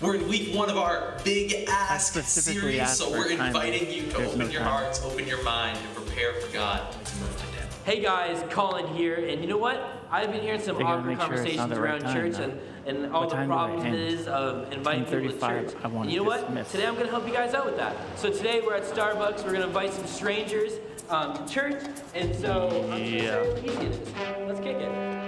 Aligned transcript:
We're 0.00 0.14
in 0.14 0.28
week 0.28 0.54
one 0.56 0.70
of 0.70 0.78
our 0.78 1.14
Big 1.24 1.66
Ask 1.68 2.14
series, 2.22 2.90
so 2.90 3.10
we're 3.10 3.28
time. 3.36 3.48
inviting 3.48 3.90
you 3.90 4.04
to 4.04 4.16
There's 4.16 4.28
open 4.28 4.38
no 4.38 4.46
your 4.46 4.62
time. 4.62 4.70
hearts, 4.70 5.02
open 5.04 5.26
your 5.26 5.42
mind, 5.42 5.76
and 5.78 5.94
prepare 5.94 6.32
for 6.40 6.50
God 6.54 6.90
to 6.90 7.16
move 7.16 7.36
today. 7.36 7.66
Hey 7.84 8.00
guys, 8.00 8.42
Colin 8.48 8.86
here, 8.94 9.16
and 9.16 9.42
you 9.42 9.46
know 9.46 9.58
what? 9.58 10.02
I've 10.10 10.32
been 10.32 10.40
hearing 10.40 10.60
some 10.60 10.76
They 10.78 10.84
gotta 10.84 11.00
awkward 11.00 11.18
make 11.18 11.26
sure 11.26 11.34
it's 11.44 11.56
not 11.56 11.68
conversations 11.68 11.78
right 11.78 11.90
around 11.90 12.00
time, 12.00 12.14
church 12.32 12.38
and, 12.40 12.60
and 12.86 13.12
all 13.12 13.20
What 13.22 13.30
the 13.30 13.36
time 13.36 13.48
do 13.48 13.52
I 13.52 13.56
problems 13.56 13.84
it 13.84 13.88
end? 13.88 13.96
is 14.20 14.26
of 14.26 14.72
inviting 14.72 15.04
people 15.04 15.20
to 15.20 15.38
church. 15.38 15.74
I 15.84 15.88
want 15.88 16.04
and 16.06 16.12
you 16.12 16.20
know 16.20 16.24
what? 16.24 16.40
dismissed. 16.46 16.70
Today 16.70 16.86
I'm 16.86 16.94
going 16.94 17.06
to 17.06 17.10
help 17.12 17.26
you 17.26 17.34
guys 17.34 17.52
out 17.52 17.66
with 17.66 17.76
that. 17.76 17.94
So 18.16 18.30
today 18.32 18.62
we're 18.64 18.76
at 18.76 18.84
Starbucks. 18.84 19.38
We're 19.44 19.50
going 19.52 19.60
to 19.60 19.66
invite 19.66 19.92
some 19.92 20.06
strangers 20.06 20.72
um, 21.10 21.34
to 21.46 21.52
church, 21.52 21.82
and 22.14 22.34
so 22.36 22.68
I'm 22.84 22.88
going 22.88 23.04
to 23.04 23.18
show 23.20 23.42
you 23.44 23.50
how 23.54 23.56
easy 23.58 23.86
it 23.86 23.92
is. 23.92 24.12
Let's 24.48 24.60
kick 24.60 24.76
it. 24.76 25.19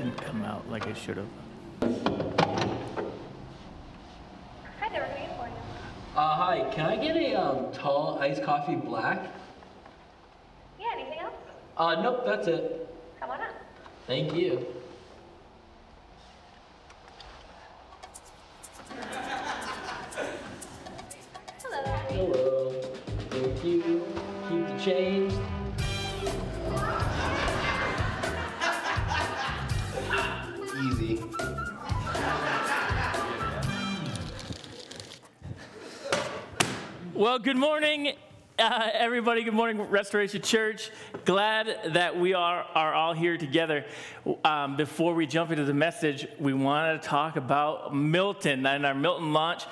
Didn't 0.00 0.16
come 0.22 0.42
out 0.44 0.66
like 0.70 0.86
it 0.86 0.96
should 0.96 1.18
have. 1.18 1.26
Hi 4.80 4.88
there, 4.88 5.02
what 5.02 5.14
can 5.14 5.22
I 5.22 5.26
get 5.26 5.36
for 5.36 5.46
you? 5.46 5.52
Uh, 6.16 6.36
hi, 6.36 6.70
can 6.72 6.86
I 6.86 6.96
get 6.96 7.16
a 7.16 7.34
um, 7.34 7.70
tall 7.72 8.18
iced 8.18 8.42
coffee 8.42 8.76
black? 8.76 9.26
Yeah, 10.78 10.86
anything 10.94 11.18
else? 11.18 11.34
Uh, 11.76 12.00
nope, 12.00 12.22
that's 12.24 12.46
it. 12.48 12.88
Come 13.20 13.30
on 13.30 13.42
up. 13.42 13.48
Thank 14.06 14.32
you. 14.34 14.66
Hello, 21.62 21.82
Hello. 22.08 22.72
Thank 23.28 23.64
you. 23.64 24.02
Keep 24.48 24.66
the 24.66 24.78
change. 24.82 25.39
Well, 37.20 37.38
good 37.38 37.58
morning, 37.58 38.14
uh, 38.58 38.88
everybody. 38.94 39.44
Good 39.44 39.52
morning, 39.52 39.78
Restoration 39.78 40.40
Church. 40.40 40.90
Glad 41.26 41.92
that 41.92 42.18
we 42.18 42.32
are, 42.32 42.64
are 42.74 42.94
all 42.94 43.12
here 43.12 43.36
together. 43.36 43.84
Um, 44.42 44.78
before 44.78 45.12
we 45.12 45.26
jump 45.26 45.50
into 45.50 45.64
the 45.64 45.74
message, 45.74 46.26
we 46.38 46.54
want 46.54 47.02
to 47.02 47.06
talk 47.06 47.36
about 47.36 47.94
Milton 47.94 48.64
and 48.64 48.86
our 48.86 48.94
Milton 48.94 49.34
launch. 49.34 49.64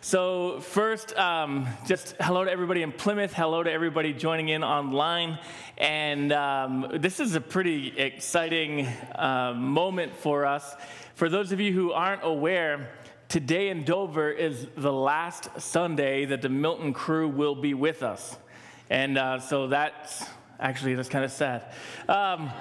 So, 0.00 0.60
first, 0.60 1.14
um, 1.18 1.68
just 1.86 2.16
hello 2.22 2.42
to 2.42 2.50
everybody 2.50 2.80
in 2.80 2.90
Plymouth. 2.90 3.34
Hello 3.34 3.62
to 3.62 3.70
everybody 3.70 4.14
joining 4.14 4.48
in 4.48 4.64
online. 4.64 5.38
And 5.76 6.32
um, 6.32 6.86
this 6.94 7.20
is 7.20 7.34
a 7.34 7.40
pretty 7.42 7.98
exciting 7.98 8.86
uh, 9.14 9.52
moment 9.54 10.16
for 10.16 10.46
us. 10.46 10.74
For 11.16 11.28
those 11.28 11.52
of 11.52 11.60
you 11.60 11.74
who 11.74 11.92
aren't 11.92 12.24
aware, 12.24 12.88
Today 13.34 13.70
in 13.70 13.82
Dover 13.82 14.30
is 14.30 14.68
the 14.76 14.92
last 14.92 15.60
Sunday 15.60 16.24
that 16.24 16.40
the 16.40 16.48
Milton 16.48 16.92
crew 16.92 17.26
will 17.26 17.56
be 17.56 17.74
with 17.74 18.04
us. 18.04 18.36
And 18.90 19.18
uh, 19.18 19.40
so 19.40 19.66
that's 19.66 20.24
actually, 20.60 20.94
that's 20.94 21.08
kind 21.08 21.24
of 21.24 21.32
sad. 21.32 21.64
Um, 22.08 22.52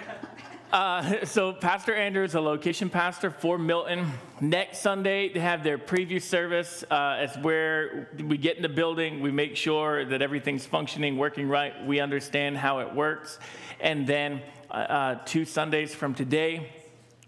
uh, 0.70 1.24
so 1.24 1.54
Pastor 1.54 1.94
Andrew 1.94 2.24
is 2.24 2.34
a 2.34 2.42
location 2.42 2.90
pastor 2.90 3.30
for 3.30 3.56
Milton. 3.56 4.06
Next 4.38 4.82
Sunday, 4.82 5.32
they 5.32 5.40
have 5.40 5.64
their 5.64 5.78
preview 5.78 6.20
service. 6.20 6.84
Uh, 6.90 7.20
it's 7.20 7.38
where 7.38 8.10
we 8.22 8.36
get 8.36 8.56
in 8.56 8.62
the 8.62 8.68
building, 8.68 9.22
we 9.22 9.30
make 9.30 9.56
sure 9.56 10.04
that 10.04 10.20
everything's 10.20 10.66
functioning, 10.66 11.16
working 11.16 11.48
right. 11.48 11.86
We 11.86 12.00
understand 12.00 12.58
how 12.58 12.80
it 12.80 12.94
works. 12.94 13.38
And 13.80 14.06
then 14.06 14.42
uh, 14.70 14.74
uh, 14.74 15.14
two 15.24 15.46
Sundays 15.46 15.94
from 15.94 16.14
today, 16.14 16.70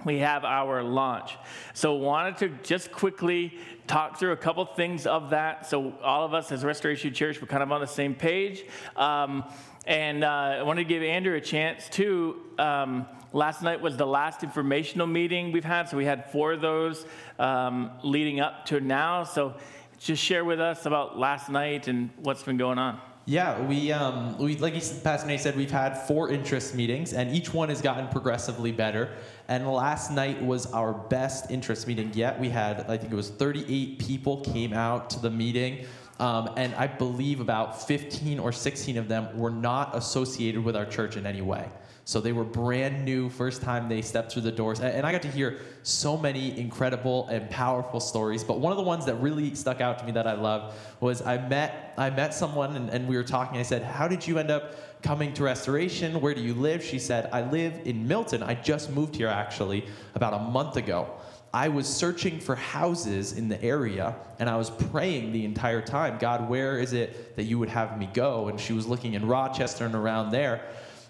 we 0.04 0.18
have 0.18 0.44
our 0.44 0.82
launch. 0.82 1.36
So, 1.72 1.94
wanted 1.94 2.36
to 2.38 2.48
just 2.62 2.92
quickly 2.92 3.58
talk 3.86 4.18
through 4.18 4.32
a 4.32 4.36
couple 4.36 4.64
things 4.64 5.06
of 5.06 5.30
that. 5.30 5.66
So, 5.66 5.94
all 6.02 6.24
of 6.24 6.34
us 6.34 6.52
as 6.52 6.64
Restoration 6.64 7.12
Church, 7.12 7.40
we're 7.40 7.48
kind 7.48 7.62
of 7.62 7.72
on 7.72 7.80
the 7.80 7.86
same 7.86 8.14
page. 8.14 8.64
Um, 8.96 9.44
and 9.86 10.24
uh, 10.24 10.28
I 10.28 10.62
wanted 10.62 10.84
to 10.84 10.88
give 10.88 11.02
Andrew 11.02 11.34
a 11.34 11.40
chance 11.40 11.88
too. 11.88 12.36
Um, 12.58 13.06
last 13.32 13.62
night 13.62 13.80
was 13.80 13.96
the 13.96 14.06
last 14.06 14.42
informational 14.42 15.06
meeting 15.06 15.52
we've 15.52 15.64
had. 15.64 15.88
So, 15.88 15.96
we 15.96 16.04
had 16.04 16.30
four 16.30 16.52
of 16.52 16.60
those 16.60 17.06
um, 17.38 17.90
leading 18.02 18.40
up 18.40 18.66
to 18.66 18.80
now. 18.80 19.24
So, 19.24 19.54
just 19.98 20.22
share 20.22 20.44
with 20.44 20.60
us 20.60 20.86
about 20.86 21.18
last 21.18 21.48
night 21.48 21.88
and 21.88 22.10
what's 22.16 22.42
been 22.42 22.56
going 22.56 22.78
on. 22.78 23.00
Yeah, 23.26 23.58
we, 23.62 23.90
um, 23.90 24.36
we 24.36 24.56
like 24.58 24.74
Pastor 25.02 25.26
Nate 25.26 25.40
said, 25.40 25.56
we've 25.56 25.70
had 25.70 25.96
four 26.06 26.28
interest 26.28 26.74
meetings, 26.74 27.14
and 27.14 27.34
each 27.34 27.54
one 27.54 27.70
has 27.70 27.80
gotten 27.80 28.06
progressively 28.08 28.70
better. 28.70 29.14
And 29.48 29.70
last 29.70 30.10
night 30.10 30.42
was 30.42 30.66
our 30.66 30.92
best 30.92 31.50
interest 31.50 31.86
meeting 31.86 32.10
yet. 32.14 32.40
We 32.40 32.48
had, 32.48 32.80
I 32.88 32.96
think 32.96 33.12
it 33.12 33.16
was 33.16 33.30
38 33.30 33.98
people 33.98 34.40
came 34.40 34.72
out 34.72 35.10
to 35.10 35.20
the 35.20 35.30
meeting, 35.30 35.86
um, 36.18 36.50
and 36.56 36.74
I 36.76 36.86
believe 36.86 37.40
about 37.40 37.86
15 37.86 38.38
or 38.38 38.52
16 38.52 38.96
of 38.96 39.08
them 39.08 39.36
were 39.36 39.50
not 39.50 39.96
associated 39.96 40.64
with 40.64 40.76
our 40.76 40.86
church 40.86 41.16
in 41.16 41.26
any 41.26 41.42
way. 41.42 41.68
So 42.06 42.20
they 42.20 42.32
were 42.32 42.44
brand 42.44 43.04
new, 43.04 43.30
first 43.30 43.62
time 43.62 43.88
they 43.88 44.02
stepped 44.02 44.32
through 44.32 44.42
the 44.42 44.52
doors. 44.52 44.78
And 44.80 45.06
I 45.06 45.12
got 45.12 45.22
to 45.22 45.30
hear 45.30 45.60
so 45.82 46.18
many 46.18 46.58
incredible 46.58 47.26
and 47.28 47.48
powerful 47.48 47.98
stories. 47.98 48.44
But 48.44 48.60
one 48.60 48.72
of 48.72 48.76
the 48.76 48.84
ones 48.84 49.06
that 49.06 49.14
really 49.16 49.54
stuck 49.54 49.80
out 49.80 49.98
to 50.00 50.04
me 50.04 50.12
that 50.12 50.26
I 50.26 50.34
love 50.34 50.74
was 51.00 51.22
I 51.22 51.38
met 51.48 51.94
I 51.96 52.10
met 52.10 52.34
someone 52.34 52.76
and, 52.76 52.90
and 52.90 53.08
we 53.08 53.16
were 53.16 53.24
talking. 53.24 53.58
I 53.58 53.62
said, 53.62 53.82
How 53.82 54.06
did 54.06 54.26
you 54.26 54.38
end 54.38 54.50
up 54.50 54.93
coming 55.04 55.34
to 55.34 55.42
restoration? 55.42 56.18
Where 56.22 56.34
do 56.34 56.40
you 56.40 56.54
live? 56.54 56.82
She 56.82 56.98
said, 56.98 57.28
I 57.30 57.42
live 57.42 57.78
in 57.84 58.08
Milton. 58.08 58.42
I 58.42 58.54
just 58.54 58.90
moved 58.90 59.14
here 59.14 59.28
actually 59.28 59.84
about 60.14 60.32
a 60.32 60.38
month 60.38 60.76
ago. 60.76 61.06
I 61.52 61.68
was 61.68 61.86
searching 61.86 62.40
for 62.40 62.56
houses 62.56 63.34
in 63.34 63.48
the 63.48 63.62
area 63.62 64.16
and 64.38 64.48
I 64.48 64.56
was 64.56 64.70
praying 64.70 65.32
the 65.32 65.44
entire 65.44 65.82
time, 65.82 66.16
God, 66.18 66.48
where 66.48 66.78
is 66.78 66.94
it 66.94 67.36
that 67.36 67.44
you 67.44 67.58
would 67.58 67.68
have 67.68 67.98
me 67.98 68.08
go? 68.14 68.48
And 68.48 68.58
she 68.58 68.72
was 68.72 68.86
looking 68.86 69.12
in 69.12 69.28
Rochester 69.28 69.84
and 69.84 69.94
around 69.94 70.30
there. 70.30 70.64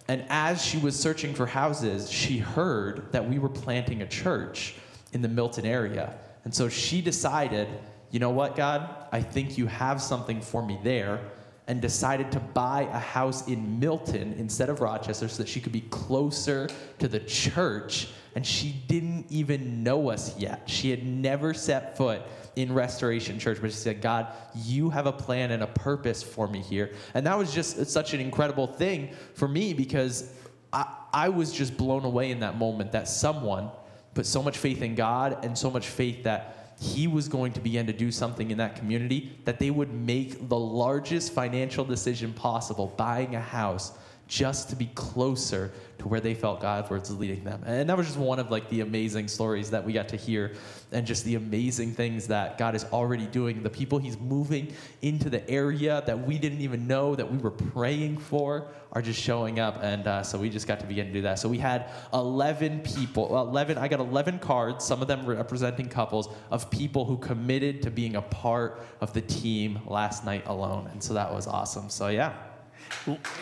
And 0.08 0.26
as 0.28 0.62
she 0.62 0.76
was 0.78 0.98
searching 0.98 1.32
for 1.32 1.46
houses, 1.46 2.10
she 2.10 2.38
heard 2.38 3.12
that 3.12 3.26
we 3.26 3.38
were 3.38 3.48
planting 3.48 4.02
a 4.02 4.08
church 4.08 4.74
in 5.12 5.22
the 5.22 5.28
Milton 5.28 5.64
area. 5.64 6.18
And 6.44 6.52
so 6.52 6.68
she 6.68 7.00
decided, 7.00 7.68
you 8.10 8.18
know 8.18 8.30
what, 8.30 8.56
God, 8.56 9.06
I 9.12 9.22
think 9.22 9.56
you 9.56 9.68
have 9.68 10.02
something 10.02 10.40
for 10.40 10.66
me 10.66 10.80
there. 10.82 11.20
And 11.66 11.80
decided 11.80 12.30
to 12.32 12.40
buy 12.40 12.82
a 12.82 12.98
house 12.98 13.48
in 13.48 13.80
Milton 13.80 14.34
instead 14.38 14.68
of 14.68 14.80
Rochester 14.80 15.28
so 15.28 15.42
that 15.42 15.48
she 15.48 15.60
could 15.60 15.72
be 15.72 15.80
closer 15.82 16.68
to 16.98 17.08
the 17.08 17.20
church. 17.20 18.08
And 18.34 18.46
she 18.46 18.74
didn't 18.86 19.26
even 19.30 19.82
know 19.82 20.10
us 20.10 20.36
yet. 20.38 20.62
She 20.66 20.90
had 20.90 21.06
never 21.06 21.54
set 21.54 21.96
foot 21.96 22.20
in 22.56 22.72
Restoration 22.72 23.38
Church, 23.38 23.58
but 23.60 23.70
she 23.70 23.76
said, 23.76 24.00
God, 24.00 24.28
you 24.54 24.90
have 24.90 25.06
a 25.06 25.12
plan 25.12 25.50
and 25.50 25.62
a 25.62 25.66
purpose 25.66 26.22
for 26.22 26.46
me 26.46 26.60
here. 26.60 26.92
And 27.14 27.26
that 27.26 27.38
was 27.38 27.52
just 27.52 27.86
such 27.86 28.14
an 28.14 28.20
incredible 28.20 28.66
thing 28.66 29.10
for 29.34 29.48
me 29.48 29.72
because 29.72 30.32
I, 30.72 30.92
I 31.12 31.28
was 31.28 31.52
just 31.52 31.76
blown 31.76 32.04
away 32.04 32.30
in 32.30 32.40
that 32.40 32.56
moment 32.58 32.92
that 32.92 33.08
someone 33.08 33.70
put 34.14 34.26
so 34.26 34.42
much 34.42 34.58
faith 34.58 34.82
in 34.82 34.94
God 34.94 35.44
and 35.44 35.56
so 35.56 35.70
much 35.70 35.88
faith 35.88 36.24
that 36.24 36.63
he 36.84 37.06
was 37.06 37.28
going 37.28 37.52
to 37.52 37.60
begin 37.60 37.86
to 37.86 37.92
do 37.92 38.12
something 38.12 38.50
in 38.50 38.58
that 38.58 38.76
community 38.76 39.32
that 39.44 39.58
they 39.58 39.70
would 39.70 39.92
make 39.92 40.48
the 40.48 40.58
largest 40.58 41.32
financial 41.32 41.84
decision 41.84 42.32
possible, 42.34 42.92
buying 42.98 43.34
a 43.34 43.40
house 43.40 43.92
just 44.26 44.70
to 44.70 44.76
be 44.76 44.86
closer 44.94 45.72
to 45.98 46.08
where 46.08 46.20
they 46.20 46.34
felt 46.34 46.60
God 46.60 46.90
was 46.90 47.10
leading 47.16 47.44
them. 47.44 47.62
And 47.66 47.88
that 47.88 47.96
was 47.96 48.06
just 48.06 48.18
one 48.18 48.38
of 48.38 48.50
like 48.50 48.68
the 48.68 48.80
amazing 48.80 49.28
stories 49.28 49.70
that 49.70 49.84
we 49.84 49.92
got 49.92 50.08
to 50.08 50.16
hear 50.16 50.52
and 50.92 51.06
just 51.06 51.24
the 51.24 51.34
amazing 51.34 51.92
things 51.92 52.26
that 52.28 52.58
God 52.58 52.74
is 52.74 52.84
already 52.84 53.26
doing. 53.26 53.62
The 53.62 53.70
people 53.70 53.98
he's 53.98 54.18
moving 54.18 54.72
into 55.02 55.30
the 55.30 55.48
area 55.48 56.02
that 56.06 56.26
we 56.26 56.38
didn't 56.38 56.60
even 56.60 56.86
know 56.86 57.14
that 57.14 57.30
we 57.30 57.38
were 57.38 57.50
praying 57.50 58.18
for 58.18 58.68
are 58.92 59.02
just 59.02 59.20
showing 59.20 59.60
up. 59.60 59.80
And 59.82 60.06
uh, 60.06 60.22
so 60.22 60.38
we 60.38 60.50
just 60.50 60.66
got 60.66 60.80
to 60.80 60.86
begin 60.86 61.06
to 61.08 61.12
do 61.12 61.22
that. 61.22 61.38
So 61.38 61.48
we 61.48 61.58
had 61.58 61.90
11 62.12 62.80
people, 62.80 63.38
11, 63.38 63.76
I 63.78 63.88
got 63.88 64.00
11 64.00 64.38
cards, 64.38 64.84
some 64.84 65.02
of 65.02 65.08
them 65.08 65.26
representing 65.26 65.88
couples 65.88 66.28
of 66.50 66.70
people 66.70 67.04
who 67.04 67.18
committed 67.18 67.82
to 67.82 67.90
being 67.90 68.16
a 68.16 68.22
part 68.22 68.82
of 69.00 69.12
the 69.12 69.20
team 69.20 69.80
last 69.86 70.24
night 70.24 70.44
alone. 70.46 70.88
And 70.92 71.02
so 71.02 71.14
that 71.14 71.32
was 71.32 71.46
awesome. 71.46 71.90
So 71.90 72.08
yeah. 72.08 72.32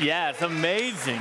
Yeah, 0.01 0.31
it's 0.31 0.43
amazing. 0.43 1.21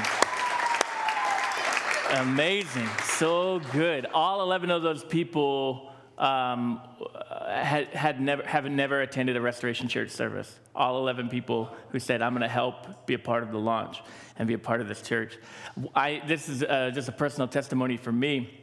Amazing. 2.13 2.89
So 3.03 3.61
good. 3.71 4.05
All 4.13 4.41
11 4.41 4.69
of 4.71 4.81
those 4.81 5.03
people 5.03 5.91
um, 6.17 6.81
had, 7.47 7.87
had 7.87 8.21
never, 8.21 8.43
have 8.43 8.65
never 8.65 9.01
attended 9.01 9.37
a 9.37 9.41
Restoration 9.41 9.87
Church 9.87 10.09
service. 10.09 10.59
All 10.75 10.97
11 10.97 11.29
people 11.29 11.73
who 11.89 11.99
said, 11.99 12.21
I'm 12.21 12.33
going 12.33 12.41
to 12.41 12.47
help 12.47 13.05
be 13.07 13.13
a 13.13 13.19
part 13.19 13.43
of 13.43 13.51
the 13.51 13.59
launch 13.59 14.01
and 14.37 14.47
be 14.47 14.53
a 14.53 14.59
part 14.59 14.81
of 14.81 14.87
this 14.87 15.01
church. 15.01 15.37
I, 15.95 16.21
this 16.27 16.49
is 16.49 16.63
uh, 16.63 16.91
just 16.93 17.07
a 17.07 17.11
personal 17.13 17.47
testimony 17.47 17.97
for 17.97 18.11
me. 18.11 18.59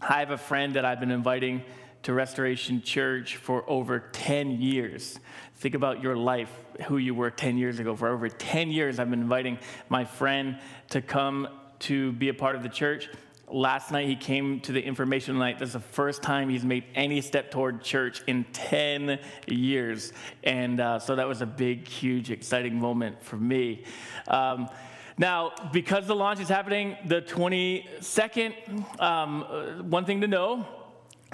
I 0.00 0.20
have 0.20 0.30
a 0.30 0.38
friend 0.38 0.74
that 0.74 0.84
I've 0.84 1.00
been 1.00 1.10
inviting 1.10 1.62
to 2.04 2.12
Restoration 2.12 2.82
Church 2.82 3.36
for 3.36 3.68
over 3.68 4.00
10 4.00 4.60
years. 4.60 5.18
Think 5.62 5.76
about 5.76 6.02
your 6.02 6.16
life, 6.16 6.50
who 6.88 6.96
you 6.96 7.14
were 7.14 7.30
10 7.30 7.56
years 7.56 7.78
ago. 7.78 7.94
For 7.94 8.08
over 8.08 8.28
10 8.28 8.72
years, 8.72 8.98
I've 8.98 9.08
been 9.08 9.20
inviting 9.20 9.60
my 9.88 10.04
friend 10.04 10.58
to 10.88 11.00
come 11.00 11.46
to 11.78 12.10
be 12.10 12.30
a 12.30 12.34
part 12.34 12.56
of 12.56 12.64
the 12.64 12.68
church. 12.68 13.08
Last 13.46 13.92
night 13.92 14.08
he 14.08 14.16
came 14.16 14.58
to 14.62 14.72
the 14.72 14.82
information 14.82 15.38
night. 15.38 15.60
That's 15.60 15.74
the 15.74 15.78
first 15.78 16.20
time 16.20 16.48
he's 16.48 16.64
made 16.64 16.82
any 16.96 17.20
step 17.20 17.52
toward 17.52 17.80
church 17.84 18.24
in 18.26 18.42
10 18.52 19.20
years. 19.46 20.12
And 20.42 20.80
uh, 20.80 20.98
so 20.98 21.14
that 21.14 21.28
was 21.28 21.42
a 21.42 21.46
big, 21.46 21.86
huge, 21.86 22.32
exciting 22.32 22.74
moment 22.74 23.22
for 23.22 23.36
me. 23.36 23.84
Um, 24.26 24.68
now, 25.16 25.52
because 25.72 26.08
the 26.08 26.16
launch 26.16 26.40
is 26.40 26.48
happening 26.48 26.96
the 27.06 27.22
22nd, 27.22 29.00
um, 29.00 29.88
one 29.88 30.06
thing 30.06 30.22
to 30.22 30.26
know 30.26 30.66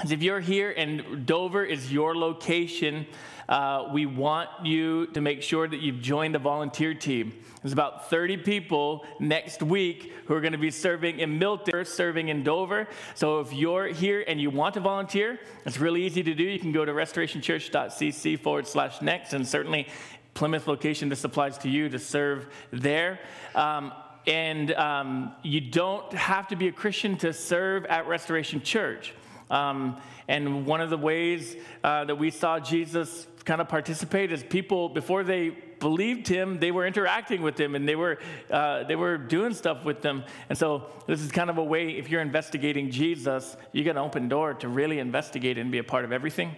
is 0.05 0.13
if 0.13 0.23
you're 0.23 0.41
here 0.41 0.73
and 0.77 1.27
Dover 1.27 1.65
is 1.65 1.91
your 1.93 2.15
location, 2.15 3.07
uh, 3.49 3.89
we 3.93 4.07
want 4.07 4.49
you 4.63 5.07
to 5.09 5.21
make 5.21 5.43
sure 5.43 5.67
that 5.67 5.81
you've 5.81 6.01
joined 6.01 6.37
a 6.37 6.39
volunteer 6.39 6.95
team. 6.95 7.33
There's 7.63 7.73
about 7.73 8.11
30 8.11 8.39
people 8.39 9.05
next 9.19 9.63
week 9.63 10.13
who 10.27 10.35
are 10.35 10.41
going 10.41 10.53
to 10.53 10.59
be 10.59 10.71
serving 10.71 11.19
in 11.19 11.39
Milton, 11.39 11.85
serving 11.85 12.29
in 12.29 12.45
Dover. 12.45 12.89
So 13.15 13.41
if 13.41 13.53
you're 13.53 13.89
here 13.89 14.25
and 14.27 14.41
you 14.41 14.51
want 14.51 14.75
to 14.75 14.81
volunteer, 14.81 15.41
it's 15.65 15.79
really 15.79 16.05
easy 16.05 16.23
to 16.23 16.35
do. 16.35 16.45
You 16.45 16.61
can 16.61 16.73
go 16.73 16.85
to 16.85 16.93
restorationchurch.cc 16.93 18.41
forward 18.41 18.67
slash 18.67 19.03
next, 19.03 19.33
and 19.33 19.47
certainly 19.47 19.89
Plymouth 20.35 20.69
location, 20.69 21.09
this 21.09 21.25
applies 21.25 21.59
to 21.59 21.69
you 21.69 21.89
to 21.89 21.99
serve 21.99 22.47
there. 22.71 23.19
Um, 23.57 23.93
and 24.27 24.73
um, 24.75 25.35
you 25.43 25.61
don't 25.61 26.13
have 26.13 26.49
to 26.49 26.57
be 26.57 26.69
a 26.69 26.73
Christian 26.73 27.17
to 27.19 27.33
serve 27.33 27.87
at 27.87 28.07
Restoration 28.07 28.63
Church. 28.63 29.15
Um, 29.51 30.01
and 30.29 30.67
one 30.67 30.81
of 30.81 30.91
the 30.91 30.99
ways 30.99 31.57
uh, 31.83 32.05
that 32.05 32.17
we 32.17 32.31
saw 32.31 32.61
Jesus 32.61 33.27
kind 33.49 33.63
of 33.63 33.69
participate 33.69 34.31
as 34.31 34.45
people, 34.45 34.91
before 34.91 35.25
they 35.25 35.49
believed 35.81 36.29
him, 36.29 36.59
they 36.59 36.71
were 36.71 36.87
interacting 36.87 37.41
with 37.41 37.59
him 37.59 37.75
and 37.75 37.89
they 37.89 37.97
were, 37.97 38.19
uh, 38.51 38.85
they 38.85 38.95
were 38.95 39.17
doing 39.17 39.55
stuff 39.55 39.87
with 39.87 40.03
them. 40.03 40.23
And 40.51 40.59
so 40.59 40.85
this 41.07 41.23
is 41.23 41.33
kind 41.33 41.49
of 41.49 41.57
a 41.57 41.65
way, 41.65 41.97
if 41.97 42.11
you're 42.11 42.21
investigating 42.21 42.91
Jesus, 42.91 43.57
you 43.73 43.85
get 43.85 43.93
an 43.93 44.03
open 44.03 44.29
door 44.29 44.53
to 44.53 44.69
really 44.69 44.99
investigate 44.99 45.57
and 45.57 45.73
be 45.73 45.79
a 45.79 45.83
part 45.83 46.05
of 46.05 46.13
everything. 46.13 46.57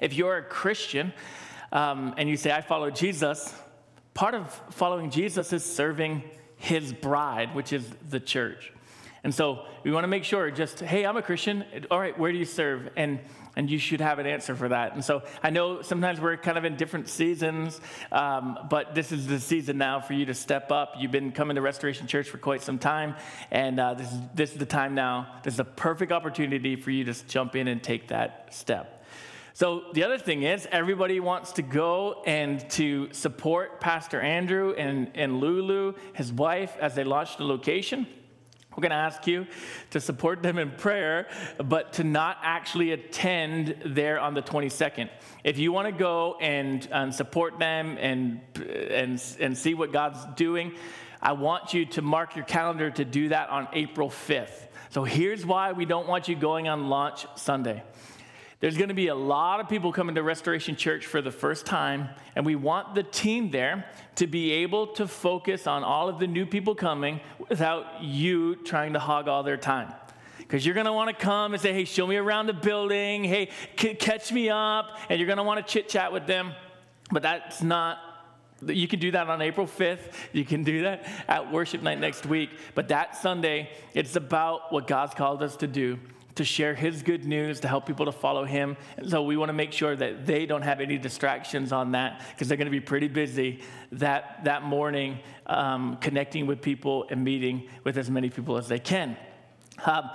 If 0.00 0.14
you're 0.14 0.38
a 0.38 0.42
Christian 0.42 1.12
um, 1.70 2.14
and 2.16 2.30
you 2.30 2.38
say, 2.38 2.50
I 2.50 2.62
follow 2.62 2.90
Jesus, 2.90 3.54
part 4.14 4.34
of 4.34 4.50
following 4.70 5.10
Jesus 5.10 5.52
is 5.52 5.62
serving 5.62 6.22
his 6.56 6.94
bride, 6.94 7.54
which 7.54 7.74
is 7.74 7.84
the 8.08 8.20
church. 8.20 8.71
And 9.24 9.34
so 9.34 9.66
we 9.84 9.92
want 9.92 10.04
to 10.04 10.08
make 10.08 10.24
sure 10.24 10.50
just, 10.50 10.80
hey, 10.80 11.06
I'm 11.06 11.16
a 11.16 11.22
Christian. 11.22 11.64
All 11.90 12.00
right, 12.00 12.18
where 12.18 12.32
do 12.32 12.38
you 12.38 12.44
serve? 12.44 12.90
And 12.96 13.20
and 13.56 13.70
you 13.70 13.78
should 13.78 14.00
have 14.00 14.18
an 14.18 14.26
answer 14.26 14.54
for 14.54 14.68
that. 14.68 14.94
And 14.94 15.04
so 15.04 15.22
I 15.42 15.50
know 15.50 15.82
sometimes 15.82 16.20
we're 16.20 16.36
kind 16.36 16.56
of 16.56 16.64
in 16.64 16.76
different 16.76 17.08
seasons, 17.08 17.80
um, 18.10 18.58
but 18.70 18.94
this 18.94 19.12
is 19.12 19.26
the 19.26 19.38
season 19.38 19.78
now 19.78 20.00
for 20.00 20.14
you 20.14 20.26
to 20.26 20.34
step 20.34 20.72
up. 20.72 20.94
You've 20.98 21.10
been 21.10 21.32
coming 21.32 21.56
to 21.56 21.60
Restoration 21.60 22.06
Church 22.06 22.28
for 22.28 22.38
quite 22.38 22.62
some 22.62 22.78
time, 22.78 23.14
and 23.50 23.78
uh, 23.78 23.94
this, 23.94 24.12
is, 24.12 24.18
this 24.34 24.52
is 24.52 24.58
the 24.58 24.66
time 24.66 24.94
now. 24.94 25.40
This 25.42 25.54
is 25.54 25.60
a 25.60 25.64
perfect 25.64 26.12
opportunity 26.12 26.76
for 26.76 26.90
you 26.90 27.04
to 27.04 27.26
jump 27.26 27.54
in 27.56 27.68
and 27.68 27.82
take 27.82 28.08
that 28.08 28.48
step. 28.54 29.04
So 29.54 29.84
the 29.92 30.04
other 30.04 30.16
thing 30.16 30.44
is, 30.44 30.66
everybody 30.72 31.20
wants 31.20 31.52
to 31.52 31.62
go 31.62 32.22
and 32.24 32.68
to 32.70 33.12
support 33.12 33.82
Pastor 33.82 34.18
Andrew 34.18 34.72
and, 34.72 35.10
and 35.14 35.40
Lulu, 35.40 35.92
his 36.14 36.32
wife, 36.32 36.74
as 36.80 36.94
they 36.94 37.04
launch 37.04 37.36
the 37.36 37.44
location. 37.44 38.06
We're 38.76 38.82
going 38.82 38.90
to 38.90 38.96
ask 38.96 39.26
you 39.26 39.46
to 39.90 40.00
support 40.00 40.42
them 40.42 40.58
in 40.58 40.70
prayer, 40.70 41.28
but 41.58 41.94
to 41.94 42.04
not 42.04 42.38
actually 42.42 42.92
attend 42.92 43.76
there 43.84 44.18
on 44.18 44.34
the 44.34 44.42
22nd. 44.42 45.10
If 45.44 45.58
you 45.58 45.72
want 45.72 45.88
to 45.88 45.92
go 45.92 46.36
and, 46.40 46.86
and 46.90 47.14
support 47.14 47.58
them 47.58 47.98
and, 48.00 48.40
and, 48.56 49.22
and 49.38 49.58
see 49.58 49.74
what 49.74 49.92
God's 49.92 50.24
doing, 50.36 50.74
I 51.20 51.32
want 51.32 51.74
you 51.74 51.86
to 51.86 52.02
mark 52.02 52.34
your 52.34 52.44
calendar 52.44 52.90
to 52.90 53.04
do 53.04 53.28
that 53.28 53.50
on 53.50 53.68
April 53.72 54.08
5th. 54.08 54.68
So 54.90 55.04
here's 55.04 55.46
why 55.46 55.72
we 55.72 55.84
don't 55.84 56.08
want 56.08 56.28
you 56.28 56.34
going 56.34 56.68
on 56.68 56.88
launch 56.88 57.26
Sunday. 57.36 57.82
There's 58.62 58.76
going 58.76 58.90
to 58.90 58.94
be 58.94 59.08
a 59.08 59.14
lot 59.14 59.58
of 59.58 59.68
people 59.68 59.90
coming 59.90 60.14
to 60.14 60.22
Restoration 60.22 60.76
Church 60.76 61.04
for 61.04 61.20
the 61.20 61.32
first 61.32 61.66
time, 61.66 62.10
and 62.36 62.46
we 62.46 62.54
want 62.54 62.94
the 62.94 63.02
team 63.02 63.50
there 63.50 63.86
to 64.14 64.28
be 64.28 64.52
able 64.52 64.86
to 64.94 65.08
focus 65.08 65.66
on 65.66 65.82
all 65.82 66.08
of 66.08 66.20
the 66.20 66.28
new 66.28 66.46
people 66.46 66.76
coming 66.76 67.18
without 67.48 68.04
you 68.04 68.54
trying 68.54 68.92
to 68.92 69.00
hog 69.00 69.26
all 69.26 69.42
their 69.42 69.56
time. 69.56 69.92
Because 70.38 70.64
you're 70.64 70.76
going 70.76 70.86
to 70.86 70.92
want 70.92 71.10
to 71.10 71.24
come 71.24 71.54
and 71.54 71.60
say, 71.60 71.72
hey, 71.72 71.84
show 71.84 72.06
me 72.06 72.14
around 72.14 72.46
the 72.46 72.52
building, 72.52 73.24
hey, 73.24 73.48
c- 73.76 73.94
catch 73.94 74.30
me 74.30 74.48
up, 74.48 74.96
and 75.08 75.18
you're 75.18 75.26
going 75.26 75.38
to 75.38 75.42
want 75.42 75.66
to 75.66 75.72
chit 75.72 75.88
chat 75.88 76.12
with 76.12 76.28
them. 76.28 76.52
But 77.10 77.22
that's 77.22 77.62
not 77.62 77.98
you 78.64 78.86
can 78.86 79.00
do 79.00 79.10
that 79.10 79.26
on 79.28 79.42
April 79.42 79.66
5th. 79.66 80.12
You 80.32 80.44
can 80.44 80.62
do 80.62 80.82
that 80.82 81.04
at 81.26 81.50
worship 81.50 81.82
night 81.82 81.98
next 81.98 82.26
week. 82.26 82.50
But 82.76 82.86
that 82.88 83.16
Sunday, 83.16 83.70
it's 83.92 84.14
about 84.14 84.72
what 84.72 84.86
God's 84.86 85.14
called 85.14 85.42
us 85.42 85.56
to 85.56 85.66
do 85.66 85.98
to 86.34 86.44
share 86.44 86.74
his 86.74 87.02
good 87.02 87.24
news, 87.24 87.60
to 87.60 87.68
help 87.68 87.86
people 87.86 88.06
to 88.06 88.12
follow 88.12 88.44
him. 88.44 88.76
And 88.96 89.10
so 89.10 89.22
we 89.22 89.36
want 89.36 89.50
to 89.50 89.54
make 89.54 89.72
sure 89.72 89.94
that 89.96 90.26
they 90.26 90.46
don't 90.46 90.62
have 90.62 90.80
any 90.80 90.98
distractions 90.98 91.72
on 91.72 91.92
that 91.92 92.22
because 92.30 92.48
they're 92.48 92.56
going 92.56 92.66
to 92.66 92.70
be 92.70 92.80
pretty 92.80 93.08
busy 93.08 93.60
that, 93.92 94.44
that 94.44 94.62
morning 94.62 95.18
um, 95.46 95.96
connecting 95.96 96.46
with 96.46 96.62
people 96.62 97.06
and 97.10 97.22
meeting 97.22 97.68
with 97.84 97.98
as 97.98 98.10
many 98.10 98.30
people 98.30 98.56
as 98.56 98.68
they 98.68 98.78
can. 98.78 99.16
Um, 99.84 100.10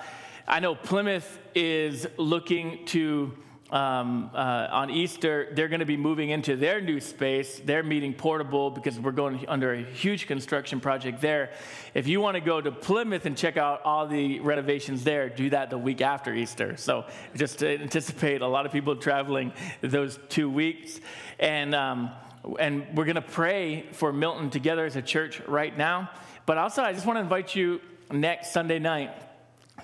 I 0.47 0.59
know 0.59 0.75
Plymouth 0.75 1.39
is 1.53 2.07
looking 2.17 2.85
to 2.87 3.37
um, 3.69 4.31
uh, 4.33 4.67
on 4.71 4.89
Easter, 4.89 5.49
they're 5.51 5.67
going 5.67 5.81
to 5.81 5.85
be 5.85 5.97
moving 5.97 6.29
into 6.29 6.55
their 6.55 6.79
new 6.79 7.01
space. 7.01 7.61
They're 7.63 7.83
meeting 7.83 8.13
portable 8.13 8.69
because 8.69 8.97
we're 8.97 9.11
going 9.11 9.45
under 9.49 9.73
a 9.73 9.83
huge 9.83 10.25
construction 10.25 10.79
project 10.79 11.19
there. 11.19 11.51
If 11.93 12.07
you 12.07 12.21
want 12.21 12.35
to 12.35 12.41
go 12.41 12.61
to 12.61 12.71
Plymouth 12.71 13.25
and 13.25 13.37
check 13.37 13.57
out 13.57 13.81
all 13.83 14.07
the 14.07 14.39
renovations 14.39 15.03
there, 15.03 15.27
do 15.27 15.49
that 15.49 15.69
the 15.69 15.77
week 15.77 16.01
after 16.01 16.33
Easter. 16.33 16.77
So 16.77 17.05
just 17.35 17.59
to 17.59 17.79
anticipate 17.81 18.41
a 18.41 18.47
lot 18.47 18.65
of 18.65 18.71
people 18.71 18.95
traveling 18.95 19.51
those 19.81 20.17
two 20.29 20.49
weeks. 20.49 21.01
And, 21.37 21.75
um, 21.75 22.11
and 22.59 22.87
we're 22.95 23.05
going 23.05 23.15
to 23.15 23.21
pray 23.21 23.85
for 23.91 24.13
Milton 24.13 24.49
together 24.49 24.85
as 24.85 24.95
a 24.95 25.01
church 25.01 25.41
right 25.41 25.77
now. 25.77 26.09
But 26.45 26.57
also, 26.57 26.83
I 26.83 26.93
just 26.93 27.05
want 27.05 27.17
to 27.17 27.21
invite 27.21 27.53
you 27.53 27.81
next 28.09 28.53
Sunday 28.53 28.79
night 28.79 29.11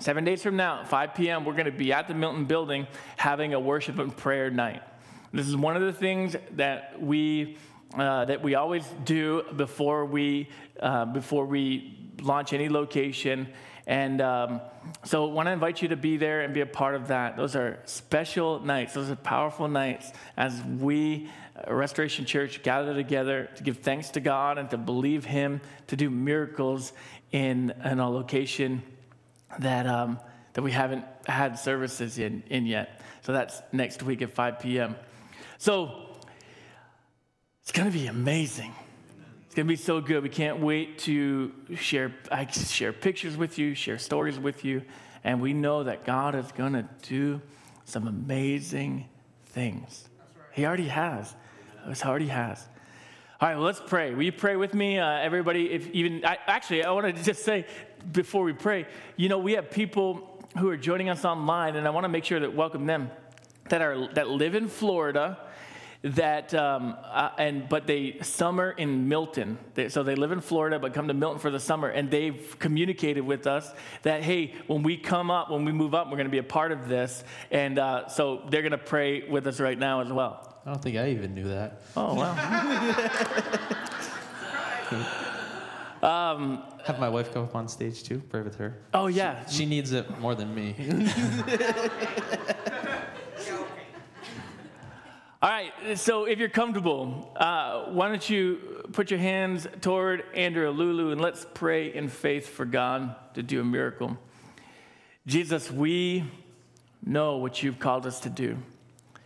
Seven 0.00 0.24
days 0.24 0.42
from 0.42 0.56
now, 0.56 0.84
5 0.84 1.14
p.m., 1.14 1.44
we're 1.44 1.52
going 1.52 1.66
to 1.66 1.72
be 1.72 1.92
at 1.92 2.08
the 2.08 2.14
Milton 2.14 2.46
building 2.46 2.88
having 3.16 3.54
a 3.54 3.60
worship 3.60 3.98
and 3.98 4.14
prayer 4.14 4.50
night. 4.50 4.82
This 5.32 5.46
is 5.46 5.56
one 5.56 5.76
of 5.76 5.82
the 5.82 5.92
things 5.92 6.36
that 6.52 7.00
we 7.00 7.58
uh, 7.96 8.24
that 8.24 8.42
we 8.42 8.56
always 8.56 8.84
do 9.04 9.44
before 9.56 10.04
we 10.04 10.48
uh, 10.80 11.04
before 11.04 11.46
we 11.46 12.12
launch 12.20 12.52
any 12.52 12.68
location. 12.68 13.48
And 13.86 14.20
um, 14.20 14.60
so, 15.04 15.28
I 15.28 15.32
want 15.32 15.46
to 15.46 15.52
invite 15.52 15.82
you 15.82 15.88
to 15.88 15.96
be 15.96 16.16
there 16.16 16.40
and 16.40 16.54
be 16.54 16.60
a 16.60 16.66
part 16.66 16.94
of 16.94 17.08
that. 17.08 17.36
Those 17.36 17.54
are 17.54 17.80
special 17.84 18.60
nights. 18.60 18.94
Those 18.94 19.10
are 19.10 19.16
powerful 19.16 19.68
nights 19.68 20.10
as 20.36 20.60
we, 20.62 21.28
uh, 21.56 21.72
Restoration 21.72 22.24
Church, 22.24 22.62
gather 22.62 22.94
together 22.94 23.50
to 23.56 23.62
give 23.62 23.78
thanks 23.78 24.08
to 24.10 24.20
God 24.20 24.56
and 24.58 24.70
to 24.70 24.78
believe 24.78 25.24
Him 25.26 25.60
to 25.88 25.96
do 25.96 26.10
miracles 26.10 26.94
in, 27.30 27.74
in 27.84 28.00
a 28.00 28.08
location 28.08 28.82
that, 29.60 29.86
um, 29.86 30.18
that 30.54 30.62
we 30.62 30.72
haven't 30.72 31.04
had 31.26 31.58
services 31.58 32.18
in, 32.18 32.42
in 32.48 32.66
yet. 32.66 33.00
So 33.22 33.32
that's 33.32 33.62
next 33.72 34.02
week 34.02 34.22
at 34.22 34.32
5 34.32 34.60
p.m. 34.60 34.96
So 35.58 36.08
it's 37.62 37.72
going 37.72 37.90
to 37.90 37.96
be 37.96 38.06
amazing. 38.06 38.74
It's 39.46 39.54
going 39.54 39.66
to 39.66 39.72
be 39.72 39.76
so 39.76 40.00
good. 40.00 40.22
We 40.22 40.28
can't 40.28 40.60
wait 40.60 40.98
to 41.00 41.52
share, 41.76 42.14
I 42.30 42.46
share 42.46 42.92
pictures 42.92 43.36
with 43.36 43.58
you, 43.58 43.74
share 43.74 43.98
stories 43.98 44.38
with 44.38 44.64
you, 44.64 44.82
and 45.22 45.40
we 45.40 45.52
know 45.52 45.84
that 45.84 46.04
God 46.04 46.34
is 46.34 46.50
going 46.52 46.74
to 46.74 46.88
do 47.08 47.40
some 47.84 48.06
amazing 48.06 49.08
things. 49.46 50.08
He 50.52 50.66
already 50.66 50.88
has. 50.88 51.34
He 51.86 52.02
already 52.02 52.28
has. 52.28 52.66
All 53.40 53.48
right, 53.48 53.58
let's 53.58 53.80
pray. 53.80 54.14
Will 54.14 54.22
you 54.22 54.30
pray 54.30 54.54
with 54.54 54.74
me, 54.74 55.00
uh, 55.00 55.08
everybody? 55.08 55.68
If 55.72 55.90
even 55.90 56.24
I, 56.24 56.38
actually, 56.46 56.84
I 56.84 56.92
want 56.92 57.16
to 57.16 57.22
just 57.24 57.42
say 57.42 57.66
before 58.12 58.44
we 58.44 58.52
pray, 58.52 58.86
you 59.16 59.28
know, 59.28 59.38
we 59.38 59.54
have 59.54 59.72
people 59.72 60.40
who 60.56 60.68
are 60.68 60.76
joining 60.76 61.08
us 61.08 61.24
online, 61.24 61.74
and 61.74 61.84
I 61.84 61.90
want 61.90 62.04
to 62.04 62.08
make 62.08 62.24
sure 62.24 62.38
that 62.38 62.54
welcome 62.54 62.86
them 62.86 63.10
that 63.70 63.82
are 63.82 64.06
that 64.14 64.28
live 64.28 64.54
in 64.54 64.68
Florida. 64.68 65.38
That 66.02 66.54
um, 66.54 66.96
uh, 67.02 67.30
and 67.36 67.68
but 67.68 67.88
they 67.88 68.18
summer 68.22 68.70
in 68.70 69.08
Milton, 69.08 69.58
they, 69.74 69.88
so 69.88 70.04
they 70.04 70.14
live 70.14 70.30
in 70.30 70.40
Florida 70.40 70.78
but 70.78 70.94
come 70.94 71.08
to 71.08 71.14
Milton 71.14 71.40
for 71.40 71.50
the 71.50 71.58
summer, 71.58 71.88
and 71.88 72.12
they've 72.12 72.56
communicated 72.60 73.22
with 73.22 73.48
us 73.48 73.68
that 74.02 74.22
hey, 74.22 74.54
when 74.68 74.84
we 74.84 74.96
come 74.96 75.32
up, 75.32 75.50
when 75.50 75.64
we 75.64 75.72
move 75.72 75.92
up, 75.92 76.06
we're 76.06 76.18
going 76.18 76.26
to 76.26 76.30
be 76.30 76.38
a 76.38 76.44
part 76.44 76.70
of 76.70 76.88
this, 76.88 77.24
and 77.50 77.80
uh, 77.80 78.06
so 78.06 78.42
they're 78.48 78.62
going 78.62 78.72
to 78.72 78.78
pray 78.78 79.28
with 79.28 79.48
us 79.48 79.58
right 79.58 79.78
now 79.78 80.02
as 80.02 80.12
well. 80.12 80.53
I 80.66 80.70
don't 80.70 80.82
think 80.82 80.96
I 80.96 81.10
even 81.10 81.34
knew 81.34 81.48
that. 81.48 81.82
Oh 81.94 82.14
wow. 82.14 82.32
um, 86.32 86.62
Have 86.84 86.98
my 86.98 87.10
wife 87.10 87.34
come 87.34 87.44
up 87.44 87.54
on 87.54 87.68
stage 87.68 88.02
too. 88.02 88.22
Pray 88.30 88.40
with 88.40 88.56
her. 88.56 88.78
Oh 88.94 89.08
yeah. 89.08 89.44
She, 89.46 89.58
she 89.58 89.66
needs 89.66 89.92
it 89.92 90.18
more 90.18 90.34
than 90.34 90.54
me. 90.54 90.74
All 95.42 95.50
right, 95.50 95.98
so 95.98 96.24
if 96.24 96.38
you're 96.38 96.48
comfortable, 96.48 97.30
uh, 97.36 97.90
why 97.90 98.08
don't 98.08 98.30
you 98.30 98.86
put 98.92 99.10
your 99.10 99.20
hands 99.20 99.66
toward 99.82 100.24
Andrew 100.32 100.70
Lulu 100.70 101.10
and 101.10 101.20
let's 101.20 101.46
pray 101.52 101.92
in 101.92 102.08
faith 102.08 102.48
for 102.48 102.64
God 102.64 103.14
to 103.34 103.42
do 103.42 103.60
a 103.60 103.64
miracle. 103.64 104.16
Jesus, 105.26 105.70
we 105.70 106.24
know 107.04 107.36
what 107.36 107.62
you've 107.62 107.78
called 107.78 108.06
us 108.06 108.20
to 108.20 108.30
do. 108.30 108.56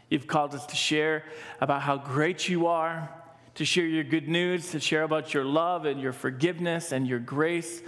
You've 0.09 0.27
called 0.27 0.55
us 0.55 0.67
to 0.67 0.77
share 0.77 1.25
about 1.61 1.83
how 1.83 1.97
great 1.97 2.49
you 2.49 2.67
are, 2.67 3.11
to 3.57 3.65
share 3.65 3.87
your 3.87 4.05
good 4.05 4.29
news, 4.29 4.71
to 4.71 4.81
share 4.81 5.03
about 5.03 5.35
your 5.35 5.45
love 5.45 5.85
and 5.85 6.00
your 6.00 6.12
forgiveness 6.12 6.93
and 6.93 7.07
your 7.07 7.19
grace 7.19 7.83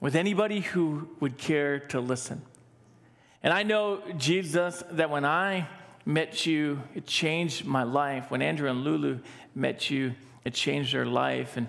with 0.00 0.16
anybody 0.16 0.60
who 0.60 1.08
would 1.20 1.38
care 1.38 1.78
to 1.78 2.00
listen. 2.00 2.42
And 3.42 3.52
I 3.52 3.62
know, 3.62 4.02
Jesus, 4.18 4.82
that 4.92 5.10
when 5.10 5.24
I 5.24 5.68
met 6.04 6.46
you, 6.46 6.82
it 6.94 7.06
changed 7.06 7.64
my 7.64 7.82
life. 7.82 8.30
When 8.30 8.42
Andrew 8.42 8.68
and 8.68 8.84
Lulu 8.84 9.20
met 9.54 9.90
you, 9.90 10.14
it 10.44 10.54
changed 10.54 10.92
their 10.92 11.06
life. 11.06 11.56
And 11.56 11.68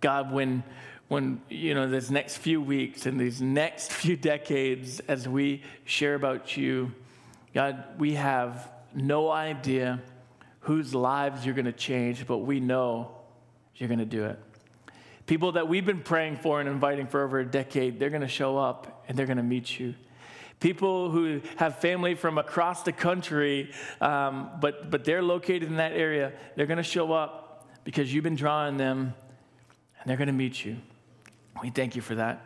God, 0.00 0.32
when 0.32 0.62
when 1.08 1.40
you 1.48 1.72
know 1.72 1.88
this 1.88 2.10
next 2.10 2.38
few 2.38 2.60
weeks 2.60 3.06
and 3.06 3.18
these 3.20 3.40
next 3.40 3.92
few 4.00 4.16
decades 4.16 5.00
as 5.00 5.28
we 5.28 5.62
share 5.84 6.14
about 6.14 6.56
you, 6.56 6.92
God, 7.56 7.84
we 7.96 8.16
have 8.16 8.70
no 8.94 9.30
idea 9.30 10.02
whose 10.60 10.94
lives 10.94 11.46
you're 11.46 11.54
going 11.54 11.64
to 11.64 11.72
change, 11.72 12.26
but 12.26 12.40
we 12.40 12.60
know 12.60 13.12
you're 13.76 13.88
going 13.88 13.98
to 13.98 14.04
do 14.04 14.26
it. 14.26 14.38
People 15.24 15.52
that 15.52 15.66
we've 15.66 15.86
been 15.86 16.02
praying 16.02 16.36
for 16.36 16.60
and 16.60 16.68
inviting 16.68 17.06
for 17.06 17.24
over 17.24 17.40
a 17.40 17.46
decade, 17.46 17.98
they're 17.98 18.10
going 18.10 18.20
to 18.20 18.28
show 18.28 18.58
up 18.58 19.06
and 19.08 19.16
they're 19.16 19.24
going 19.24 19.38
to 19.38 19.42
meet 19.42 19.80
you. 19.80 19.94
People 20.60 21.10
who 21.10 21.40
have 21.56 21.78
family 21.78 22.14
from 22.14 22.36
across 22.36 22.82
the 22.82 22.92
country, 22.92 23.70
um, 24.02 24.50
but, 24.60 24.90
but 24.90 25.04
they're 25.04 25.22
located 25.22 25.62
in 25.62 25.76
that 25.76 25.92
area, 25.92 26.34
they're 26.56 26.66
going 26.66 26.76
to 26.76 26.82
show 26.82 27.10
up 27.14 27.70
because 27.84 28.12
you've 28.12 28.22
been 28.22 28.36
drawing 28.36 28.76
them 28.76 29.14
and 29.98 30.10
they're 30.10 30.18
going 30.18 30.26
to 30.26 30.34
meet 30.34 30.62
you. 30.62 30.76
We 31.62 31.70
thank 31.70 31.96
you 31.96 32.02
for 32.02 32.16
that. 32.16 32.45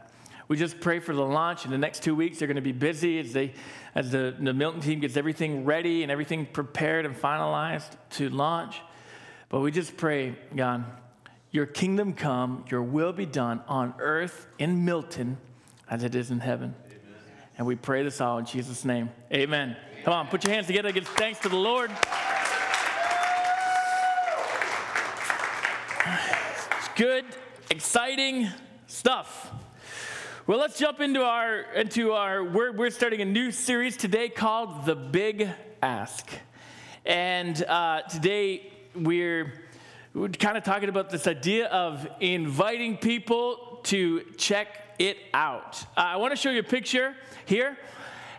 We 0.50 0.57
just 0.57 0.80
pray 0.80 0.99
for 0.99 1.14
the 1.14 1.25
launch. 1.25 1.64
In 1.64 1.71
the 1.71 1.78
next 1.78 2.02
two 2.02 2.16
weeks, 2.16 2.40
they're 2.40 2.49
going 2.49 2.57
to 2.57 2.61
be 2.61 2.73
busy 2.73 3.21
as, 3.21 3.33
they, 3.33 3.54
as 3.95 4.11
the, 4.11 4.35
the 4.37 4.52
Milton 4.52 4.80
team 4.80 4.99
gets 4.99 5.16
everything 5.16 5.64
ready 5.64 6.02
and 6.02 6.11
everything 6.11 6.45
prepared 6.45 7.07
and 7.07 7.14
finalized 7.14 7.92
to 8.14 8.28
launch. 8.30 8.80
But 9.49 9.61
we 9.61 9.71
just 9.71 9.97
pray, 9.97 10.35
God, 10.57 10.87
your 11.52 11.66
kingdom 11.66 12.14
come, 12.14 12.64
your 12.69 12.83
will 12.83 13.12
be 13.12 13.26
done 13.26 13.62
on 13.69 13.95
earth 14.00 14.49
in 14.59 14.85
Milton 14.85 15.38
as 15.88 16.02
it 16.02 16.16
is 16.16 16.33
in 16.33 16.40
heaven. 16.40 16.75
And 17.57 17.64
we 17.64 17.76
pray 17.76 18.02
this 18.02 18.21
all 18.21 18.38
in 18.38 18.45
Jesus' 18.45 18.85
name. 18.85 19.11
Amen. 19.33 19.76
Come 20.02 20.14
on, 20.14 20.26
put 20.26 20.42
your 20.42 20.52
hands 20.52 20.66
together. 20.66 20.90
Give 20.90 21.07
thanks 21.07 21.38
to 21.42 21.49
the 21.49 21.54
Lord. 21.54 21.92
It's 26.76 26.88
good, 26.97 27.25
exciting 27.71 28.49
stuff. 28.88 29.52
Well, 30.47 30.59
let's 30.59 30.78
jump 30.78 31.00
into 31.00 31.23
our 31.23 31.64
into 31.75 32.12
our 32.12 32.42
we're, 32.42 32.73
we're 32.73 32.88
starting 32.88 33.20
a 33.20 33.26
new 33.26 33.50
series 33.50 33.99
today 33.99 34.30
called 34.30 34.87
The 34.87 34.97
Big 34.97 35.50
Ask. 35.82 36.30
And 37.04 37.62
uh, 37.64 38.02
today 38.09 38.73
we're, 38.94 39.52
we're 40.14 40.30
kind 40.30 40.56
of 40.56 40.64
talking 40.64 40.88
about 40.88 41.11
this 41.11 41.26
idea 41.26 41.66
of 41.66 42.09
inviting 42.20 42.97
people 42.97 43.80
to 43.85 44.23
check 44.38 44.68
it 44.99 45.18
out. 45.35 45.85
Uh, 45.94 46.00
I 46.00 46.16
want 46.16 46.32
to 46.32 46.37
show 46.37 46.50
you 46.50 46.61
a 46.61 46.62
picture 46.62 47.14
here. 47.44 47.76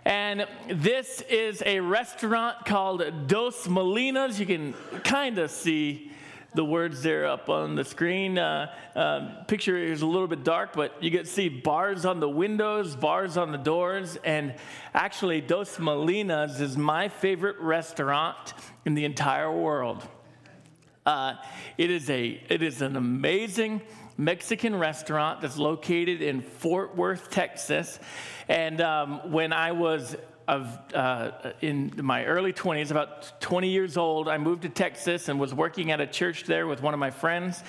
And 0.03 0.47
this 0.69 1.21
is 1.29 1.61
a 1.67 1.81
restaurant 1.81 2.65
called 2.65 3.27
Dos 3.27 3.67
Molinas. 3.67 4.39
You 4.39 4.47
can 4.47 4.73
kind 5.03 5.37
of 5.37 5.51
see 5.51 6.11
the 6.53 6.65
words 6.65 7.01
there 7.01 7.25
up 7.25 7.49
on 7.49 7.75
the 7.75 7.83
screen. 7.85 8.37
Uh, 8.37 8.73
uh, 8.95 9.43
picture 9.45 9.77
is 9.77 10.01
a 10.01 10.05
little 10.05 10.27
bit 10.27 10.43
dark, 10.43 10.73
but 10.73 11.01
you 11.01 11.09
can 11.09 11.25
see 11.25 11.47
bars 11.47 12.05
on 12.05 12.19
the 12.19 12.29
windows, 12.29 12.95
bars 12.95 13.37
on 13.37 13.51
the 13.51 13.57
doors, 13.57 14.17
and 14.23 14.55
actually, 14.93 15.41
Dos 15.41 15.77
Molinas 15.77 16.59
is 16.59 16.77
my 16.77 17.07
favorite 17.07 17.59
restaurant 17.59 18.53
in 18.85 18.95
the 18.95 19.05
entire 19.05 19.51
world. 19.51 20.05
Uh, 21.05 21.35
it 21.77 21.89
is 21.89 22.09
a 22.09 22.41
it 22.49 22.61
is 22.61 22.81
an 22.81 22.95
amazing 22.95 23.81
Mexican 24.17 24.75
restaurant 24.75 25.41
that's 25.41 25.57
located 25.57 26.21
in 26.21 26.41
Fort 26.41 26.95
Worth, 26.95 27.31
Texas. 27.31 27.99
And 28.47 28.81
um, 28.81 29.31
when 29.31 29.51
I 29.51 29.71
was 29.71 30.15
of, 30.51 30.77
uh, 30.93 31.31
in 31.61 31.93
my 32.03 32.25
early 32.25 32.51
20s, 32.51 32.91
about 32.91 33.39
20 33.39 33.69
years 33.69 33.95
old, 33.95 34.27
I 34.27 34.37
moved 34.37 34.63
to 34.63 34.69
Texas 34.69 35.29
and 35.29 35.39
was 35.39 35.53
working 35.53 35.91
at 35.91 36.01
a 36.01 36.05
church 36.05 36.43
there 36.43 36.67
with 36.67 36.81
one 36.81 36.93
of 36.93 36.99
my 36.99 37.09
friends. 37.09 37.63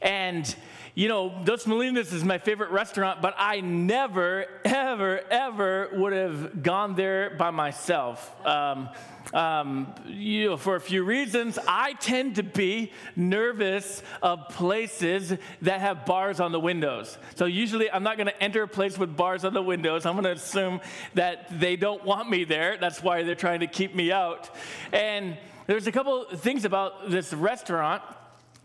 And 0.00 0.56
you 0.94 1.08
know, 1.08 1.42
Dos 1.44 1.64
Molinas 1.64 2.12
is 2.12 2.22
my 2.22 2.38
favorite 2.38 2.70
restaurant, 2.70 3.20
but 3.20 3.34
I 3.36 3.60
never, 3.60 4.46
ever, 4.64 5.20
ever 5.30 5.90
would 5.92 6.12
have 6.12 6.62
gone 6.62 6.94
there 6.94 7.30
by 7.30 7.50
myself. 7.50 8.32
Um, 8.46 8.88
um, 9.32 9.92
you 10.06 10.50
know, 10.50 10.56
for 10.56 10.76
a 10.76 10.80
few 10.80 11.02
reasons. 11.02 11.58
I 11.66 11.94
tend 11.94 12.36
to 12.36 12.42
be 12.42 12.92
nervous 13.16 14.02
of 14.22 14.48
places 14.50 15.34
that 15.62 15.80
have 15.80 16.06
bars 16.06 16.40
on 16.40 16.52
the 16.52 16.60
windows. 16.60 17.18
So 17.34 17.46
usually 17.46 17.90
I'm 17.90 18.02
not 18.02 18.16
going 18.16 18.26
to 18.26 18.42
enter 18.42 18.62
a 18.62 18.68
place 18.68 18.98
with 18.98 19.16
bars 19.16 19.44
on 19.44 19.54
the 19.54 19.62
windows. 19.62 20.06
I'm 20.06 20.14
going 20.14 20.24
to 20.24 20.32
assume 20.32 20.80
that 21.14 21.58
they 21.58 21.76
don't 21.76 22.04
want 22.04 22.28
me 22.30 22.44
there. 22.44 22.76
That's 22.76 23.02
why 23.02 23.22
they're 23.22 23.34
trying 23.34 23.60
to 23.60 23.66
keep 23.66 23.94
me 23.94 24.12
out. 24.12 24.50
And 24.92 25.36
there's 25.66 25.86
a 25.86 25.92
couple 25.92 26.26
things 26.36 26.64
about 26.64 27.10
this 27.10 27.32
restaurant. 27.32 28.02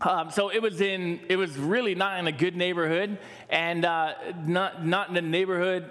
Um, 0.02 0.30
so 0.30 0.48
it 0.48 0.62
was 0.62 0.80
in, 0.80 1.20
it 1.28 1.36
was 1.36 1.58
really 1.58 1.94
not 1.94 2.18
in 2.18 2.26
a 2.26 2.32
good 2.32 2.56
neighborhood, 2.56 3.18
and 3.50 3.84
uh, 3.84 4.14
not 4.46 4.84
not 4.84 5.10
in 5.10 5.16
a 5.16 5.22
neighborhood 5.22 5.90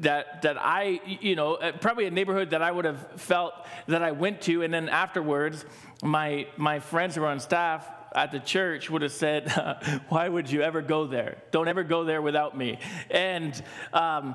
that 0.00 0.42
that 0.42 0.56
I, 0.58 1.00
you 1.20 1.36
know, 1.36 1.54
uh, 1.54 1.72
probably 1.72 2.06
a 2.06 2.10
neighborhood 2.10 2.50
that 2.50 2.62
I 2.62 2.70
would 2.70 2.86
have 2.86 3.20
felt 3.20 3.54
that 3.88 4.02
I 4.02 4.12
went 4.12 4.40
to, 4.42 4.62
and 4.62 4.72
then 4.72 4.88
afterwards, 4.88 5.64
my 6.02 6.46
my 6.56 6.80
friends 6.80 7.14
who 7.14 7.20
were 7.20 7.28
on 7.28 7.40
staff 7.40 7.86
at 8.14 8.30
the 8.30 8.38
church 8.38 8.88
would 8.88 9.02
have 9.02 9.12
said, 9.12 9.50
"Why 10.08 10.28
would 10.28 10.50
you 10.50 10.62
ever 10.62 10.80
go 10.80 11.06
there? 11.06 11.38
Don't 11.50 11.68
ever 11.68 11.84
go 11.84 12.04
there 12.04 12.22
without 12.22 12.56
me." 12.56 12.78
And 13.10 13.60
um, 13.92 14.34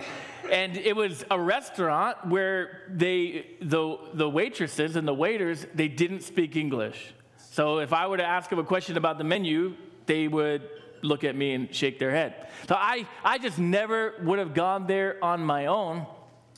and 0.52 0.78
it 0.78 0.96
was 0.96 1.26
a 1.32 1.40
restaurant 1.40 2.28
where 2.28 2.84
they 2.88 3.48
the 3.62 3.98
the 4.14 4.30
waitresses 4.30 4.96
and 4.96 5.08
the 5.08 5.14
waiters 5.14 5.66
they 5.74 5.88
didn't 5.88 6.22
speak 6.22 6.56
English. 6.56 7.16
So 7.52 7.80
if 7.80 7.94
I 7.94 8.08
were 8.08 8.18
to 8.18 8.26
ask 8.26 8.50
them 8.50 8.60
a 8.60 8.64
question 8.64 8.96
about 8.98 9.18
the 9.18 9.24
menu, 9.24 9.76
they 10.06 10.28
would 10.28 10.70
look 11.02 11.24
at 11.24 11.36
me 11.36 11.54
and 11.54 11.74
shake 11.74 11.98
their 11.98 12.12
head. 12.12 12.50
So 12.68 12.76
I, 12.76 13.08
I 13.24 13.38
just 13.38 13.58
never 13.58 14.16
would 14.22 14.40
have 14.40 14.54
gone 14.54 14.86
there 14.86 15.18
on 15.24 15.44
my 15.44 15.66
own. 15.66 16.06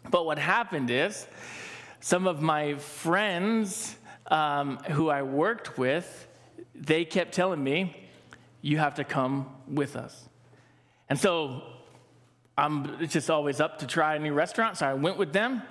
But 0.09 0.25
what 0.25 0.37
happened 0.37 0.89
is, 0.89 1.27
some 1.99 2.27
of 2.27 2.41
my 2.41 2.75
friends 2.75 3.95
um, 4.27 4.77
who 4.89 5.09
I 5.09 5.21
worked 5.21 5.77
with, 5.77 6.27
they 6.73 7.05
kept 7.05 7.33
telling 7.33 7.63
me, 7.63 8.09
you 8.61 8.77
have 8.79 8.95
to 8.95 9.03
come 9.03 9.49
with 9.67 9.95
us. 9.95 10.27
And 11.09 11.19
so 11.19 11.61
I'm 12.57 13.07
just 13.07 13.29
always 13.29 13.59
up 13.61 13.79
to 13.79 13.87
try 13.87 14.15
a 14.15 14.19
new 14.19 14.33
restaurant. 14.33 14.77
So 14.77 14.87
I 14.87 14.93
went 14.95 15.17
with 15.17 15.33
them. 15.33 15.61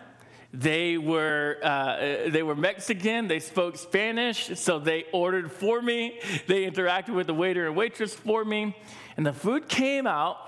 They 0.53 0.99
were, 0.99 1.59
uh, 1.63 2.29
they 2.29 2.43
were 2.43 2.57
Mexican, 2.57 3.29
they 3.29 3.39
spoke 3.39 3.77
Spanish, 3.77 4.59
so 4.59 4.81
they 4.81 5.05
ordered 5.13 5.53
for 5.53 5.81
me. 5.81 6.19
They 6.49 6.69
interacted 6.69 7.15
with 7.15 7.29
the 7.29 7.35
waiter 7.35 7.67
and 7.67 7.77
waitress 7.77 8.15
for 8.15 8.45
me. 8.45 8.77
And 9.17 9.25
the 9.25 9.33
food 9.33 9.69
came 9.69 10.09
out, 10.09 10.39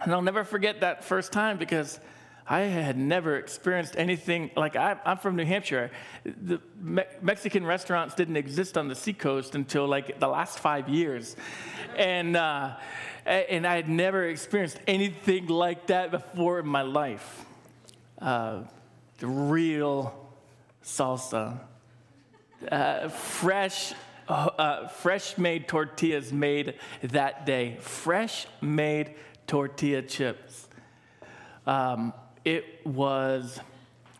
and 0.00 0.12
I'll 0.12 0.22
never 0.22 0.44
forget 0.44 0.82
that 0.82 1.04
first 1.04 1.32
time 1.32 1.58
because 1.58 1.98
I 2.46 2.60
had 2.60 2.98
never 2.98 3.36
experienced 3.36 3.94
anything 3.96 4.50
like 4.54 4.76
I, 4.76 4.96
am 5.04 5.18
from 5.18 5.34
New 5.34 5.46
Hampshire. 5.46 5.90
The 6.24 6.60
Me- 6.80 7.04
Mexican 7.22 7.64
restaurants 7.64 8.14
didn't 8.14 8.36
exist 8.36 8.76
on 8.76 8.86
the 8.86 8.94
seacoast 8.94 9.54
until 9.54 9.88
like 9.88 10.20
the 10.20 10.28
last 10.28 10.58
five 10.58 10.88
years. 10.88 11.36
And, 11.96 12.36
uh, 12.36 12.76
and 13.24 13.66
I 13.66 13.76
had 13.76 13.88
never 13.88 14.24
experienced 14.24 14.78
anything 14.86 15.46
like 15.46 15.86
that 15.86 16.10
before 16.10 16.60
in 16.60 16.66
my 16.66 16.82
life. 16.82 17.46
Uh, 18.20 18.64
the 19.18 19.26
real 19.26 20.28
salsa. 20.82 21.58
Uh, 22.70 23.08
fresh, 23.08 23.92
uh, 24.28 24.88
fresh 24.88 25.36
made 25.38 25.68
tortillas 25.68 26.32
made 26.32 26.74
that 27.02 27.46
day. 27.46 27.76
Fresh 27.80 28.46
made 28.60 29.14
tortilla 29.46 30.02
chips. 30.02 30.68
Um, 31.66 32.12
it 32.44 32.86
was, 32.86 33.58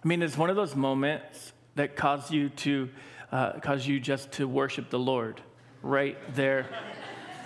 I 0.03 0.09
mean, 0.09 0.23
it's 0.23 0.37
one 0.37 0.51
of 0.51 0.57
those 0.57 0.75
moments 0.75 1.53
that 1.75 1.97
cause 1.97 2.31
you 2.31 2.49
to, 2.51 2.89
uh, 3.33 3.53
cause 3.61 3.87
you 3.87 4.01
just 4.01 4.33
to 4.33 4.49
worship 4.49 4.91
the 4.91 4.99
Lord 4.99 5.41
right 5.83 6.17
there, 6.35 6.67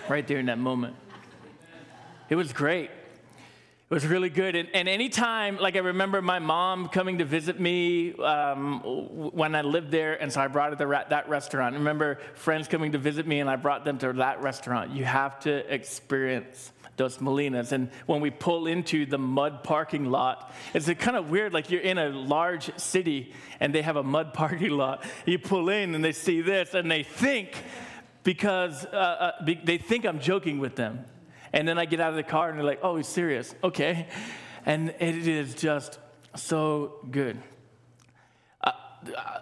right 0.07 0.25
there 0.25 0.39
in 0.39 0.45
that 0.45 0.59
moment. 0.59 0.95
It 2.29 2.35
was 2.35 2.53
great. 2.53 2.91
It 3.89 3.95
was 3.95 4.05
really 4.05 4.29
good. 4.29 4.55
And, 4.55 4.69
and 4.75 4.87
anytime, 4.87 5.57
like 5.57 5.75
I 5.75 5.79
remember 5.79 6.21
my 6.21 6.37
mom 6.37 6.89
coming 6.89 7.17
to 7.17 7.25
visit 7.25 7.59
me 7.59 8.13
um, 8.13 8.81
when 8.81 9.55
I 9.55 9.63
lived 9.63 9.89
there, 9.89 10.21
and 10.21 10.31
so 10.31 10.41
I 10.41 10.47
brought 10.47 10.77
her 10.77 10.85
to 10.85 11.05
that 11.09 11.27
restaurant. 11.27 11.73
I 11.73 11.79
remember 11.79 12.19
friends 12.35 12.67
coming 12.67 12.91
to 12.91 12.99
visit 12.99 13.25
me, 13.25 13.39
and 13.39 13.49
I 13.49 13.55
brought 13.55 13.85
them 13.85 13.97
to 13.97 14.13
that 14.13 14.43
restaurant. 14.43 14.91
You 14.91 15.05
have 15.05 15.39
to 15.39 15.73
experience 15.73 16.71
Dos 16.97 17.17
Molinas. 17.17 17.71
And 17.71 17.89
when 18.05 18.21
we 18.21 18.29
pull 18.29 18.67
into 18.67 19.07
the 19.07 19.17
mud 19.17 19.63
parking 19.63 20.05
lot, 20.05 20.53
it's 20.75 20.87
kind 20.99 21.17
of 21.17 21.31
weird, 21.31 21.51
like 21.51 21.71
you're 21.71 21.81
in 21.81 21.97
a 21.97 22.09
large 22.09 22.77
city 22.77 23.33
and 23.59 23.73
they 23.73 23.81
have 23.81 23.95
a 23.95 24.03
mud 24.03 24.33
parking 24.35 24.69
lot. 24.69 25.03
You 25.25 25.39
pull 25.39 25.69
in 25.69 25.95
and 25.95 26.05
they 26.05 26.11
see 26.11 26.41
this, 26.41 26.75
and 26.75 26.91
they 26.91 27.01
think, 27.01 27.57
because 28.23 28.85
uh, 28.85 29.33
uh, 29.39 29.45
they 29.65 29.79
think 29.79 30.05
I'm 30.05 30.19
joking 30.19 30.59
with 30.59 30.75
them. 30.75 31.05
And 31.53 31.67
then 31.67 31.77
I 31.77 31.85
get 31.85 31.99
out 31.99 32.11
of 32.11 32.15
the 32.15 32.23
car 32.23 32.49
and 32.49 32.57
they're 32.57 32.65
like, 32.65 32.79
oh, 32.83 32.95
he's 32.95 33.07
serious. 33.07 33.53
Okay. 33.63 34.07
And 34.65 34.89
it 34.99 35.27
is 35.27 35.55
just 35.55 35.99
so 36.35 37.05
good. 37.09 37.41
Uh, 38.61 38.71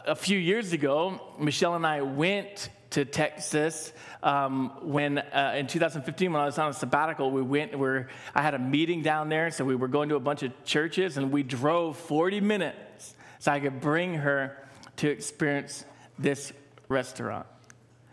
a 0.06 0.16
few 0.16 0.38
years 0.38 0.74
ago, 0.74 1.22
Michelle 1.40 1.76
and 1.76 1.86
I 1.86 2.02
went 2.02 2.70
to 2.92 3.04
Texas 3.04 3.92
um, 4.24 4.72
when 4.82 5.18
uh, 5.18 5.56
in 5.58 5.68
2015 5.68 6.32
when 6.32 6.42
I 6.42 6.46
was 6.46 6.58
on 6.58 6.70
a 6.70 6.74
sabbatical. 6.74 7.32
We 7.32 7.42
went 7.42 7.78
where 7.78 8.08
I 8.34 8.42
had 8.42 8.54
a 8.54 8.60
meeting 8.60 9.02
down 9.02 9.30
there, 9.30 9.52
so 9.52 9.66
we 9.66 9.76
were 9.76 9.88
going 9.88 10.10
to 10.10 10.16
a 10.16 10.20
bunch 10.20 10.44
of 10.44 10.64
churches, 10.64 11.18
and 11.18 11.32
we 11.32 11.44
drove 11.44 11.98
40 11.98 12.42
minutes 12.42 13.16
so 13.40 13.52
I 13.52 13.60
could 13.60 13.82
bring 13.82 14.16
her 14.16 14.58
to 14.98 15.10
experience 15.10 15.86
this 16.18 16.54
restaurant. 16.88 17.46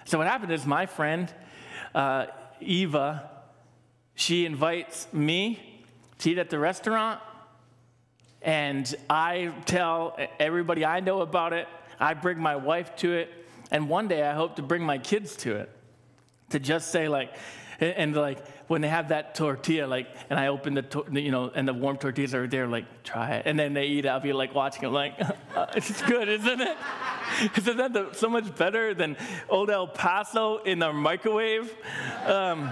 So 0.07 0.18
what 0.18 0.27
happened 0.27 0.53
is 0.53 0.66
my 0.66 0.87
friend 0.87 1.33
uh, 1.95 2.27
Eva 2.61 3.31
she 4.14 4.46
invites 4.46 5.09
me 5.12 5.83
to 6.18 6.31
eat 6.31 6.38
at 6.38 6.50
the 6.50 6.59
restaurant, 6.59 7.20
and 8.42 8.94
I 9.09 9.53
tell 9.64 10.16
everybody 10.38 10.85
I 10.85 11.00
know 11.00 11.20
about 11.22 11.53
it. 11.53 11.66
I 11.98 12.14
bring 12.14 12.38
my 12.38 12.57
wife 12.57 12.94
to 12.96 13.12
it, 13.12 13.31
and 13.70 13.88
one 13.88 14.09
day 14.09 14.22
I 14.22 14.35
hope 14.35 14.57
to 14.57 14.62
bring 14.62 14.83
my 14.83 14.98
kids 14.98 15.37
to 15.38 15.57
it. 15.57 15.70
To 16.50 16.61
just 16.61 16.92
say, 16.92 17.09
like, 17.09 17.35
and 17.81 18.14
like 18.14 18.46
when 18.68 18.81
they 18.81 18.88
have 18.88 19.09
that 19.09 19.35
tortilla, 19.35 19.87
like, 19.87 20.09
and 20.31 20.38
I 20.38 20.48
open 20.48 20.74
the, 20.74 20.83
to- 20.83 21.07
you 21.12 21.31
know, 21.31 21.50
and 21.55 21.66
the 21.66 21.74
warm 21.74 21.96
tortillas 21.96 22.35
are 22.35 22.46
there, 22.46 22.66
like, 22.66 23.03
try 23.03 23.37
it. 23.37 23.46
And 23.46 23.59
then 23.59 23.74
they 23.74 23.87
eat 23.87 24.05
it. 24.05 24.09
I'll 24.09 24.20
be 24.20 24.33
like 24.33 24.55
watching 24.55 24.85
it, 24.85 24.88
like, 24.88 25.14
it's 25.74 26.03
good, 26.03 26.29
isn't 26.29 26.61
it? 26.61 26.77
Isn't 27.57 27.77
that 27.79 27.92
the, 27.92 28.12
so 28.12 28.29
much 28.29 28.55
better 28.55 28.94
than 28.94 29.16
old 29.48 29.68
El 29.68 29.88
Paso 29.88 30.59
in 30.59 30.79
the 30.79 30.92
microwave? 30.92 31.74
Um, 32.27 32.70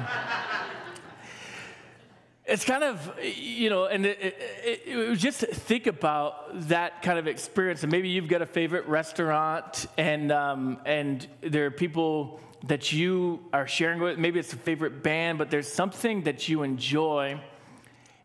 it's 2.45 2.65
kind 2.65 2.83
of 2.83 3.13
you 3.23 3.71
know 3.71 3.85
and 3.85 4.05
it, 4.05 4.19
it, 4.21 4.83
it, 4.85 5.17
just 5.17 5.41
think 5.41 5.87
about 5.87 6.69
that 6.69 7.03
kind 7.03 7.19
of 7.19 7.27
experience. 7.27 7.83
And 7.83 7.93
maybe 7.93 8.09
you've 8.09 8.29
got 8.29 8.43
a 8.43 8.47
favorite 8.47 8.87
restaurant 8.87 9.87
and 9.97 10.33
um, 10.33 10.79
and 10.85 11.27
there 11.41 11.67
are 11.67 11.71
people 11.71 12.41
that 12.65 12.93
you 12.93 13.45
are 13.53 13.67
sharing 13.67 14.01
with. 14.01 14.19
Maybe 14.19 14.39
it's 14.41 14.53
a 14.53 14.57
favorite 14.57 15.03
band 15.03 15.39
but 15.39 15.51
there's 15.51 15.73
something 15.73 16.23
that 16.23 16.49
you 16.49 16.63
enjoy. 16.63 17.41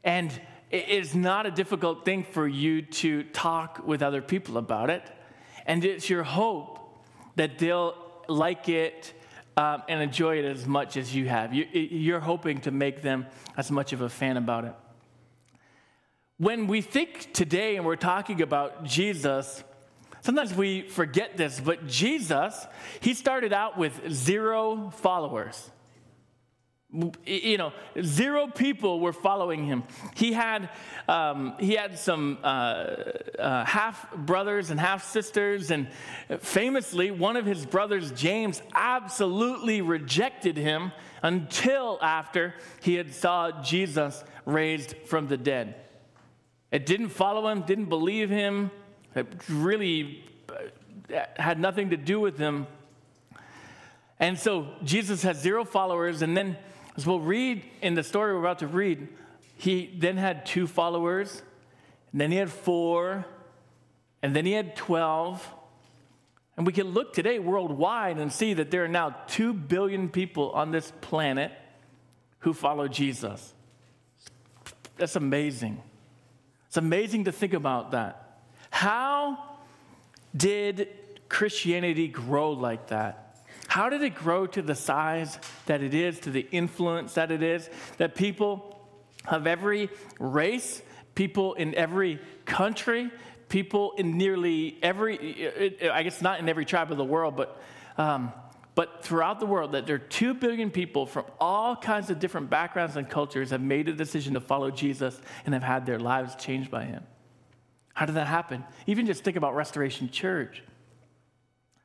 And 0.03 0.31
it 0.71 0.89
is 0.89 1.15
not 1.15 1.45
a 1.45 1.51
difficult 1.51 2.03
thing 2.03 2.23
for 2.23 2.47
you 2.47 2.81
to 2.81 3.23
talk 3.23 3.85
with 3.85 4.01
other 4.01 4.21
people 4.21 4.57
about 4.57 4.89
it. 4.89 5.03
And 5.65 5.83
it's 5.85 6.09
your 6.09 6.23
hope 6.23 6.79
that 7.35 7.59
they'll 7.59 7.95
like 8.27 8.67
it 8.67 9.13
um, 9.57 9.81
and 9.89 10.01
enjoy 10.01 10.37
it 10.37 10.45
as 10.45 10.65
much 10.65 10.95
as 10.95 11.13
you 11.13 11.27
have. 11.27 11.53
You, 11.53 11.65
you're 11.73 12.19
hoping 12.19 12.61
to 12.61 12.71
make 12.71 13.01
them 13.01 13.25
as 13.57 13.71
much 13.71 13.91
of 13.91 14.01
a 14.01 14.09
fan 14.09 14.37
about 14.37 14.65
it. 14.65 14.75
When 16.37 16.67
we 16.67 16.81
think 16.81 17.33
today 17.33 17.75
and 17.75 17.85
we're 17.85 17.95
talking 17.95 18.43
about 18.43 18.83
Jesus, 18.83 19.63
sometimes 20.21 20.53
we 20.53 20.83
forget 20.83 21.35
this, 21.35 21.59
but 21.59 21.87
Jesus, 21.87 22.67
he 22.99 23.15
started 23.15 23.51
out 23.51 23.77
with 23.77 24.11
zero 24.11 24.91
followers 24.97 25.71
you 27.25 27.57
know 27.57 27.73
zero 28.01 28.47
people 28.47 29.01
were 29.01 29.11
following 29.11 29.65
him. 29.65 29.83
He 30.15 30.31
had 30.31 30.69
um, 31.09 31.55
he 31.59 31.73
had 31.73 31.99
some 31.99 32.37
uh, 32.43 32.47
uh, 32.47 33.65
half 33.65 34.09
brothers 34.15 34.69
and 34.69 34.79
half 34.79 35.05
sisters 35.05 35.69
and 35.69 35.89
famously 36.39 37.11
one 37.11 37.35
of 37.35 37.45
his 37.45 37.65
brothers 37.65 38.11
james 38.11 38.61
absolutely 38.73 39.81
rejected 39.81 40.55
him 40.55 40.93
until 41.23 41.99
after 42.01 42.55
he 42.81 42.95
had 42.95 43.13
saw 43.13 43.61
jesus 43.61 44.23
raised 44.45 44.95
from 45.05 45.27
the 45.27 45.37
dead. 45.37 45.75
It 46.71 46.85
didn't 46.85 47.09
follow 47.09 47.49
him 47.49 47.63
didn't 47.63 47.89
believe 47.89 48.29
him. 48.29 48.71
It 49.13 49.27
really 49.49 50.23
uh, 50.49 51.19
had 51.35 51.59
nothing 51.59 51.89
to 51.89 51.97
do 51.97 52.21
with 52.21 52.37
him. 52.37 52.65
And 54.21 54.39
so 54.39 54.69
jesus 54.85 55.21
had 55.21 55.35
zero 55.35 55.65
followers 55.65 56.21
and 56.21 56.35
then 56.37 56.57
as 56.97 57.05
we'll 57.05 57.19
read 57.19 57.63
in 57.81 57.93
the 57.93 58.03
story 58.03 58.33
we're 58.33 58.39
about 58.39 58.59
to 58.59 58.67
read, 58.67 59.07
he 59.55 59.95
then 59.97 60.17
had 60.17 60.45
two 60.45 60.67
followers, 60.67 61.41
and 62.11 62.19
then 62.19 62.31
he 62.31 62.37
had 62.37 62.49
four, 62.49 63.25
and 64.21 64.35
then 64.35 64.45
he 64.45 64.51
had 64.51 64.75
12. 64.75 65.53
And 66.57 66.65
we 66.65 66.73
can 66.73 66.87
look 66.87 67.13
today 67.13 67.37
worldwide 67.37 68.17
and 68.17 68.33
see 68.33 68.55
that 68.55 68.71
there 68.71 68.83
are 68.83 68.89
now 68.89 69.15
2 69.27 69.53
billion 69.53 70.09
people 70.09 70.51
on 70.51 70.71
this 70.71 70.91
planet 71.01 71.51
who 72.39 72.53
follow 72.53 72.87
Jesus. 72.87 73.53
That's 74.97 75.15
amazing. 75.15 75.81
It's 76.67 76.77
amazing 76.77 77.25
to 77.25 77.31
think 77.31 77.53
about 77.53 77.91
that. 77.91 78.39
How 78.71 79.57
did 80.35 80.89
Christianity 81.29 82.07
grow 82.07 82.51
like 82.51 82.87
that? 82.87 83.26
How 83.77 83.89
did 83.89 84.01
it 84.01 84.15
grow 84.15 84.47
to 84.47 84.63
the 84.63 84.73
size 84.73 85.37
that 85.67 85.83
it 85.83 85.93
is, 85.93 86.19
to 86.21 86.31
the 86.31 86.47
influence 86.51 87.13
that 87.13 87.29
it 87.29 87.43
is, 87.43 87.69
that 87.97 88.15
people 88.15 88.81
of 89.27 89.45
every 89.45 89.91
race, 90.17 90.81
people 91.13 91.53
in 91.53 91.75
every 91.75 92.19
country, 92.45 93.11
people 93.49 93.93
in 93.95 94.17
nearly 94.17 94.79
every, 94.81 95.79
I 95.91 96.01
guess 96.01 96.23
not 96.23 96.39
in 96.39 96.49
every 96.49 96.65
tribe 96.65 96.91
of 96.91 96.97
the 96.97 97.05
world, 97.05 97.35
but, 97.37 97.61
um, 97.99 98.33
but 98.73 99.03
throughout 99.03 99.39
the 99.39 99.45
world, 99.45 99.73
that 99.73 99.85
there 99.85 99.97
are 99.97 99.99
two 99.99 100.33
billion 100.33 100.71
people 100.71 101.05
from 101.05 101.25
all 101.39 101.75
kinds 101.75 102.09
of 102.09 102.17
different 102.17 102.49
backgrounds 102.49 102.95
and 102.95 103.07
cultures 103.07 103.51
have 103.51 103.61
made 103.61 103.87
a 103.89 103.93
decision 103.93 104.33
to 104.33 104.41
follow 104.41 104.71
Jesus 104.71 105.21
and 105.45 105.53
have 105.53 105.61
had 105.61 105.85
their 105.85 105.99
lives 105.99 106.33
changed 106.33 106.71
by 106.71 106.85
him. 106.85 107.03
How 107.93 108.07
did 108.07 108.15
that 108.15 108.25
happen? 108.25 108.63
Even 108.87 109.05
just 109.05 109.23
think 109.23 109.37
about 109.37 109.53
Restoration 109.53 110.09
Church. 110.09 110.63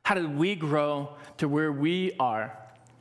How 0.03 0.15
did 0.15 0.37
we 0.37 0.55
grow 0.55 1.15
to 1.37 1.47
where 1.47 1.71
we 1.71 2.11
are? 2.19 2.57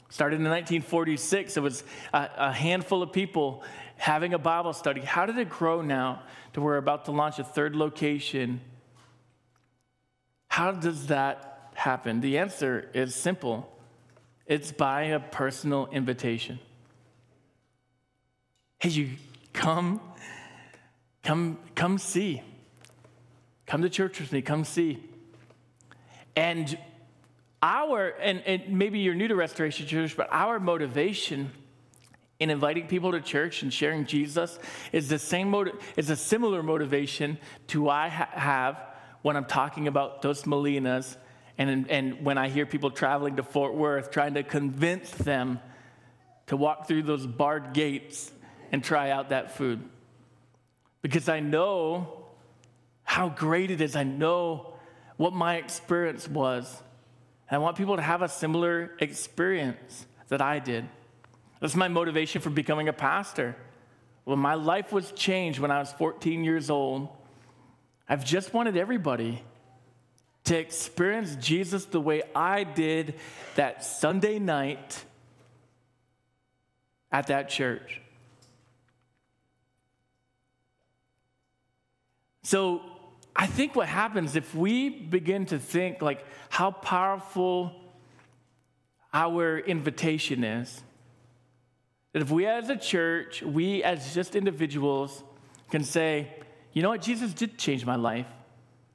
Started 0.08 0.36
in 0.36 0.44
1946, 0.44 1.56
it 1.56 1.60
was 1.60 1.84
a, 2.12 2.28
a, 2.36 2.52
handful 2.52 3.02
of 3.02 3.12
people 3.12 3.64
having 3.96 4.34
a 4.34 4.38
Bible 4.38 4.72
study. 4.72 5.00
How 5.00 5.26
did 5.26 5.38
it 5.38 5.48
grow 5.48 5.80
now 5.80 6.22
to 6.52 6.60
where 6.60 6.74
we're 6.74 6.78
about 6.78 7.06
to 7.06 7.12
launch 7.12 7.38
a 7.38 7.44
third 7.44 7.74
location? 7.74 8.60
How 10.48 10.70
does 10.70 11.06
that 11.06 11.72
happen? 11.74 12.20
The 12.20 12.38
answer 12.38 12.90
is 12.94 13.14
simple 13.14 13.68
it's 14.46 14.70
by 14.70 15.04
a 15.04 15.18
personal 15.18 15.88
invitation. 15.92 16.58
Hey, 18.78 18.90
you 18.90 19.10
come, 19.52 20.00
come, 21.22 21.58
come 21.74 21.96
see. 21.96 22.42
Come 23.66 23.80
to 23.82 23.88
church 23.88 24.20
with 24.20 24.30
me, 24.32 24.42
come 24.42 24.64
see. 24.64 25.02
And 26.36 26.76
our, 27.62 28.08
and, 28.20 28.42
and 28.42 28.68
maybe 28.76 28.98
you're 28.98 29.14
new 29.14 29.28
to 29.28 29.36
Restoration 29.36 29.86
Church, 29.86 30.16
but 30.16 30.28
our 30.30 30.58
motivation 30.58 31.52
in 32.40 32.50
inviting 32.50 32.88
people 32.88 33.12
to 33.12 33.20
church 33.20 33.62
and 33.62 33.72
sharing 33.72 34.04
Jesus 34.04 34.58
is 34.90 35.08
the 35.08 35.18
same 35.18 35.48
motive, 35.48 35.74
is 35.96 36.10
a 36.10 36.16
similar 36.16 36.60
motivation 36.60 37.38
to 37.68 37.88
I 37.88 38.08
ha- 38.08 38.28
have 38.32 38.84
when 39.22 39.36
I'm 39.36 39.44
talking 39.44 39.86
about 39.86 40.22
Dos 40.22 40.42
Molinas 40.42 41.16
and, 41.56 41.88
and 41.88 42.24
when 42.24 42.38
I 42.38 42.48
hear 42.48 42.66
people 42.66 42.90
traveling 42.90 43.36
to 43.36 43.44
Fort 43.44 43.74
Worth 43.74 44.10
trying 44.10 44.34
to 44.34 44.42
convince 44.42 45.10
them 45.12 45.60
to 46.48 46.56
walk 46.56 46.88
through 46.88 47.04
those 47.04 47.26
barred 47.26 47.72
gates 47.74 48.32
and 48.72 48.82
try 48.82 49.10
out 49.10 49.28
that 49.28 49.56
food. 49.56 49.88
Because 51.00 51.28
I 51.28 51.38
know 51.38 52.24
how 53.04 53.28
great 53.28 53.70
it 53.70 53.80
is. 53.80 53.94
I 53.94 54.02
know 54.02 54.74
what 55.16 55.32
my 55.32 55.56
experience 55.56 56.26
was. 56.26 56.82
And 57.52 57.56
I 57.56 57.62
want 57.62 57.76
people 57.76 57.96
to 57.96 58.02
have 58.02 58.22
a 58.22 58.30
similar 58.30 58.92
experience 58.98 60.06
that 60.28 60.40
I 60.40 60.58
did. 60.58 60.88
That's 61.60 61.76
my 61.76 61.86
motivation 61.86 62.40
for 62.40 62.48
becoming 62.48 62.88
a 62.88 62.94
pastor. 62.94 63.54
When 64.24 64.38
my 64.38 64.54
life 64.54 64.90
was 64.90 65.12
changed 65.12 65.58
when 65.58 65.70
I 65.70 65.78
was 65.78 65.92
14 65.92 66.44
years 66.44 66.70
old, 66.70 67.10
I've 68.08 68.24
just 68.24 68.54
wanted 68.54 68.78
everybody 68.78 69.42
to 70.44 70.56
experience 70.56 71.36
Jesus 71.36 71.84
the 71.84 72.00
way 72.00 72.22
I 72.34 72.64
did 72.64 73.16
that 73.56 73.84
Sunday 73.84 74.38
night 74.38 75.04
at 77.10 77.26
that 77.26 77.50
church. 77.50 78.00
So 82.44 82.80
I 83.34 83.46
think 83.46 83.74
what 83.74 83.88
happens 83.88 84.36
if 84.36 84.54
we 84.54 84.88
begin 84.88 85.46
to 85.46 85.58
think 85.58 86.02
like 86.02 86.24
how 86.50 86.70
powerful 86.70 87.72
our 89.12 89.58
invitation 89.58 90.44
is, 90.44 90.82
that 92.12 92.22
if 92.22 92.30
we 92.30 92.46
as 92.46 92.68
a 92.68 92.76
church, 92.76 93.42
we 93.42 93.82
as 93.82 94.14
just 94.14 94.36
individuals 94.36 95.22
can 95.70 95.84
say, 95.84 96.28
you 96.72 96.82
know 96.82 96.90
what, 96.90 97.02
Jesus 97.02 97.32
did 97.32 97.58
change 97.58 97.84
my 97.86 97.96
life. 97.96 98.26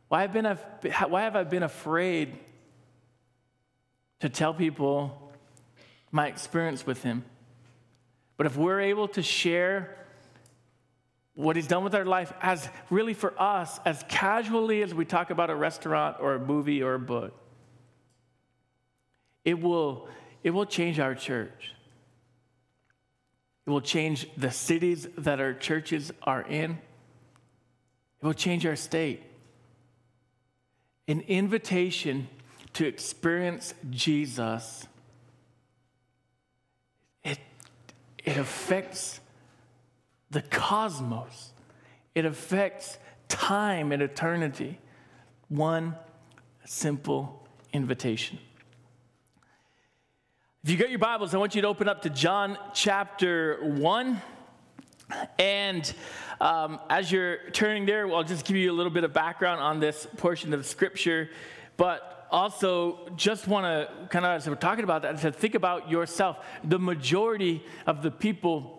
Why 0.07 0.21
have, 0.21 0.33
been, 0.33 0.45
why 1.09 1.21
have 1.23 1.35
I 1.35 1.43
been 1.43 1.63
afraid 1.63 2.37
to 4.19 4.29
tell 4.29 4.53
people 4.53 5.31
my 6.11 6.27
experience 6.27 6.85
with 6.85 7.03
him? 7.03 7.25
But 8.37 8.45
if 8.45 8.55
we're 8.55 8.79
able 8.79 9.07
to 9.09 9.21
share 9.21 9.95
what 11.37 11.55
he's 11.55 11.67
done 11.67 11.83
with 11.83 11.93
our 11.93 12.03
life 12.03 12.33
as 12.41 12.67
really 12.89 13.13
for 13.13 13.31
us, 13.39 13.79
as 13.85 14.03
casually 14.09 14.81
as 14.81 14.91
we 14.91 15.05
talk 15.05 15.29
about 15.29 15.51
a 15.51 15.55
restaurant 15.55 16.17
or 16.19 16.33
a 16.33 16.39
movie 16.39 16.81
or 16.81 16.95
a 16.95 16.99
book, 16.99 17.31
it 19.45 19.61
will, 19.61 20.09
it 20.43 20.49
will 20.49 20.65
change 20.65 20.99
our 20.99 21.13
church. 21.13 21.75
It 23.67 23.69
will 23.69 23.81
change 23.81 24.27
the 24.35 24.49
cities 24.49 25.07
that 25.15 25.39
our 25.39 25.53
churches 25.53 26.11
are 26.23 26.41
in. 26.41 26.71
It 26.71 28.25
will 28.25 28.33
change 28.33 28.65
our 28.65 28.75
state. 28.75 29.21
An 31.07 31.21
invitation 31.21 32.29
to 32.73 32.87
experience 32.87 33.75
Jesus, 33.91 34.87
it, 37.23 37.37
it 38.25 38.37
affects 38.37 39.19
the 40.31 40.41
cosmos, 40.41 41.53
it 42.15 42.25
affects 42.25 42.97
time 43.27 43.91
and 43.91 44.01
eternity. 44.01 44.79
One 45.49 45.95
simple 46.65 47.47
invitation. 47.71 48.39
If 50.63 50.71
you 50.71 50.77
got 50.77 50.89
your 50.89 50.99
Bibles, 50.99 51.33
I 51.33 51.37
want 51.37 51.55
you 51.55 51.61
to 51.61 51.67
open 51.67 51.87
up 51.87 52.01
to 52.01 52.09
John 52.09 52.57
chapter 52.73 53.59
1. 53.61 54.21
And 55.39 55.93
um, 56.41 56.81
as 56.89 57.09
you're 57.09 57.49
turning 57.51 57.85
there, 57.85 58.13
I'll 58.13 58.23
just 58.23 58.45
give 58.45 58.57
you 58.57 58.69
a 58.69 58.73
little 58.75 58.91
bit 58.91 59.05
of 59.05 59.13
background 59.13 59.61
on 59.61 59.79
this 59.79 60.05
portion 60.17 60.53
of 60.53 60.65
Scripture, 60.65 61.29
but 61.77 62.27
also 62.29 63.09
just 63.15 63.47
want 63.47 63.65
to 63.65 64.07
kind 64.09 64.25
of, 64.25 64.31
as 64.31 64.49
we're 64.49 64.55
talking 64.55 64.83
about 64.83 65.03
that, 65.03 65.19
to 65.19 65.31
think 65.31 65.55
about 65.55 65.89
yourself. 65.89 66.45
The 66.65 66.79
majority 66.79 67.63
of 67.85 68.01
the 68.01 68.11
people 68.11 68.76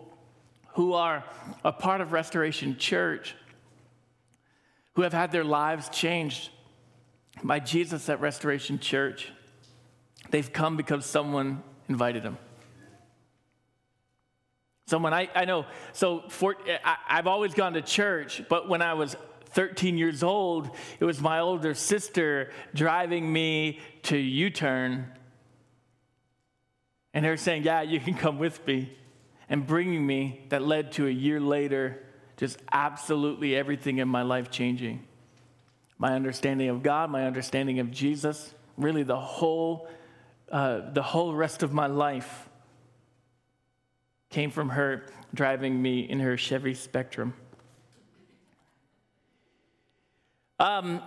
who 0.73 0.93
are 0.93 1.23
a 1.63 1.71
part 1.71 2.01
of 2.01 2.11
Restoration 2.11 2.77
Church, 2.77 3.35
who 4.93 5.01
have 5.01 5.13
had 5.13 5.31
their 5.31 5.43
lives 5.43 5.89
changed 5.89 6.49
by 7.43 7.59
Jesus 7.59 8.09
at 8.09 8.19
Restoration 8.19 8.79
Church, 8.79 9.31
they've 10.29 10.51
come 10.51 10.77
because 10.77 11.05
someone 11.05 11.63
invited 11.87 12.23
them. 12.23 12.37
Someone 14.87 15.13
I, 15.13 15.29
I 15.35 15.45
know, 15.45 15.65
so 15.93 16.23
for, 16.29 16.55
I, 16.83 16.97
I've 17.07 17.27
always 17.27 17.53
gone 17.53 17.73
to 17.73 17.81
church, 17.81 18.41
but 18.49 18.67
when 18.67 18.81
I 18.81 18.95
was 18.95 19.15
13 19.51 19.97
years 19.97 20.23
old, 20.23 20.69
it 20.99 21.05
was 21.05 21.21
my 21.21 21.39
older 21.39 21.73
sister 21.73 22.51
driving 22.73 23.31
me 23.31 23.79
to 24.03 24.17
U 24.17 24.49
turn. 24.49 25.05
And 27.13 27.25
her 27.25 27.37
saying, 27.37 27.63
Yeah, 27.63 27.81
you 27.81 27.99
can 27.99 28.13
come 28.13 28.37
with 28.39 28.65
me. 28.65 28.95
And 29.49 29.65
bringing 29.65 30.05
me, 30.05 30.45
that 30.49 30.61
led 30.61 30.91
to 30.93 31.07
a 31.07 31.11
year 31.11 31.39
later, 31.39 32.03
just 32.37 32.59
absolutely 32.71 33.55
everything 33.55 33.97
in 33.97 34.07
my 34.07 34.21
life 34.21 34.51
changing. 34.51 35.05
My 35.97 36.13
understanding 36.13 36.69
of 36.69 36.83
God, 36.83 37.09
my 37.09 37.25
understanding 37.25 37.79
of 37.79 37.91
Jesus, 37.91 38.53
really 38.77 39.03
the 39.03 39.19
whole 39.19 39.89
uh, 40.51 40.89
the 40.93 41.03
whole 41.03 41.33
rest 41.35 41.61
of 41.61 41.73
my 41.73 41.85
life 41.85 42.49
came 44.31 44.49
from 44.49 44.69
her 44.69 45.05
driving 45.33 45.79
me 45.79 45.99
in 45.99 46.19
her 46.19 46.37
Chevy 46.37 46.73
Spectrum. 46.73 47.35
Um, 50.59 51.01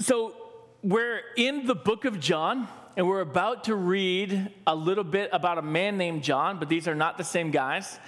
so 0.00 0.34
we're 0.82 1.20
in 1.36 1.66
the 1.66 1.74
book 1.74 2.04
of 2.04 2.18
John, 2.18 2.66
and 2.98 3.06
we're 3.06 3.20
about 3.20 3.62
to 3.62 3.76
read 3.76 4.50
a 4.66 4.74
little 4.74 5.04
bit 5.04 5.30
about 5.32 5.56
a 5.56 5.62
man 5.62 5.96
named 5.96 6.24
John, 6.24 6.58
but 6.58 6.68
these 6.68 6.88
are 6.88 6.96
not 6.96 7.16
the 7.16 7.22
same 7.22 7.52
guys. 7.52 8.00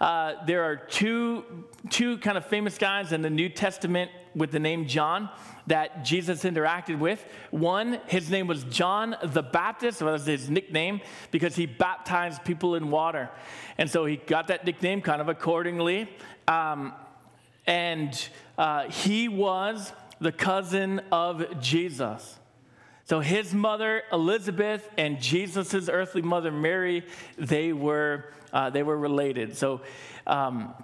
Uh, 0.00 0.42
there 0.46 0.64
are 0.64 0.74
two, 0.74 1.44
two 1.90 2.16
kind 2.16 2.38
of 2.38 2.46
famous 2.46 2.78
guys 2.78 3.12
in 3.12 3.20
the 3.20 3.28
New 3.28 3.50
Testament 3.50 4.10
with 4.34 4.50
the 4.50 4.58
name 4.58 4.88
John 4.88 5.28
that 5.66 6.02
Jesus 6.02 6.44
interacted 6.44 6.98
with. 6.98 7.22
One, 7.50 8.00
his 8.06 8.30
name 8.30 8.46
was 8.46 8.64
John 8.64 9.16
the 9.22 9.42
Baptist, 9.42 9.98
that 9.98 10.06
was 10.06 10.24
his 10.24 10.48
nickname, 10.48 11.02
because 11.30 11.54
he 11.54 11.66
baptized 11.66 12.42
people 12.46 12.74
in 12.74 12.90
water. 12.90 13.28
And 13.76 13.90
so 13.90 14.06
he 14.06 14.16
got 14.16 14.46
that 14.46 14.64
nickname 14.64 15.02
kind 15.02 15.20
of 15.20 15.28
accordingly. 15.28 16.08
Um, 16.46 16.94
and 17.66 18.28
uh, 18.56 18.88
he 18.88 19.28
was 19.28 19.92
the 20.22 20.32
cousin 20.32 21.02
of 21.12 21.60
Jesus. 21.60 22.37
So 23.08 23.20
his 23.20 23.54
mother 23.54 24.02
Elizabeth 24.12 24.86
and 24.98 25.18
Jesus' 25.18 25.88
earthly 25.88 26.20
mother 26.20 26.52
Mary, 26.52 27.04
they 27.38 27.72
were 27.72 28.26
uh, 28.52 28.68
they 28.68 28.82
were 28.82 28.98
related. 28.98 29.56
So 29.56 29.80
um, 30.26 30.74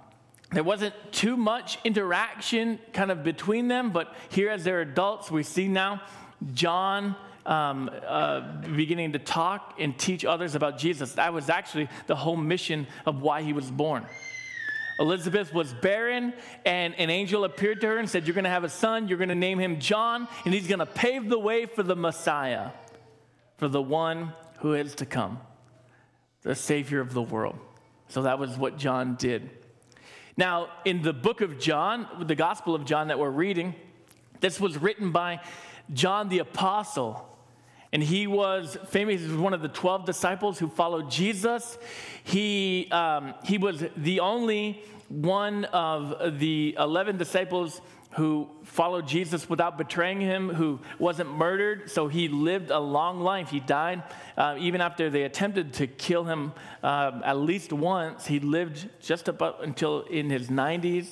there 0.51 0.63
wasn't 0.63 0.95
too 1.11 1.37
much 1.37 1.77
interaction 1.83 2.79
kind 2.93 3.11
of 3.11 3.23
between 3.23 3.67
them, 3.67 3.91
but 3.91 4.15
here 4.29 4.49
as 4.49 4.63
they're 4.63 4.81
adults, 4.81 5.29
we 5.29 5.43
see 5.43 5.67
now 5.67 6.01
John 6.55 7.15
um, 7.45 7.91
uh, 8.07 8.61
beginning 8.75 9.11
to 9.11 9.19
talk 9.19 9.75
and 9.77 9.95
teach 9.95 10.25
others 10.25 10.55
about 10.55 10.79
Jesus. 10.79 11.13
That 11.13 11.31
was 11.31 11.49
actually 11.49 11.89
the 12.07 12.15
whole 12.15 12.37
mission 12.37 12.87
of 13.05 13.21
why 13.21 13.43
he 13.43 13.53
was 13.53 13.69
born. 13.69 14.03
Elizabeth 14.99 15.53
was 15.53 15.73
barren, 15.73 16.33
and 16.65 16.95
an 16.95 17.09
angel 17.09 17.43
appeared 17.43 17.81
to 17.81 17.87
her 17.87 17.97
and 17.97 18.09
said, 18.09 18.25
You're 18.25 18.33
going 18.33 18.45
to 18.45 18.49
have 18.49 18.63
a 18.63 18.69
son, 18.69 19.07
you're 19.07 19.17
going 19.17 19.29
to 19.29 19.35
name 19.35 19.59
him 19.59 19.79
John, 19.79 20.27
and 20.45 20.53
he's 20.53 20.67
going 20.67 20.79
to 20.79 20.85
pave 20.85 21.29
the 21.29 21.39
way 21.39 21.65
for 21.65 21.83
the 21.83 21.95
Messiah, 21.95 22.69
for 23.57 23.67
the 23.67 23.81
one 23.81 24.31
who 24.59 24.73
is 24.73 24.95
to 24.95 25.05
come, 25.05 25.39
the 26.43 26.55
Savior 26.55 27.01
of 27.01 27.13
the 27.13 27.21
world. 27.21 27.57
So 28.07 28.23
that 28.23 28.39
was 28.39 28.57
what 28.57 28.77
John 28.77 29.15
did. 29.15 29.49
Now, 30.37 30.69
in 30.83 31.01
the 31.01 31.13
book 31.13 31.41
of 31.41 31.59
John, 31.59 32.07
the 32.25 32.35
Gospel 32.35 32.75
of 32.75 32.85
John 32.85 33.07
that 33.07 33.19
we're 33.19 33.29
reading, 33.29 33.75
this 34.41 34.59
was 34.59 34.77
written 34.77 35.11
by 35.11 35.41
John 35.93 36.29
the 36.29 36.39
Apostle. 36.39 37.34
And 37.93 38.03
he 38.03 38.27
was 38.27 38.77
famous. 38.87 39.21
Was 39.21 39.37
one 39.37 39.53
of 39.53 39.61
the 39.61 39.69
12 39.69 40.05
disciples 40.05 40.59
who 40.59 40.67
followed 40.67 41.09
Jesus. 41.09 41.77
He, 42.23 42.89
um, 42.91 43.33
he 43.43 43.57
was 43.57 43.83
the 43.95 44.19
only 44.19 44.83
one 45.09 45.65
of 45.65 46.39
the 46.39 46.75
11 46.79 47.17
disciples 47.17 47.81
who 48.15 48.49
followed 48.63 49.05
Jesus 49.05 49.49
without 49.49 49.77
betraying 49.77 50.21
him, 50.21 50.47
who 50.47 50.79
wasn't 50.99 51.29
murdered. 51.29 51.91
So 51.91 52.07
he 52.07 52.29
lived 52.29 52.71
a 52.71 52.79
long 52.79 53.19
life. 53.19 53.49
He 53.49 53.59
died 53.59 54.03
uh, 54.37 54.55
even 54.57 54.79
after 54.79 55.09
they 55.09 55.23
attempted 55.23 55.73
to 55.73 55.87
kill 55.87 56.23
him 56.23 56.53
uh, 56.81 57.19
at 57.25 57.37
least 57.37 57.73
once. 57.73 58.25
He 58.25 58.39
lived 58.39 58.89
just 59.01 59.27
about 59.27 59.63
until 59.63 60.03
in 60.03 60.29
his 60.29 60.47
90s. 60.47 61.09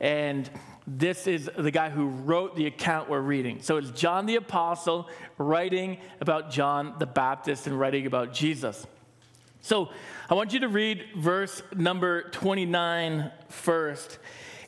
And 0.00 0.48
this 0.86 1.26
is 1.26 1.50
the 1.56 1.70
guy 1.70 1.88
who 1.88 2.08
wrote 2.08 2.56
the 2.56 2.66
account 2.66 3.08
we're 3.08 3.20
reading. 3.20 3.60
So 3.62 3.78
it's 3.78 3.90
John 3.90 4.26
the 4.26 4.36
Apostle 4.36 5.08
writing 5.38 5.98
about 6.20 6.50
John 6.50 6.94
the 6.98 7.06
Baptist 7.06 7.66
and 7.66 7.78
writing 7.78 8.06
about 8.06 8.34
Jesus. 8.34 8.86
So 9.62 9.88
I 10.28 10.34
want 10.34 10.52
you 10.52 10.60
to 10.60 10.68
read 10.68 11.04
verse 11.16 11.62
number 11.74 12.28
29 12.30 13.30
first. 13.48 14.18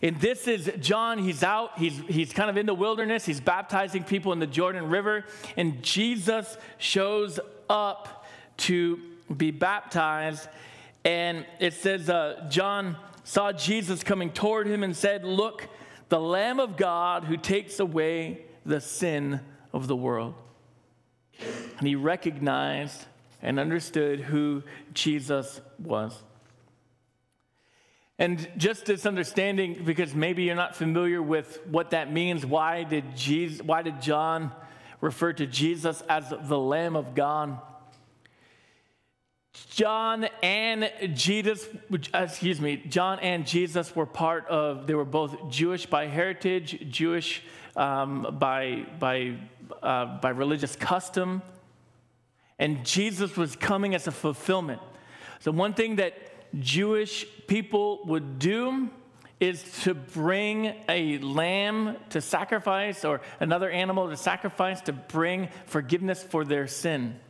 And 0.01 0.19
this 0.21 0.49
is 0.49 0.71
John. 0.81 1.19
He's 1.19 1.43
out. 1.43 1.79
He's, 1.79 1.99
he's 2.09 2.33
kind 2.33 2.49
of 2.49 2.57
in 2.57 2.65
the 2.65 2.75
wilderness. 2.75 3.27
He's 3.27 3.41
baptizing 3.41 4.05
people 4.05 4.33
in 4.33 4.39
the 4.39 4.47
Jordan 4.47 4.89
River. 4.89 5.25
And 5.57 5.83
Jesus 5.83 6.57
shows 6.79 7.39
up 7.69 8.25
to 8.59 9.01
be 9.35 9.51
baptized. 9.51 10.49
And 11.05 11.45
it 11.61 11.75
says, 11.75 12.09
uh, 12.09 12.47
John 12.49 12.97
saw 13.25 13.53
Jesus 13.53 14.03
coming 14.03 14.31
toward 14.31 14.67
him 14.67 14.83
and 14.83 14.97
said, 14.97 15.25
Look, 15.25 15.69
the 16.09 16.21
Lamb 16.21 16.61
of 16.61 16.77
God 16.77 17.25
who 17.25 17.37
takes 17.37 17.81
away 17.81 18.43
the 18.65 18.81
sin 18.81 19.41
of 19.73 19.87
the 19.89 19.97
world. 19.97 20.35
And 21.79 21.87
he 21.87 21.95
recognized 21.95 23.05
and 23.43 23.61
understood 23.61 24.21
who 24.21 24.63
Jesus 24.95 25.61
was. 25.79 26.23
And 28.19 28.49
just 28.57 28.87
this 28.87 29.05
understanding, 29.05 29.83
because 29.85 30.15
maybe 30.15 30.45
you're 30.45 30.55
not 30.55 30.75
familiar 30.75 31.21
with 31.21 31.61
what 31.67 31.91
that 31.91 32.11
means, 32.11 32.47
why 32.47 32.85
did, 32.85 33.15
Jesus, 33.15 33.63
why 33.63 33.83
did 33.83 34.01
John 34.01 34.53
refer 35.03 35.35
to 35.35 35.47
Jesus 35.47 36.03
as 36.09 36.33
the 36.49 36.59
Lamb 36.59 36.97
of 36.97 37.15
God? 37.15 37.61
John 39.71 40.29
and 40.43 40.91
Jesus, 41.15 41.67
excuse 42.15 42.61
me, 42.61 42.77
John 42.89 43.19
and 43.21 43.47
Jesus 43.47 43.95
were 43.95 44.07
part 44.07 44.47
of, 44.49 44.87
they 44.87 44.95
were 44.95 45.05
both 45.05 45.51
Jewish 45.51 45.87
by 45.87 46.07
heritage, 46.07 46.87
Jewish 46.91 47.43
um, 47.77 48.37
by, 48.39 48.87
by, 48.99 49.37
uh, 49.83 50.19
by 50.19 50.31
religious 50.31 50.77
custom. 50.77 51.43
And 52.59 52.85
Jesus 52.85 53.37
was 53.37 53.55
coming 53.57 53.95
as 53.95 54.07
a 54.07 54.13
fulfillment. 54.13 54.81
So, 55.41 55.53
one 55.53 55.75
thing 55.75 55.97
that 55.97 56.15
Jewish 56.59 57.27
people 57.47 58.01
would 58.07 58.39
do 58.39 58.89
is 59.39 59.63
to 59.83 59.93
bring 59.93 60.75
a 60.89 61.19
lamb 61.19 61.97
to 62.11 62.23
sacrifice 62.23 63.05
or 63.05 63.21
another 63.39 63.71
animal 63.71 64.09
to 64.09 64.17
sacrifice 64.17 64.81
to 64.83 64.93
bring 64.95 65.49
forgiveness 65.67 66.23
for 66.23 66.45
their 66.45 66.67
sin. 66.67 67.21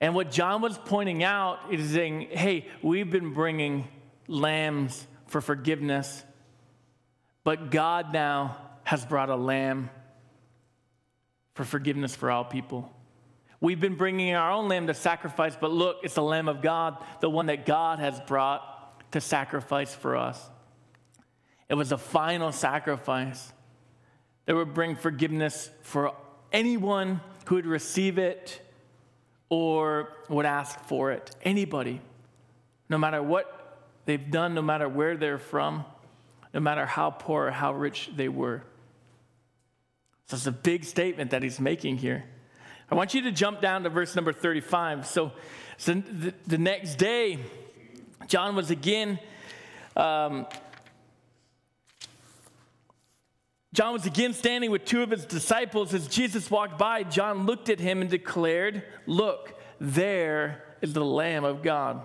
And 0.00 0.14
what 0.14 0.30
John 0.30 0.62
was 0.62 0.78
pointing 0.78 1.24
out 1.24 1.72
is 1.72 1.90
saying, 1.90 2.28
hey, 2.30 2.66
we've 2.82 3.10
been 3.10 3.34
bringing 3.34 3.88
lambs 4.28 5.06
for 5.26 5.40
forgiveness, 5.40 6.24
but 7.42 7.70
God 7.70 8.12
now 8.12 8.56
has 8.84 9.04
brought 9.04 9.28
a 9.28 9.36
lamb 9.36 9.90
for 11.54 11.64
forgiveness 11.64 12.14
for 12.14 12.30
all 12.30 12.44
people. 12.44 12.92
We've 13.60 13.80
been 13.80 13.96
bringing 13.96 14.34
our 14.34 14.52
own 14.52 14.68
lamb 14.68 14.86
to 14.86 14.94
sacrifice, 14.94 15.56
but 15.60 15.72
look, 15.72 15.96
it's 16.04 16.14
the 16.14 16.22
Lamb 16.22 16.48
of 16.48 16.62
God, 16.62 17.04
the 17.20 17.28
one 17.28 17.46
that 17.46 17.66
God 17.66 17.98
has 17.98 18.20
brought 18.20 19.10
to 19.12 19.20
sacrifice 19.20 19.92
for 19.92 20.16
us. 20.16 20.48
It 21.68 21.74
was 21.74 21.90
a 21.90 21.98
final 21.98 22.52
sacrifice 22.52 23.52
that 24.46 24.54
would 24.54 24.74
bring 24.74 24.94
forgiveness 24.94 25.70
for 25.82 26.14
anyone 26.52 27.20
who 27.46 27.56
would 27.56 27.66
receive 27.66 28.18
it 28.18 28.62
or 29.50 30.10
would 30.28 30.46
ask 30.46 30.78
for 30.80 31.12
it. 31.12 31.34
Anybody, 31.42 32.00
no 32.88 32.98
matter 32.98 33.22
what 33.22 33.78
they've 34.04 34.30
done, 34.30 34.54
no 34.54 34.62
matter 34.62 34.88
where 34.88 35.16
they're 35.16 35.38
from, 35.38 35.84
no 36.52 36.60
matter 36.60 36.86
how 36.86 37.10
poor 37.10 37.46
or 37.46 37.50
how 37.50 37.72
rich 37.72 38.10
they 38.14 38.28
were. 38.28 38.62
So 40.26 40.36
it's 40.36 40.46
a 40.46 40.52
big 40.52 40.84
statement 40.84 41.30
that 41.30 41.42
he's 41.42 41.58
making 41.60 41.98
here. 41.98 42.24
I 42.90 42.94
want 42.94 43.14
you 43.14 43.22
to 43.22 43.32
jump 43.32 43.60
down 43.60 43.82
to 43.84 43.90
verse 43.90 44.14
number 44.14 44.32
35. 44.32 45.06
So, 45.06 45.32
so 45.76 45.94
the, 45.94 46.34
the 46.46 46.58
next 46.58 46.96
day, 46.96 47.38
John 48.26 48.56
was 48.56 48.70
again. 48.70 49.18
Um, 49.96 50.46
John 53.72 53.92
was 53.92 54.06
again 54.06 54.32
standing 54.32 54.70
with 54.70 54.84
two 54.84 55.02
of 55.02 55.10
his 55.10 55.26
disciples. 55.26 55.92
As 55.92 56.08
Jesus 56.08 56.50
walked 56.50 56.78
by, 56.78 57.02
John 57.02 57.46
looked 57.46 57.68
at 57.68 57.80
him 57.80 58.00
and 58.00 58.10
declared, 58.10 58.82
Look, 59.06 59.58
there 59.80 60.64
is 60.80 60.92
the 60.92 61.04
Lamb 61.04 61.44
of 61.44 61.62
God. 61.62 62.00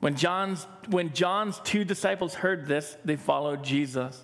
When 0.00 0.16
John's, 0.16 0.66
when 0.88 1.12
John's 1.12 1.60
two 1.62 1.84
disciples 1.84 2.34
heard 2.34 2.66
this, 2.66 2.96
they 3.04 3.16
followed 3.16 3.62
Jesus. 3.62 4.22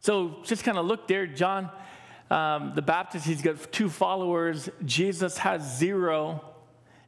So 0.00 0.36
just 0.44 0.64
kind 0.64 0.78
of 0.78 0.86
look 0.86 1.08
there, 1.08 1.26
John 1.26 1.70
um, 2.30 2.72
the 2.74 2.82
Baptist, 2.82 3.26
he's 3.26 3.42
got 3.42 3.72
two 3.72 3.88
followers. 3.88 4.68
Jesus 4.84 5.38
has 5.38 5.78
zero. 5.78 6.44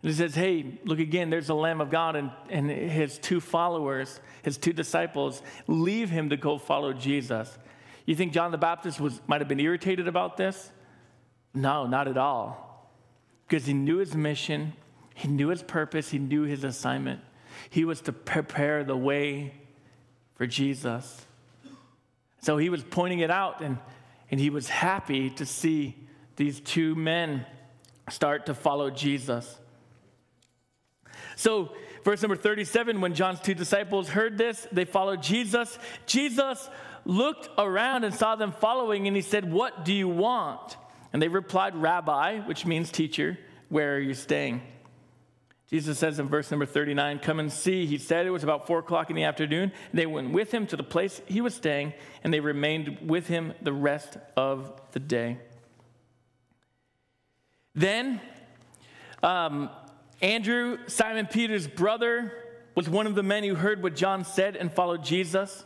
And 0.03 0.11
he 0.11 0.17
says, 0.17 0.35
Hey, 0.35 0.81
look 0.85 0.99
again, 0.99 1.31
there's 1.31 1.49
the 1.49 1.55
Lamb 1.55 1.81
of 1.81 1.91
God 1.91 2.17
and, 2.17 2.31
and 2.49 2.71
his 2.71 3.19
two 3.19 3.41
followers, 3.41 4.21
his 4.43 4.57
two 4.57 4.73
disciples. 4.73 5.43
Leave 5.67 6.09
him 6.11 6.31
to 6.31 6.37
go 6.37 6.59
follow 6.59 6.93
Jesus. 6.93 7.59
You 8.07 8.15
think 8.15 8.33
John 8.33 8.51
the 8.51 8.59
Baptist 8.59 9.01
was, 9.01 9.21
might 9.27 9.41
have 9.41 9.49
been 9.49 9.61
irritated 9.61 10.09
about 10.09 10.37
this? 10.37 10.71
No, 11.55 11.87
not 11.87 12.09
at 12.09 12.17
all. 12.17 12.89
Because 13.47 13.67
he 13.67 13.73
knew 13.73 13.99
his 13.99 14.15
mission, 14.15 14.73
he 15.15 15.29
knew 15.29 15.49
his 15.49 15.63
purpose, 15.63 16.11
he 16.11 16.19
knew 16.19 16.43
his 16.43 16.65
assignment. 16.65 17.21
He 17.69 17.85
was 17.85 18.01
to 18.03 18.13
prepare 18.13 18.85
the 18.85 18.97
way 18.97 19.55
for 20.37 20.47
Jesus. 20.47 21.27
So 22.43 22.57
he 22.57 22.69
was 22.69 22.83
pointing 22.83 23.21
it 23.21 23.31
out 23.31 23.61
and 23.61 23.79
and 24.31 24.39
he 24.39 24.51
was 24.51 24.69
happy 24.69 25.31
to 25.31 25.47
see 25.47 25.97
these 26.37 26.61
two 26.61 26.95
men 26.95 27.45
start 28.09 28.47
to 28.47 28.55
follow 28.55 28.91
Jesus. 28.91 29.59
So, 31.37 31.73
verse 32.05 32.23
number 32.23 32.37
37 32.37 33.01
when 33.01 33.15
John's 33.15 33.41
two 33.41 33.55
disciples 33.55 34.09
heard 34.09 34.39
this, 34.39 34.67
they 34.73 34.85
followed 34.85 35.23
Jesus. 35.23 35.79
Jesus 36.07 36.71
looked 37.05 37.49
around 37.59 38.05
and 38.05 38.15
saw 38.15 38.37
them 38.37 38.53
following, 38.53 39.07
and 39.07 39.17
he 39.17 39.23
said, 39.23 39.51
What 39.51 39.85
do 39.85 39.93
you 39.93 40.09
want? 40.09 40.77
And 41.13 41.21
they 41.21 41.29
replied, 41.29 41.75
Rabbi, 41.75 42.41
which 42.41 42.67
means 42.67 42.91
teacher, 42.91 43.39
where 43.69 43.97
are 43.97 44.01
you 44.01 44.15
staying? 44.15 44.63
Jesus 45.71 46.01
says 46.01 46.19
in 46.19 46.27
verse 46.27 46.51
number 46.51 46.67
39, 46.67 47.21
Come 47.21 47.39
and 47.39 47.53
see. 47.53 47.87
He 47.87 47.99
said 47.99 48.27
it 48.27 48.31
was 48.31 48.43
about 48.43 48.67
four 48.67 48.81
o'clock 48.81 49.09
in 49.09 49.15
the 49.15 49.23
afternoon. 49.23 49.71
They 49.95 50.07
went 50.07 50.33
with 50.33 50.53
him 50.53 50.67
to 50.67 50.77
the 50.77 50.83
place 50.83 51.23
he 51.27 51.41
was 51.41 51.55
staying, 51.55 51.95
and 52.25 52.35
they 52.35 52.41
remained 52.41 52.99
with 53.09 53.29
him 53.29 53.55
the 53.63 53.73
rest 53.73 54.17
of 54.37 54.73
the 54.93 54.99
day. 54.99 55.39
Then, 57.75 58.21
um, 59.23 59.71
Andrew, 60.21 60.79
Simon 60.89 61.27
Peter's 61.27 61.69
brother, 61.69 62.33
was 62.75 62.89
one 62.89 63.07
of 63.07 63.15
the 63.15 63.23
men 63.23 63.45
who 63.45 63.55
heard 63.55 63.81
what 63.81 63.95
John 63.95 64.25
said 64.25 64.57
and 64.57 64.73
followed 64.73 65.05
Jesus. 65.05 65.65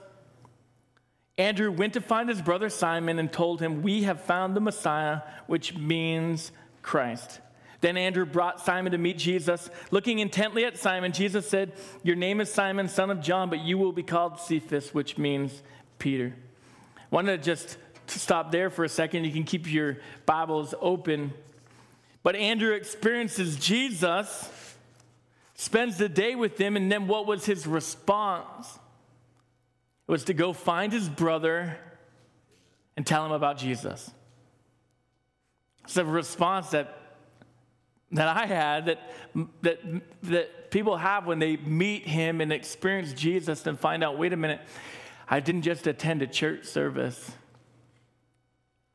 Andrew 1.36 1.70
went 1.72 1.94
to 1.94 2.00
find 2.00 2.28
his 2.28 2.40
brother 2.40 2.68
Simon 2.68 3.18
and 3.18 3.32
told 3.32 3.60
him, 3.60 3.82
We 3.82 4.04
have 4.04 4.20
found 4.20 4.54
the 4.54 4.60
Messiah, 4.60 5.22
which 5.46 5.76
means 5.76 6.52
Christ. 6.82 7.40
Then 7.80 7.96
Andrew 7.96 8.24
brought 8.24 8.60
Simon 8.60 8.92
to 8.92 8.98
meet 8.98 9.18
Jesus. 9.18 9.68
Looking 9.90 10.20
intently 10.20 10.64
at 10.64 10.78
Simon, 10.78 11.12
Jesus 11.12 11.48
said, 11.48 11.72
Your 12.02 12.16
name 12.16 12.40
is 12.40 12.50
Simon, 12.50 12.88
son 12.88 13.10
of 13.10 13.20
John, 13.20 13.50
but 13.50 13.60
you 13.60 13.76
will 13.76 13.92
be 13.92 14.02
called 14.02 14.38
Cephas, 14.38 14.94
which 14.94 15.18
means 15.18 15.62
Peter. 15.98 16.34
I 16.96 17.00
wanted 17.10 17.36
to 17.36 17.44
just 17.44 17.78
stop 18.06 18.52
there 18.52 18.70
for 18.70 18.84
a 18.84 18.88
second. 18.88 19.24
You 19.24 19.32
can 19.32 19.44
keep 19.44 19.70
your 19.70 19.98
Bibles 20.24 20.74
open. 20.80 21.32
But 22.22 22.36
Andrew 22.36 22.72
experiences 22.72 23.56
Jesus, 23.56 24.50
spends 25.54 25.98
the 25.98 26.08
day 26.08 26.36
with 26.36 26.58
him, 26.58 26.76
and 26.76 26.90
then 26.90 27.06
what 27.06 27.26
was 27.26 27.44
his 27.44 27.66
response? 27.66 28.78
It 30.06 30.10
was 30.10 30.24
to 30.24 30.34
go 30.34 30.52
find 30.52 30.92
his 30.92 31.08
brother 31.08 31.78
and 32.96 33.06
tell 33.06 33.24
him 33.24 33.32
about 33.32 33.58
Jesus. 33.58 34.10
It's 35.84 35.96
a 35.96 36.04
response 36.04 36.70
that 36.70 37.00
that 38.12 38.28
I 38.28 38.46
had 38.46 38.86
that, 38.86 39.10
that, 39.62 39.80
that 40.24 40.70
people 40.70 40.96
have 40.96 41.26
when 41.26 41.40
they 41.40 41.56
meet 41.56 42.06
him 42.06 42.40
and 42.40 42.52
experience 42.52 43.12
Jesus 43.12 43.66
and 43.66 43.78
find 43.78 44.04
out 44.04 44.18
wait 44.18 44.32
a 44.32 44.36
minute, 44.36 44.60
I 45.28 45.40
didn't 45.40 45.62
just 45.62 45.86
attend 45.86 46.22
a 46.22 46.26
church 46.26 46.64
service. 46.64 47.32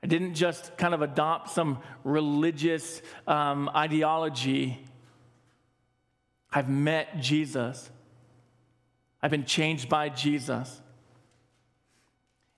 I 0.01 0.07
didn't 0.07 0.35
just 0.35 0.77
kind 0.77 0.93
of 0.93 1.01
adopt 1.01 1.49
some 1.49 1.79
religious 2.05 3.01
um, 3.27 3.69
ideology. 3.75 4.79
I've 6.51 6.69
met 6.69 7.19
Jesus. 7.19 7.89
I've 9.21 9.31
been 9.31 9.45
changed 9.45 9.89
by 9.89 10.07
Jesus. 10.07 10.81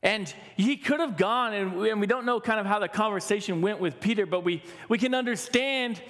And 0.04 0.34
he 0.58 0.78
could 0.78 1.00
have 1.00 1.16
gone, 1.16 1.54
and 1.54 1.76
we, 1.78 1.92
and 1.92 2.02
we, 2.02 2.08
don't 2.08 2.26
know 2.26 2.40
kind 2.40 2.60
of 2.60 2.66
how 2.66 2.80
the 2.80 2.88
conversation 2.88 3.62
went 3.62 3.80
with 3.80 4.00
Peter, 4.00 4.26
but 4.26 4.44
we, 4.44 4.64
we 4.90 4.98
can 4.98 5.14
understand 5.14 6.02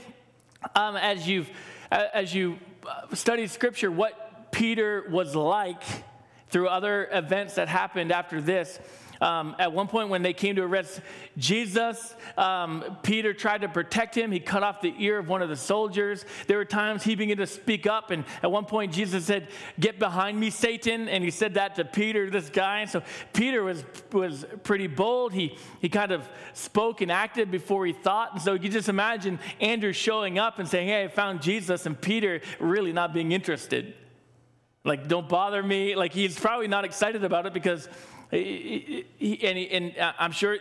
um, 0.75 0.95
as 0.95 1.27
you've 1.27 1.49
as 1.91 2.34
you 2.34 2.58
uh, 2.88 3.13
studied 3.13 3.49
scripture 3.49 3.91
what 3.91 4.51
peter 4.51 5.06
was 5.10 5.36
like 5.36 5.84
through 6.49 6.67
other 6.67 7.10
events 7.12 7.56
that 7.56 7.67
happened 7.67 8.12
after 8.12 8.41
this 8.41 8.80
um, 9.21 9.55
at 9.60 9.71
one 9.71 9.88
point, 9.88 10.10
when 10.10 10.23
they 10.23 10.34
came 10.34 10.55
to 10.55 10.63
arrest 10.63 10.99
Jesus, 11.38 12.15
um, 12.38 12.97
Peter 13.03 13.34
tried 13.34 13.62
to 13.62 13.69
protect 13.69 14.17
him. 14.17 14.31
He 14.31 14.39
cut 14.39 14.63
off 14.63 14.81
the 14.81 14.95
ear 14.97 15.19
of 15.19 15.29
one 15.29 15.43
of 15.43 15.49
the 15.49 15.55
soldiers. 15.55 16.25
There 16.47 16.57
were 16.57 16.65
times 16.65 17.03
he 17.03 17.13
began 17.13 17.38
to 17.38 17.45
speak 17.45 17.86
up, 17.86 18.10
and 18.10 18.25
at 18.41 18.51
one 18.51 18.65
point, 18.65 18.91
Jesus 18.91 19.25
said, 19.25 19.49
Get 19.79 19.99
behind 19.99 20.39
me, 20.39 20.49
Satan. 20.49 21.07
And 21.07 21.23
he 21.23 21.29
said 21.29 21.53
that 21.53 21.75
to 21.75 21.86
Peter, 21.86 22.31
this 22.31 22.49
guy. 22.49 22.79
And 22.79 22.89
so 22.89 23.03
Peter 23.31 23.63
was, 23.63 23.84
was 24.12 24.43
pretty 24.63 24.88
bold. 24.88 25.34
He, 25.34 25.55
he 25.79 25.88
kind 25.88 26.12
of 26.12 26.27
spoke 26.53 27.01
and 27.01 27.12
acted 27.12 27.51
before 27.51 27.86
he 27.86 27.93
thought. 27.93 28.34
And 28.34 28.41
so 28.41 28.53
you 28.53 28.69
just 28.69 28.89
imagine 28.89 29.38
Andrew 29.60 29.93
showing 29.93 30.39
up 30.39 30.57
and 30.57 30.67
saying, 30.67 30.88
Hey, 30.88 31.03
I 31.03 31.07
found 31.10 31.43
Jesus, 31.43 31.86
and 31.86 31.99
Peter 31.99 32.41
really 32.60 32.91
not 32.91 33.13
being 33.13 33.31
interested. 33.31 33.93
Like, 34.84 35.07
don't 35.07 35.29
bother 35.29 35.62
me. 35.62 35.95
Like, 35.95 36.12
he's 36.12 36.39
probably 36.39 36.67
not 36.67 36.86
excited 36.86 37.23
about 37.23 37.45
it 37.45 37.53
because 37.53 37.88
and, 38.31 39.57
and 39.57 39.97
uh, 39.97 40.13
I'm 40.17 40.31
sure, 40.31 40.57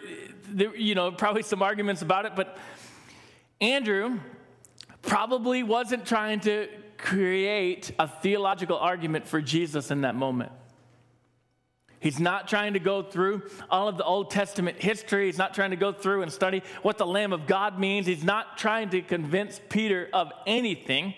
there, 0.49 0.75
you 0.77 0.95
know, 0.95 1.13
probably 1.13 1.43
some 1.43 1.63
arguments 1.63 2.03
about 2.03 2.27
it, 2.27 2.33
but 2.35 2.59
Andrew 3.61 4.19
probably 5.03 5.63
wasn't 5.63 6.07
trying 6.07 6.41
to 6.41 6.69
create 6.99 7.93
a 7.99 8.09
theological 8.09 8.77
argument 8.77 9.27
for 9.27 9.41
Jesus 9.41 9.91
in 9.91 10.03
that 10.03 10.15
moment. 10.15 10.53
He's 12.01 12.19
not 12.19 12.49
trying 12.49 12.73
to 12.73 12.79
go 12.79 13.03
through 13.03 13.43
all 13.71 13.87
of 13.87 13.99
the 13.99 14.05
Old 14.05 14.31
Testament 14.31 14.83
history. 14.83 15.27
He's 15.27 15.37
not 15.37 15.53
trying 15.53 15.71
to 15.71 15.77
go 15.77 15.93
through 15.93 16.23
and 16.23 16.33
study 16.33 16.63
what 16.81 16.97
the 16.97 17.07
Lamb 17.07 17.35
of 17.35 17.47
God 17.47 17.79
means. 17.79 18.07
He's 18.07 18.25
not 18.25 18.57
trying 18.57 18.89
to 18.91 19.03
convince 19.03 19.61
Peter 19.69 20.09
of 20.15 20.33
anything 20.47 21.15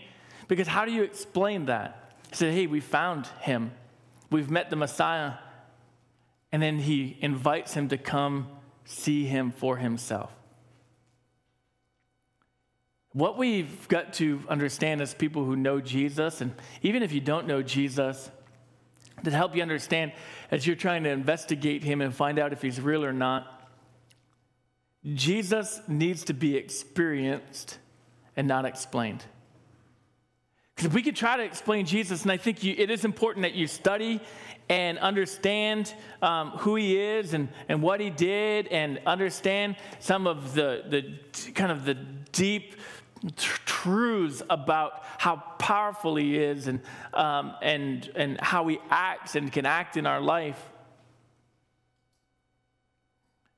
because 0.49 0.67
how 0.67 0.85
do 0.85 0.91
you 0.91 1.05
explain 1.05 1.67
that? 1.67 2.15
He 2.31 2.37
said, 2.37 2.53
Hey, 2.53 2.67
we 2.67 2.81
found 2.81 3.27
him. 3.41 3.71
We've 4.31 4.51
met 4.51 4.71
the 4.71 4.77
Messiah. 4.77 5.35
And 6.53 6.63
then 6.63 6.79
he 6.79 7.17
invites 7.21 7.75
him 7.75 7.89
to 7.89 7.99
come 7.99 8.49
see 8.85 9.25
him 9.25 9.51
for 9.51 9.79
himself. 9.79 10.31
What 13.13 13.37
we've 13.37 13.89
got 13.89 14.15
to 14.15 14.41
understand 14.49 15.01
as 15.01 15.13
people 15.15 15.45
who 15.45 15.57
know 15.57 15.81
Jesus, 15.81 16.41
and 16.41 16.55
even 16.83 17.03
if 17.03 17.13
you 17.13 17.21
don't 17.21 17.47
know 17.47 17.63
Jesus, 17.63 18.31
to 19.25 19.31
help 19.31 19.55
you 19.55 19.63
understand 19.63 20.13
as 20.51 20.67
you're 20.67 20.77
trying 20.77 21.05
to 21.05 21.11
investigate 21.11 21.85
him 21.85 22.01
and 22.01 22.15
find 22.15 22.39
out 22.39 22.53
if 22.53 22.63
he's 22.63 22.81
real 22.81 23.05
or 23.05 23.13
not. 23.13 23.71
Jesus 25.15 25.81
needs 25.89 26.25
to 26.25 26.35
be 26.35 26.57
experienced 26.57 27.79
and 28.37 28.49
not 28.49 28.65
explained. 28.65 29.25
Because 30.75 30.87
if 30.87 30.95
we 30.95 31.03
could 31.03 31.17
try 31.17 31.37
to 31.37 31.43
explain 31.43 31.87
Jesus, 31.87 32.23
and 32.23 32.33
I 32.33 32.37
think 32.37 32.63
you, 32.63 32.75
it 32.77 32.91
is 32.91 33.05
important 33.05 33.43
that 33.43 33.55
you 33.55 33.67
study 33.67 34.21
and 34.69 34.99
understand 34.99 35.95
um, 36.23 36.51
who 36.51 36.77
he 36.77 36.99
is 36.99 37.35
and, 37.35 37.49
and 37.69 37.83
what 37.83 38.01
he 38.01 38.11
did, 38.11 38.69
and 38.69 39.01
understand 39.05 39.77
some 40.01 40.27
of 40.27 40.55
the, 40.55 40.85
the 40.89 41.51
kind 41.53 41.71
of 41.71 41.85
the 41.85 41.95
deep 42.33 42.77
truths 43.37 44.43
about 44.49 45.05
how 45.19 45.37
powerful 45.59 46.17
he 46.17 46.39
is 46.39 46.67
and, 46.69 46.81
um, 47.15 47.55
and, 47.63 48.11
and 48.15 48.41
how 48.41 48.67
he 48.67 48.79
acts 48.91 49.37
and 49.37 49.53
can 49.53 49.67
act 49.67 49.97
in 49.97 50.07
our 50.07 50.21
life. 50.21 50.61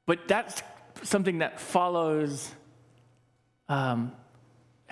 But 0.06 0.28
that's 0.28 0.62
something 1.02 1.38
that 1.38 1.60
follows 1.60 2.50
um, 3.68 4.12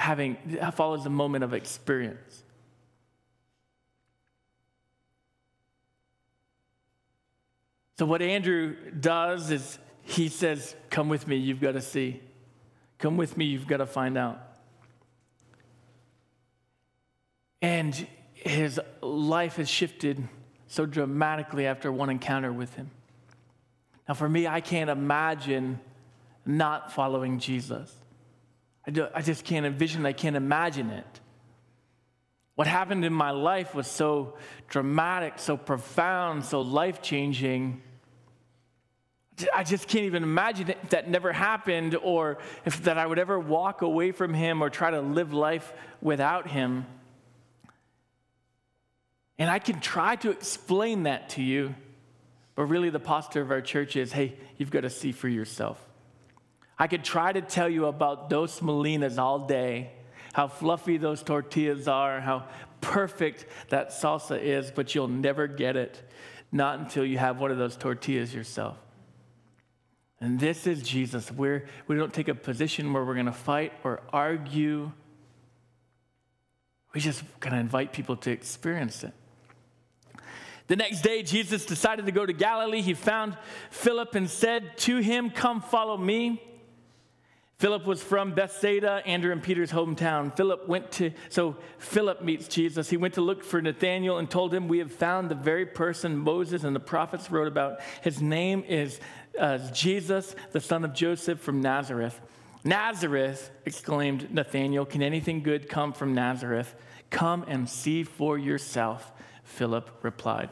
having 0.02 0.36
follows 0.74 1.06
a 1.06 1.10
moment 1.10 1.44
of 1.44 1.54
experience. 1.54 2.42
So 7.98 8.06
what 8.06 8.20
Andrew 8.20 8.74
does 8.90 9.50
is 9.52 9.78
he 10.02 10.28
says, 10.28 10.74
"Come 10.90 11.08
with 11.08 11.28
me. 11.28 11.36
You've 11.36 11.60
got 11.60 11.72
to 11.72 11.80
see. 11.80 12.20
Come 12.98 13.16
with 13.16 13.36
me. 13.36 13.44
You've 13.44 13.68
got 13.68 13.76
to 13.76 13.86
find 13.86 14.18
out." 14.18 14.40
And 17.60 17.94
his 18.34 18.80
life 19.00 19.56
has 19.56 19.70
shifted 19.70 20.28
so 20.66 20.84
dramatically 20.84 21.64
after 21.64 21.92
one 21.92 22.10
encounter 22.10 22.52
with 22.52 22.74
him. 22.74 22.90
Now, 24.08 24.14
for 24.14 24.28
me, 24.28 24.48
I 24.48 24.60
can't 24.60 24.90
imagine 24.90 25.78
not 26.44 26.90
following 26.90 27.38
Jesus. 27.38 28.01
I, 28.87 28.90
do, 28.90 29.09
I 29.14 29.23
just 29.23 29.45
can't 29.45 29.64
envision, 29.64 30.05
I 30.07 30.12
can't 30.12 30.37
imagine 30.37 30.90
it. 30.90 31.21
What 32.55 32.66
happened 32.66 33.05
in 33.05 33.12
my 33.12 33.31
life 33.31 33.75
was 33.75 33.87
so 33.87 34.35
dramatic, 34.68 35.38
so 35.38 35.57
profound, 35.57 36.45
so 36.45 36.61
life 36.61 37.01
changing. 37.01 37.81
I 39.55 39.64
just 39.64 39.88
can't 39.88 40.05
even 40.05 40.23
imagine 40.23 40.68
if 40.68 40.90
that 40.90 41.09
never 41.09 41.33
happened 41.33 41.97
or 41.97 42.38
if 42.64 42.85
that 42.85 42.99
I 42.99 43.07
would 43.07 43.18
ever 43.18 43.40
walk 43.40 43.83
away 43.83 44.12
from 44.12 44.35
him 44.35 44.62
or 44.62 44.68
try 44.68 44.90
to 44.90 45.01
live 45.01 45.33
life 45.33 45.73
without 46.03 46.49
him. 46.49 46.87
And 49.38 49.51
I 49.51 49.59
can 49.59 49.81
try 49.81 50.16
to 50.16 50.31
explain 50.31 51.05
that 51.05 51.31
to 51.31 51.42
you, 51.42 51.75
but 52.55 52.64
really 52.64 52.90
the 52.90 53.01
posture 53.01 53.40
of 53.40 53.51
our 53.51 53.62
church 53.62 53.97
is 53.97 54.12
hey, 54.12 54.37
you've 54.59 54.71
got 54.71 54.83
to 54.83 54.90
see 54.90 55.12
for 55.12 55.29
yourself. 55.29 55.83
I 56.83 56.88
could 56.88 57.05
try 57.05 57.33
to 57.33 57.40
tell 57.40 57.68
you 57.68 57.87
about 57.87 58.29
Dos 58.29 58.59
Molinas 58.59 59.16
all 59.16 59.38
day, 59.38 59.92
how 60.33 60.49
fluffy 60.49 60.97
those 60.97 61.23
tortillas 61.23 61.87
are, 61.87 62.21
how 62.21 62.49
perfect 62.81 63.47
that 63.68 63.90
salsa 63.90 64.37
is, 64.37 64.73
but 64.73 64.92
you'll 64.92 65.07
never 65.07 65.47
get 65.47 65.77
it, 65.77 66.03
not 66.51 66.81
until 66.81 67.05
you 67.05 67.18
have 67.18 67.38
one 67.38 67.53
of 67.53 67.57
those 67.57 67.77
tortillas 67.77 68.35
yourself. 68.35 68.79
And 70.21 70.40
this 70.40 70.66
is 70.66 70.83
Jesus. 70.83 71.31
We're, 71.31 71.68
we 71.87 71.95
don't 71.95 72.12
take 72.12 72.27
a 72.27 72.35
position 72.35 72.92
where 72.92 73.05
we're 73.05 73.14
going 73.14 73.27
to 73.27 73.33
fight 73.33 73.73
or 73.85 74.03
argue. 74.12 74.90
We 76.95 77.01
just 77.01 77.23
kind 77.38 77.55
of 77.55 77.61
invite 77.61 77.92
people 77.92 78.16
to 78.16 78.33
experience 78.33 79.05
it. 79.05 79.12
The 80.66 80.75
next 80.75 81.03
day, 81.03 81.23
Jesus 81.23 81.64
decided 81.64 82.07
to 82.07 82.12
go 82.12 82.27
to 82.27 82.33
Galilee. 82.33 82.81
He 82.83 82.95
found 82.95 83.37
Philip 83.71 84.16
and 84.16 84.29
said 84.29 84.77
to 84.79 84.99
him, 84.99 85.31
Come 85.31 85.61
follow 85.61 85.97
me. 85.97 86.42
Philip 87.62 87.87
was 87.87 88.03
from 88.03 88.33
Bethsaida, 88.33 89.05
Andrew 89.07 89.31
and 89.31 89.40
Peter's 89.40 89.70
hometown. 89.70 90.37
Philip 90.37 90.66
went 90.66 90.90
to, 90.90 91.12
so 91.29 91.57
Philip 91.79 92.20
meets 92.20 92.48
Jesus. 92.48 92.90
He 92.90 92.96
went 92.96 93.14
to 93.14 93.20
look 93.20 93.44
for 93.44 93.62
Nathanael 93.62 94.18
and 94.18 94.29
told 94.29 94.53
him, 94.53 94.66
We 94.66 94.81
have 94.81 94.90
found 94.90 95.31
the 95.31 95.37
very 95.37 95.64
person 95.64 96.16
Moses 96.16 96.64
and 96.64 96.75
the 96.75 96.81
prophets 96.81 97.31
wrote 97.31 97.46
about. 97.46 97.79
His 98.01 98.20
name 98.20 98.64
is 98.66 98.98
uh, 99.38 99.59
Jesus, 99.70 100.35
the 100.51 100.59
son 100.59 100.85
of 100.85 100.92
Joseph 100.92 101.38
from 101.38 101.61
Nazareth. 101.61 102.20
Nazareth, 102.64 103.53
exclaimed 103.64 104.35
Nathanael, 104.35 104.84
can 104.84 105.01
anything 105.01 105.45
good 105.45 105.68
come 105.68 105.93
from 105.93 106.14
Nazareth? 106.14 106.74
Come 107.11 107.45
and 107.47 107.70
see 107.70 108.03
for 108.03 108.36
yourself, 108.36 109.12
Philip 109.45 109.89
replied. 110.03 110.49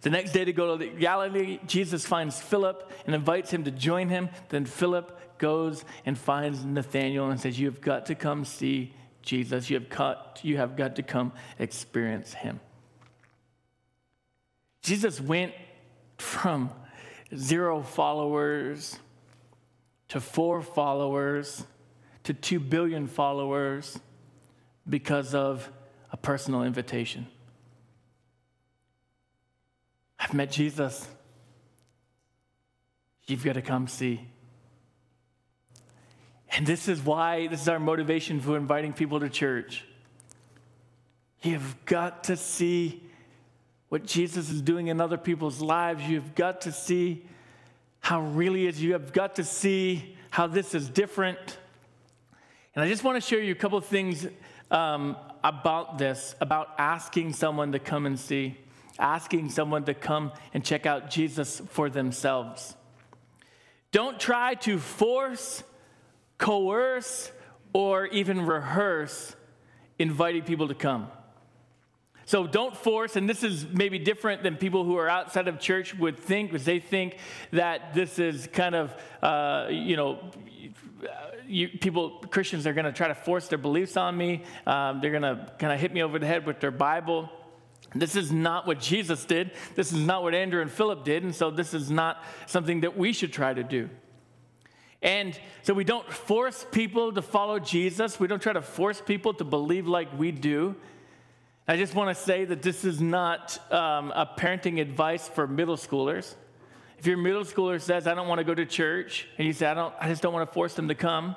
The 0.00 0.08
next 0.08 0.32
day 0.32 0.46
to 0.46 0.52
go 0.54 0.78
to 0.78 0.86
Galilee, 0.86 1.58
Jesus 1.66 2.06
finds 2.06 2.40
Philip 2.40 2.90
and 3.04 3.14
invites 3.14 3.50
him 3.50 3.64
to 3.64 3.70
join 3.70 4.08
him. 4.08 4.30
Then 4.48 4.64
Philip 4.64 5.20
goes 5.40 5.84
and 6.06 6.16
finds 6.16 6.64
Nathanael 6.64 7.30
and 7.30 7.40
says, 7.40 7.58
You 7.58 7.66
have 7.66 7.80
got 7.80 8.06
to 8.06 8.14
come 8.14 8.44
see 8.44 8.94
Jesus. 9.22 9.68
You 9.68 9.80
have 9.80 9.88
got, 9.88 10.38
you 10.42 10.58
have 10.58 10.76
got 10.76 10.94
to 10.96 11.02
come 11.02 11.32
experience 11.58 12.34
him. 12.34 12.60
Jesus 14.82 15.20
went 15.20 15.52
from 16.18 16.70
zero 17.34 17.82
followers 17.82 18.98
to 20.08 20.20
four 20.20 20.62
followers 20.62 21.64
to 22.24 22.34
two 22.34 22.60
billion 22.60 23.06
followers 23.06 23.98
because 24.88 25.34
of 25.34 25.70
a 26.12 26.16
personal 26.16 26.62
invitation. 26.62 27.26
I've 30.18 30.34
met 30.34 30.50
Jesus. 30.50 31.08
You've 33.26 33.44
got 33.44 33.54
to 33.54 33.62
come 33.62 33.86
see. 33.86 34.29
And 36.52 36.66
this 36.66 36.88
is 36.88 37.00
why, 37.00 37.46
this 37.46 37.62
is 37.62 37.68
our 37.68 37.78
motivation 37.78 38.40
for 38.40 38.56
inviting 38.56 38.92
people 38.92 39.20
to 39.20 39.28
church. 39.28 39.84
You've 41.42 41.84
got 41.84 42.24
to 42.24 42.36
see 42.36 43.02
what 43.88 44.04
Jesus 44.04 44.50
is 44.50 44.60
doing 44.60 44.88
in 44.88 45.00
other 45.00 45.16
people's 45.16 45.60
lives. 45.60 46.02
You've 46.04 46.34
got 46.34 46.62
to 46.62 46.72
see 46.72 47.24
how 48.00 48.20
really 48.20 48.66
is. 48.66 48.82
You 48.82 48.92
have 48.92 49.12
got 49.12 49.36
to 49.36 49.44
see 49.44 50.16
how 50.30 50.46
this 50.46 50.74
is 50.74 50.88
different. 50.88 51.58
And 52.74 52.84
I 52.84 52.88
just 52.88 53.04
want 53.04 53.16
to 53.16 53.26
share 53.26 53.40
you 53.40 53.52
a 53.52 53.56
couple 53.56 53.78
of 53.78 53.86
things 53.86 54.26
um, 54.70 55.16
about 55.42 55.98
this, 55.98 56.34
about 56.40 56.74
asking 56.78 57.32
someone 57.32 57.72
to 57.72 57.78
come 57.78 58.06
and 58.06 58.18
see 58.18 58.56
asking 59.00 59.48
someone 59.48 59.84
to 59.84 59.94
come 59.94 60.30
and 60.54 60.64
check 60.64 60.86
out 60.86 61.10
Jesus 61.10 61.60
for 61.70 61.88
themselves. 61.88 62.76
Don't 63.90 64.20
try 64.20 64.54
to 64.54 64.78
force, 64.78 65.64
coerce, 66.40 67.30
or 67.72 68.06
even 68.06 68.44
rehearse 68.44 69.36
inviting 69.98 70.42
people 70.42 70.66
to 70.66 70.74
come. 70.74 71.06
So 72.24 72.46
don't 72.46 72.76
force, 72.76 73.16
and 73.16 73.28
this 73.28 73.42
is 73.42 73.66
maybe 73.66 73.98
different 73.98 74.42
than 74.42 74.56
people 74.56 74.84
who 74.84 74.96
are 74.96 75.08
outside 75.08 75.48
of 75.48 75.58
church 75.60 75.94
would 75.94 76.18
think, 76.18 76.50
because 76.50 76.64
they 76.64 76.80
think 76.80 77.16
that 77.52 77.92
this 77.92 78.18
is 78.18 78.48
kind 78.52 78.74
of, 78.74 78.94
uh, 79.22 79.66
you 79.70 79.96
know, 79.96 80.30
you, 81.46 81.68
people, 81.68 82.20
Christians 82.30 82.66
are 82.66 82.72
going 82.72 82.84
to 82.84 82.92
try 82.92 83.08
to 83.08 83.14
force 83.14 83.48
their 83.48 83.58
beliefs 83.58 83.96
on 83.96 84.16
me. 84.16 84.44
Um, 84.66 85.00
they're 85.00 85.10
going 85.10 85.22
to 85.22 85.52
kind 85.58 85.72
of 85.72 85.80
hit 85.80 85.92
me 85.92 86.02
over 86.02 86.18
the 86.18 86.26
head 86.26 86.46
with 86.46 86.60
their 86.60 86.70
Bible. 86.70 87.28
This 87.94 88.14
is 88.14 88.30
not 88.30 88.66
what 88.66 88.78
Jesus 88.78 89.24
did. 89.24 89.50
This 89.74 89.92
is 89.92 89.98
not 89.98 90.22
what 90.22 90.32
Andrew 90.32 90.62
and 90.62 90.70
Philip 90.70 91.04
did. 91.04 91.24
And 91.24 91.34
so 91.34 91.50
this 91.50 91.74
is 91.74 91.90
not 91.90 92.22
something 92.46 92.82
that 92.82 92.96
we 92.96 93.12
should 93.12 93.32
try 93.32 93.52
to 93.52 93.64
do. 93.64 93.90
And 95.02 95.38
so 95.62 95.72
we 95.72 95.84
don't 95.84 96.10
force 96.10 96.66
people 96.70 97.12
to 97.12 97.22
follow 97.22 97.58
Jesus. 97.58 98.20
We 98.20 98.28
don't 98.28 98.42
try 98.42 98.52
to 98.52 98.62
force 98.62 99.00
people 99.00 99.32
to 99.34 99.44
believe 99.44 99.86
like 99.86 100.16
we 100.18 100.30
do. 100.30 100.76
I 101.66 101.76
just 101.76 101.94
want 101.94 102.16
to 102.16 102.22
say 102.22 102.44
that 102.44 102.62
this 102.62 102.84
is 102.84 103.00
not 103.00 103.58
um, 103.72 104.10
a 104.10 104.28
parenting 104.36 104.80
advice 104.80 105.28
for 105.28 105.46
middle 105.46 105.76
schoolers. 105.76 106.34
If 106.98 107.06
your 107.06 107.16
middle 107.16 107.44
schooler 107.44 107.80
says, 107.80 108.06
I 108.06 108.14
don't 108.14 108.28
want 108.28 108.40
to 108.40 108.44
go 108.44 108.54
to 108.54 108.66
church, 108.66 109.26
and 109.38 109.46
you 109.46 109.54
say, 109.54 109.66
I, 109.66 109.74
don't, 109.74 109.94
I 109.98 110.08
just 110.08 110.20
don't 110.20 110.34
want 110.34 110.48
to 110.48 110.52
force 110.52 110.74
them 110.74 110.88
to 110.88 110.94
come, 110.94 111.36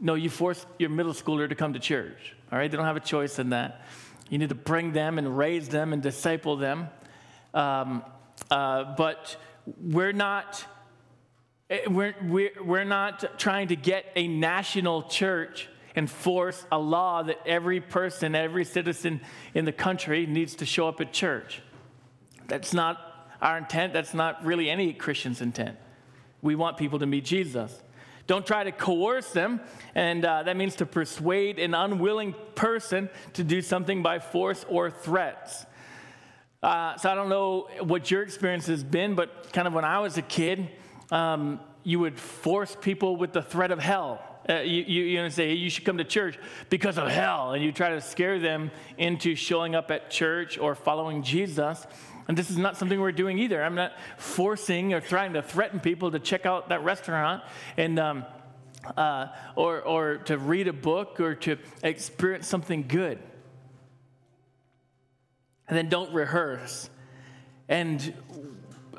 no, 0.00 0.14
you 0.14 0.30
force 0.30 0.66
your 0.78 0.90
middle 0.90 1.12
schooler 1.12 1.48
to 1.48 1.54
come 1.54 1.74
to 1.74 1.78
church. 1.78 2.34
All 2.50 2.58
right? 2.58 2.70
They 2.70 2.76
don't 2.76 2.86
have 2.86 2.96
a 2.96 3.00
choice 3.00 3.38
in 3.38 3.50
that. 3.50 3.82
You 4.28 4.38
need 4.38 4.48
to 4.48 4.56
bring 4.56 4.92
them 4.92 5.18
and 5.18 5.38
raise 5.38 5.68
them 5.68 5.92
and 5.92 6.02
disciple 6.02 6.56
them. 6.56 6.88
Um, 7.54 8.02
uh, 8.50 8.96
but 8.96 9.36
we're 9.80 10.12
not. 10.12 10.64
Eh, 11.70 11.80
We're, 11.88 12.14
we're, 12.22 12.50
we're 12.62 12.84
not 12.84 13.38
trying 13.38 13.68
to 13.68 13.76
get 13.76 14.06
a 14.16 14.28
national 14.28 15.04
church 15.04 15.68
and 15.94 16.10
force 16.10 16.66
a 16.70 16.78
law 16.78 17.22
that 17.22 17.40
every 17.46 17.80
person, 17.80 18.34
every 18.34 18.64
citizen 18.64 19.20
in 19.54 19.64
the 19.64 19.72
country 19.72 20.26
needs 20.26 20.56
to 20.56 20.66
show 20.66 20.88
up 20.88 21.00
at 21.00 21.12
church. 21.12 21.62
That's 22.48 22.74
not 22.74 23.00
our 23.40 23.58
intent. 23.58 23.92
That's 23.92 24.14
not 24.14 24.44
really 24.44 24.70
any 24.70 24.92
Christian's 24.92 25.40
intent. 25.40 25.76
We 26.42 26.54
want 26.54 26.76
people 26.76 26.98
to 26.98 27.06
meet 27.06 27.24
Jesus. 27.24 27.82
Don't 28.26 28.46
try 28.46 28.64
to 28.64 28.72
coerce 28.72 29.30
them, 29.30 29.60
and 29.94 30.24
uh, 30.24 30.42
that 30.42 30.56
means 30.56 30.76
to 30.76 30.86
persuade 30.86 31.58
an 31.58 31.74
unwilling 31.74 32.34
person 32.54 33.08
to 33.34 33.44
do 33.44 33.62
something 33.62 34.02
by 34.02 34.18
force 34.18 34.64
or 34.68 34.90
threats. 34.90 35.64
Uh, 36.62 36.96
so 36.96 37.08
I 37.08 37.14
don't 37.14 37.28
know 37.28 37.68
what 37.80 38.10
your 38.10 38.22
experience 38.22 38.66
has 38.66 38.82
been, 38.82 39.14
but 39.14 39.52
kind 39.52 39.68
of 39.68 39.74
when 39.74 39.84
I 39.84 40.00
was 40.00 40.18
a 40.18 40.22
kid, 40.22 40.68
um, 41.10 41.60
you 41.82 42.00
would 42.00 42.18
force 42.18 42.76
people 42.80 43.16
with 43.16 43.32
the 43.32 43.42
threat 43.42 43.70
of 43.70 43.78
hell. 43.78 44.20
Uh, 44.48 44.60
you, 44.60 44.84
you, 44.86 45.04
you 45.04 45.22
know, 45.22 45.28
say, 45.28 45.48
hey, 45.48 45.54
you 45.54 45.68
should 45.70 45.84
come 45.84 45.98
to 45.98 46.04
church 46.04 46.38
because 46.70 46.98
of 46.98 47.08
hell. 47.08 47.52
And 47.52 47.64
you 47.64 47.72
try 47.72 47.90
to 47.90 48.00
scare 48.00 48.38
them 48.38 48.70
into 48.96 49.34
showing 49.34 49.74
up 49.74 49.90
at 49.90 50.10
church 50.10 50.58
or 50.58 50.74
following 50.74 51.22
Jesus. 51.22 51.84
And 52.28 52.36
this 52.36 52.50
is 52.50 52.58
not 52.58 52.76
something 52.76 53.00
we're 53.00 53.12
doing 53.12 53.38
either. 53.38 53.62
I'm 53.62 53.74
not 53.74 53.92
forcing 54.18 54.94
or 54.94 55.00
trying 55.00 55.32
to 55.34 55.42
threaten 55.42 55.80
people 55.80 56.10
to 56.12 56.18
check 56.18 56.46
out 56.46 56.68
that 56.68 56.82
restaurant 56.82 57.42
and, 57.76 57.98
um, 57.98 58.24
uh, 58.96 59.28
or, 59.54 59.80
or 59.82 60.18
to 60.18 60.38
read 60.38 60.68
a 60.68 60.72
book 60.72 61.20
or 61.20 61.34
to 61.34 61.56
experience 61.82 62.46
something 62.46 62.86
good. 62.86 63.18
And 65.68 65.76
then 65.76 65.88
don't 65.88 66.12
rehearse. 66.12 66.88
And 67.68 68.14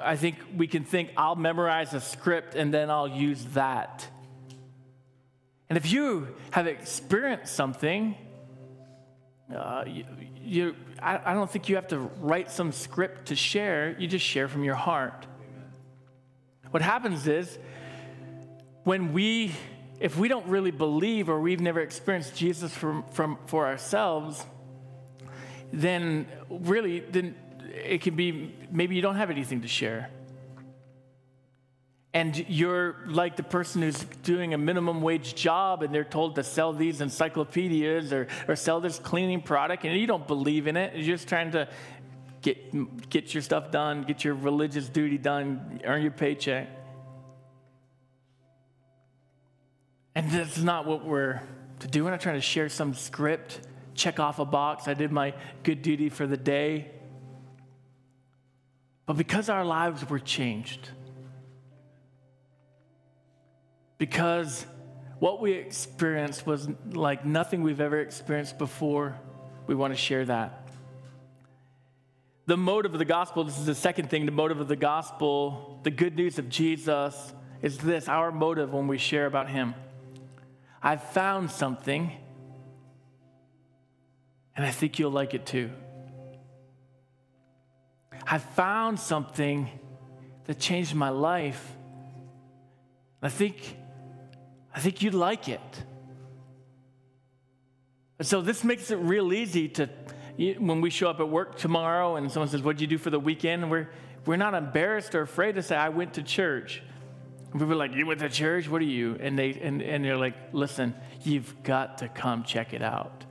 I 0.02 0.16
think 0.16 0.38
we 0.56 0.68
can 0.68 0.84
think, 0.84 1.12
I'll 1.18 1.36
memorize 1.36 1.93
a 1.93 2.02
script 2.02 2.56
and 2.56 2.74
then 2.74 2.89
I'll 2.89 3.08
use 3.08 3.43
that. 3.54 4.08
And 5.70 5.78
if 5.78 5.91
you 5.91 6.36
have 6.52 6.68
experienced 6.68 7.54
something, 7.54 8.16
uh, 9.54 9.84
you, 9.86 10.06
you, 10.41 10.76
I, 11.02 11.20
I 11.26 11.34
don't 11.34 11.50
think 11.50 11.70
you 11.70 11.76
have 11.76 11.88
to 11.89 12.00
write 12.00 12.52
some 12.52 12.72
script 12.72 13.28
to 13.28 13.36
share. 13.36 13.95
You 14.00 14.08
just 14.08 14.26
share 14.26 14.48
from 14.48 14.64
your 14.64 14.76
heart. 14.76 15.26
What 16.72 16.82
happens 16.82 17.28
is 17.28 17.58
when 18.84 19.14
we, 19.14 19.52
if 20.00 20.18
we 20.18 20.28
don't 20.28 20.48
really 20.48 20.72
believe 20.72 21.30
or 21.30 21.39
we've 21.39 21.60
never 21.60 21.82
experienced 21.82 22.36
Jesus 22.36 22.74
from, 22.74 23.04
from, 23.12 23.38
for 23.45 23.66
ourselves, 23.66 24.45
then 25.74 26.28
really, 26.50 27.02
then 27.02 27.36
it 27.84 28.02
can 28.02 28.16
be 28.16 28.54
maybe 28.72 28.96
you 28.96 29.02
don't 29.02 29.16
have 29.16 29.30
anything 29.30 29.62
to 29.62 29.68
share. 29.68 30.10
And 32.14 32.36
you're 32.50 32.96
like 33.06 33.36
the 33.36 33.44
person 33.44 33.84
who's 33.84 34.04
doing 34.24 34.54
a 34.56 34.58
minimum 34.58 35.02
wage 35.02 35.36
job 35.36 35.84
and 35.84 35.94
they're 35.94 36.04
told 36.04 36.36
to 36.36 36.44
sell 36.44 36.74
these 36.74 37.00
encyclopedias 37.00 38.12
or, 38.12 38.28
or 38.48 38.56
sell 38.56 38.82
this 38.82 38.98
cleaning 38.98 39.42
product 39.42 39.86
and 39.86 39.96
you 39.96 40.08
don't 40.08 40.26
believe 40.26 40.66
in 40.66 40.78
it. 40.78 40.96
You're 40.96 41.16
just 41.16 41.28
trying 41.28 41.52
to 41.52 41.68
get, 42.42 43.10
get 43.10 43.34
your 43.34 43.44
stuff 43.44 43.70
done, 43.72 44.04
get 44.04 44.24
your 44.24 44.34
religious 44.34 44.90
duty 44.90 45.18
done, 45.20 45.82
earn 45.84 46.02
your 46.02 46.12
paycheck. 46.12 46.68
And 50.16 50.32
that's 50.32 50.58
not 50.58 50.88
what 50.88 51.06
we're 51.06 51.42
to 51.82 51.88
do. 51.88 52.04
We're 52.04 52.10
not 52.10 52.22
trying 52.22 52.36
to 52.36 52.42
share 52.42 52.70
some 52.70 52.96
script, 52.96 53.60
check 53.94 54.20
off 54.20 54.40
a 54.40 54.46
box. 54.46 54.88
I 54.88 54.96
did 54.96 55.12
my 55.12 55.36
good 55.62 55.84
duty 55.84 56.10
for 56.10 56.26
the 56.26 56.38
day. 56.38 56.90
But 59.08 59.18
because 59.18 59.49
our 59.49 59.66
lives 59.66 60.08
were 60.08 60.20
changed, 60.20 60.89
because 63.97 64.66
what 65.20 65.41
we 65.41 65.53
experienced 65.53 66.45
was 66.45 66.68
like 66.91 67.26
nothing 67.26 67.64
we've 67.64 67.82
ever 67.82 67.99
experienced 67.99 68.58
before, 68.60 69.18
we 69.66 69.74
want 69.74 69.93
to 69.93 69.97
share 69.97 70.26
that. 70.26 70.68
The 72.45 72.58
motive 72.58 72.93
of 72.93 72.99
the 72.99 73.05
gospel, 73.05 73.45
this 73.45 73.58
is 73.58 73.66
the 73.66 73.76
second 73.76 74.10
thing, 74.10 74.26
the 74.26 74.32
motive 74.32 74.60
of 74.60 74.68
the 74.68 74.76
gospel, 74.76 75.80
the 75.84 75.91
good 75.91 76.16
news 76.16 76.38
of 76.38 76.49
Jesus 76.49 77.34
is 77.62 77.78
this 77.78 78.08
our 78.08 78.32
motive 78.32 78.74
when 78.74 78.88
we 78.88 78.97
share 78.97 79.26
about 79.26 79.49
him. 79.49 79.74
I've 80.84 81.03
found 81.12 81.49
something, 81.49 82.12
and 84.55 84.66
I 84.66 84.72
think 84.72 84.99
you'll 84.99 85.12
like 85.12 85.34
it 85.34 85.45
too. 85.45 85.72
I 88.30 88.40
found 88.40 89.00
something 89.00 89.70
that 90.46 90.60
changed 90.60 90.94
my 90.94 91.10
life. 91.10 91.76
I 93.22 93.30
think, 93.30 93.78
I 94.76 94.80
think 94.82 95.02
you'd 95.02 95.14
like 95.14 95.48
it. 95.48 95.62
And 98.20 98.28
so 98.28 98.42
this 98.42 98.66
makes 98.66 98.92
it 98.92 98.98
real 98.98 99.32
easy 99.32 99.70
to, 99.70 99.90
when 100.58 100.82
we 100.82 100.90
show 100.90 101.10
up 101.10 101.22
at 101.22 101.30
work 101.30 101.58
tomorrow 101.58 102.18
and 102.18 102.30
someone 102.30 102.50
says, 102.50 102.62
What'd 102.62 102.82
you 102.82 102.88
do 102.88 102.98
for 102.98 103.10
the 103.10 103.20
weekend? 103.20 103.72
we're, 103.72 103.90
we're 104.26 104.36
not 104.36 104.54
embarrassed 104.54 105.16
or 105.16 105.22
afraid 105.22 105.56
to 105.56 105.64
say, 105.64 105.78
I 105.78 105.90
went 105.90 106.16
to 106.16 106.24
church. 106.24 106.84
And 107.52 107.62
people 107.62 107.74
are 107.74 107.78
like, 107.78 107.94
You 107.94 108.06
went 108.06 108.20
to 108.20 108.30
church? 108.30 108.68
What 108.68 108.82
are 108.82 108.86
you? 108.86 109.18
And, 109.22 109.40
they, 109.40 109.54
and, 109.54 109.82
and 109.82 110.04
they're 110.04 110.18
like, 110.18 110.36
Listen, 110.52 110.96
you've 111.24 111.64
got 111.64 112.00
to 112.00 112.10
come 112.10 112.44
check 112.44 112.74
it 112.74 112.82
out. 112.82 113.24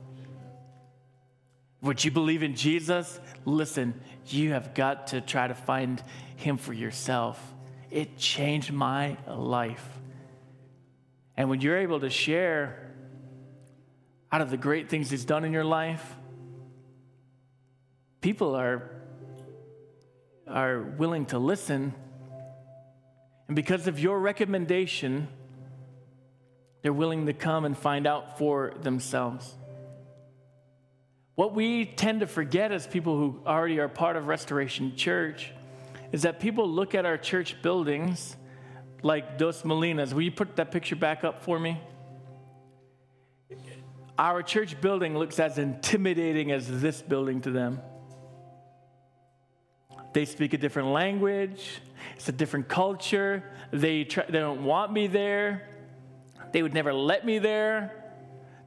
Would 1.87 2.03
you 2.03 2.11
believe 2.11 2.43
in 2.43 2.53
Jesus? 2.53 3.17
Listen, 3.45 3.97
you 4.25 4.51
have 4.51 4.73
got 4.73 5.07
to 5.07 5.21
try 5.21 5.47
to 5.47 5.53
find 5.53 6.03
him 6.35 6.57
for 6.57 6.73
yourself. 6.73 7.41
It 7.89 8.17
changed 8.17 8.73
my 8.73 9.15
life. 9.25 9.87
And 11.37 11.49
when 11.49 11.61
you're 11.61 11.77
able 11.77 12.01
to 12.01 12.09
share 12.09 12.91
out 14.33 14.41
of 14.41 14.49
the 14.49 14.57
great 14.57 14.89
things 14.89 15.09
he's 15.11 15.23
done 15.23 15.45
in 15.45 15.53
your 15.53 15.63
life, 15.63 16.13
people 18.19 18.53
are, 18.53 18.91
are 20.45 20.81
willing 20.81 21.25
to 21.27 21.39
listen. 21.39 21.93
And 23.47 23.55
because 23.55 23.87
of 23.87 23.97
your 23.97 24.19
recommendation, 24.19 25.29
they're 26.81 26.91
willing 26.91 27.27
to 27.27 27.33
come 27.33 27.63
and 27.63 27.77
find 27.77 28.05
out 28.05 28.37
for 28.37 28.73
themselves. 28.81 29.55
What 31.37 31.53
we 31.53 31.85
tend 31.85 32.21
to 32.21 32.25
forget 32.25 32.71
as 32.71 32.87
people 32.87 33.15
who 33.15 33.39
already 33.45 33.77
are 33.79 33.87
part 33.87 34.15
of 34.15 34.25
Restoration 34.25 34.95
Church 34.95 35.53
is 36.11 36.23
that 36.23 36.39
people 36.39 36.67
look 36.67 36.95
at 36.95 37.05
our 37.05 37.15
church 37.15 37.61
buildings 37.61 38.35
like 39.03 39.37
Dos 39.37 39.61
Molinas. 39.61 40.13
Will 40.13 40.23
you 40.23 40.31
put 40.31 40.55
that 40.55 40.71
picture 40.71 40.95
back 40.95 41.23
up 41.23 41.43
for 41.43 41.59
me? 41.59 41.79
Our 44.17 44.41
church 44.41 44.81
building 44.81 45.15
looks 45.15 45.39
as 45.39 45.59
intimidating 45.59 46.51
as 46.51 46.81
this 46.81 47.03
building 47.03 47.39
to 47.41 47.51
them. 47.51 47.81
They 50.13 50.25
speak 50.25 50.53
a 50.53 50.57
different 50.57 50.87
language, 50.87 51.81
it's 52.15 52.27
a 52.29 52.31
different 52.31 52.67
culture. 52.67 53.43
They, 53.71 54.05
try, 54.05 54.25
they 54.25 54.39
don't 54.39 54.63
want 54.63 54.91
me 54.91 55.05
there, 55.05 55.69
they 56.51 56.63
would 56.63 56.73
never 56.73 56.93
let 56.93 57.27
me 57.27 57.37
there. 57.37 57.96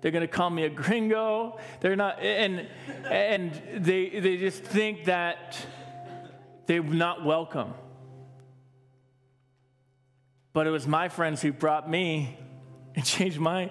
They're 0.00 0.10
going 0.10 0.26
to 0.26 0.28
call 0.28 0.48
me 0.50 0.64
a 0.64 0.70
gringo. 0.70 1.58
They're 1.80 1.96
not, 1.96 2.20
and, 2.20 2.66
and 3.04 3.60
they, 3.76 4.08
they 4.08 4.36
just 4.38 4.62
think 4.62 5.04
that 5.04 5.58
they're 6.66 6.82
not 6.82 7.24
welcome. 7.24 7.74
But 10.52 10.66
it 10.66 10.70
was 10.70 10.86
my 10.86 11.08
friends 11.08 11.42
who 11.42 11.52
brought 11.52 11.88
me 11.88 12.38
and 12.94 13.04
changed 13.04 13.38
my 13.38 13.70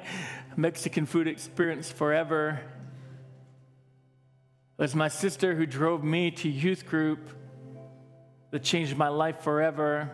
Mexican 0.56 1.06
food 1.06 1.28
experience 1.28 1.92
forever. 1.92 2.60
It 4.78 4.82
was 4.82 4.96
my 4.96 5.08
sister 5.08 5.56
who 5.56 5.66
drove 5.66 6.04
me 6.04 6.32
to 6.32 6.50
youth 6.50 6.86
group 6.86 7.30
that 8.52 8.64
changed 8.64 8.96
my 8.96 9.10
life 9.10 9.42
forever. 9.42 10.10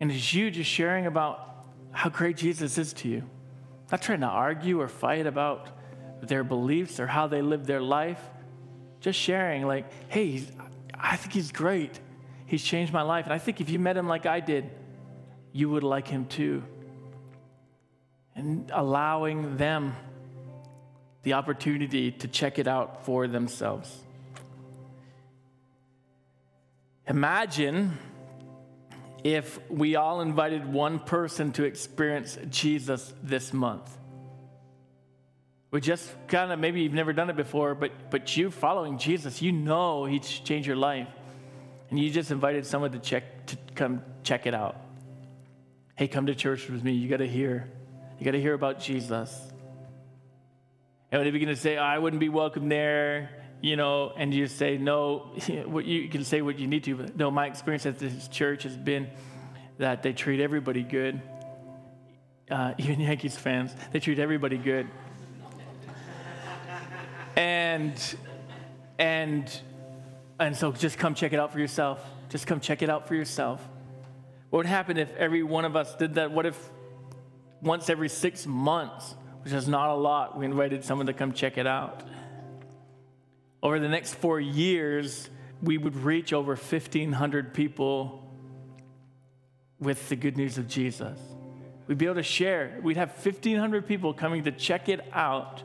And 0.00 0.10
it's 0.10 0.32
you 0.32 0.50
just 0.50 0.70
sharing 0.70 1.06
about 1.06 1.46
how 1.92 2.08
great 2.08 2.36
Jesus 2.36 2.78
is 2.78 2.92
to 2.94 3.08
you. 3.08 3.22
Not 3.90 4.02
trying 4.02 4.20
to 4.20 4.26
argue 4.26 4.80
or 4.80 4.88
fight 4.88 5.26
about 5.26 5.68
their 6.22 6.44
beliefs 6.44 7.00
or 7.00 7.06
how 7.06 7.26
they 7.26 7.42
live 7.42 7.66
their 7.66 7.80
life. 7.80 8.20
Just 9.00 9.18
sharing, 9.18 9.66
like, 9.66 9.90
hey, 10.08 10.44
I 10.94 11.16
think 11.16 11.32
he's 11.32 11.50
great. 11.50 11.98
He's 12.46 12.62
changed 12.62 12.92
my 12.92 13.02
life. 13.02 13.24
And 13.24 13.32
I 13.32 13.38
think 13.38 13.60
if 13.60 13.70
you 13.70 13.78
met 13.78 13.96
him 13.96 14.06
like 14.06 14.26
I 14.26 14.40
did, 14.40 14.70
you 15.52 15.70
would 15.70 15.82
like 15.82 16.06
him 16.06 16.26
too. 16.26 16.62
And 18.34 18.70
allowing 18.74 19.56
them 19.56 19.96
the 21.22 21.34
opportunity 21.34 22.12
to 22.12 22.28
check 22.28 22.58
it 22.58 22.68
out 22.68 23.04
for 23.04 23.26
themselves. 23.26 24.04
Imagine 27.06 27.98
if 29.22 29.58
we 29.70 29.96
all 29.96 30.20
invited 30.20 30.70
one 30.72 30.98
person 30.98 31.52
to 31.52 31.64
experience 31.64 32.38
Jesus 32.48 33.12
this 33.22 33.52
month. 33.52 33.96
We 35.70 35.80
just 35.80 36.10
kind 36.26 36.50
of, 36.52 36.58
maybe 36.58 36.80
you've 36.82 36.92
never 36.92 37.12
done 37.12 37.30
it 37.30 37.36
before, 37.36 37.74
but, 37.74 37.92
but 38.10 38.36
you 38.36 38.50
following 38.50 38.98
Jesus, 38.98 39.40
you 39.40 39.52
know 39.52 40.04
He's 40.04 40.26
changed 40.28 40.66
your 40.66 40.76
life. 40.76 41.08
and 41.90 41.98
you 41.98 42.10
just 42.10 42.30
invited 42.30 42.64
someone 42.64 42.92
to 42.92 42.98
check 42.98 43.46
to 43.46 43.56
come 43.74 44.02
check 44.22 44.46
it 44.46 44.54
out. 44.54 44.76
Hey, 45.96 46.08
come 46.08 46.26
to 46.26 46.34
church 46.34 46.68
with 46.68 46.82
me. 46.82 46.92
You 46.92 47.08
got 47.08 47.18
to 47.18 47.28
hear. 47.28 47.68
You 48.18 48.24
got 48.24 48.30
to 48.32 48.40
hear 48.40 48.54
about 48.54 48.80
Jesus. 48.80 49.36
And 51.10 51.18
when 51.18 51.24
they 51.24 51.30
begin 51.30 51.48
to 51.48 51.56
say, 51.56 51.76
oh, 51.76 51.82
I 51.82 51.98
wouldn't 51.98 52.20
be 52.20 52.28
welcome 52.28 52.68
there, 52.68 53.30
you 53.60 53.76
know, 53.76 54.12
and 54.16 54.32
you 54.32 54.46
say, 54.46 54.78
no, 54.78 55.32
What 55.66 55.84
you 55.84 56.08
can 56.08 56.24
say 56.24 56.42
what 56.42 56.58
you 56.58 56.66
need 56.66 56.84
to, 56.84 56.96
but 56.96 57.16
no, 57.16 57.30
my 57.30 57.46
experience 57.46 57.86
at 57.86 57.98
this 57.98 58.28
church 58.28 58.62
has 58.64 58.76
been 58.76 59.08
that 59.78 60.02
they 60.02 60.12
treat 60.12 60.40
everybody 60.40 60.82
good. 60.82 61.20
Uh, 62.50 62.74
even 62.78 63.00
Yankees 63.00 63.36
fans, 63.36 63.74
they 63.92 64.00
treat 64.00 64.18
everybody 64.18 64.56
good. 64.56 64.88
And, 67.36 68.16
and, 68.98 69.60
and 70.38 70.56
so 70.56 70.72
just 70.72 70.98
come 70.98 71.14
check 71.14 71.32
it 71.32 71.38
out 71.38 71.52
for 71.52 71.60
yourself. 71.60 72.04
Just 72.28 72.46
come 72.46 72.60
check 72.60 72.82
it 72.82 72.90
out 72.90 73.08
for 73.08 73.14
yourself. 73.14 73.66
What 74.50 74.58
would 74.58 74.66
happen 74.66 74.96
if 74.96 75.14
every 75.16 75.42
one 75.42 75.64
of 75.64 75.76
us 75.76 75.94
did 75.94 76.14
that? 76.14 76.32
What 76.32 76.44
if 76.44 76.70
once 77.62 77.88
every 77.88 78.08
six 78.08 78.46
months 78.46 79.14
which 79.42 79.52
is 79.52 79.68
not 79.68 79.90
a 79.90 79.94
lot. 79.94 80.36
We 80.38 80.44
invited 80.44 80.84
someone 80.84 81.06
to 81.06 81.12
come 81.12 81.32
check 81.32 81.58
it 81.58 81.66
out. 81.66 82.02
Over 83.62 83.78
the 83.78 83.88
next 83.88 84.14
four 84.14 84.40
years, 84.40 85.28
we 85.62 85.76
would 85.76 85.96
reach 85.96 86.32
over 86.32 86.54
1,500 86.54 87.52
people 87.52 88.26
with 89.78 90.08
the 90.08 90.16
good 90.16 90.36
news 90.36 90.58
of 90.58 90.68
Jesus. 90.68 91.18
We'd 91.86 91.98
be 91.98 92.06
able 92.06 92.16
to 92.16 92.22
share. 92.22 92.78
We'd 92.82 92.96
have 92.96 93.10
1,500 93.10 93.86
people 93.86 94.14
coming 94.14 94.44
to 94.44 94.52
check 94.52 94.88
it 94.88 95.00
out 95.12 95.62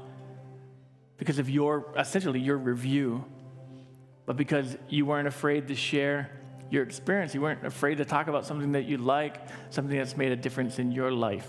because 1.17 1.39
of 1.39 1.49
your, 1.49 1.93
essentially, 1.97 2.39
your 2.39 2.57
review, 2.57 3.23
but 4.25 4.35
because 4.35 4.75
you 4.89 5.05
weren't 5.05 5.27
afraid 5.27 5.67
to 5.67 5.75
share 5.75 6.31
your 6.69 6.83
experience. 6.83 7.33
You 7.33 7.41
weren't 7.41 7.65
afraid 7.65 7.99
to 7.99 8.05
talk 8.05 8.27
about 8.27 8.45
something 8.45 8.73
that 8.73 8.85
you 8.85 8.97
like, 8.97 9.37
something 9.69 9.95
that's 9.97 10.17
made 10.17 10.31
a 10.31 10.35
difference 10.35 10.79
in 10.79 10.91
your 10.91 11.11
life. 11.11 11.47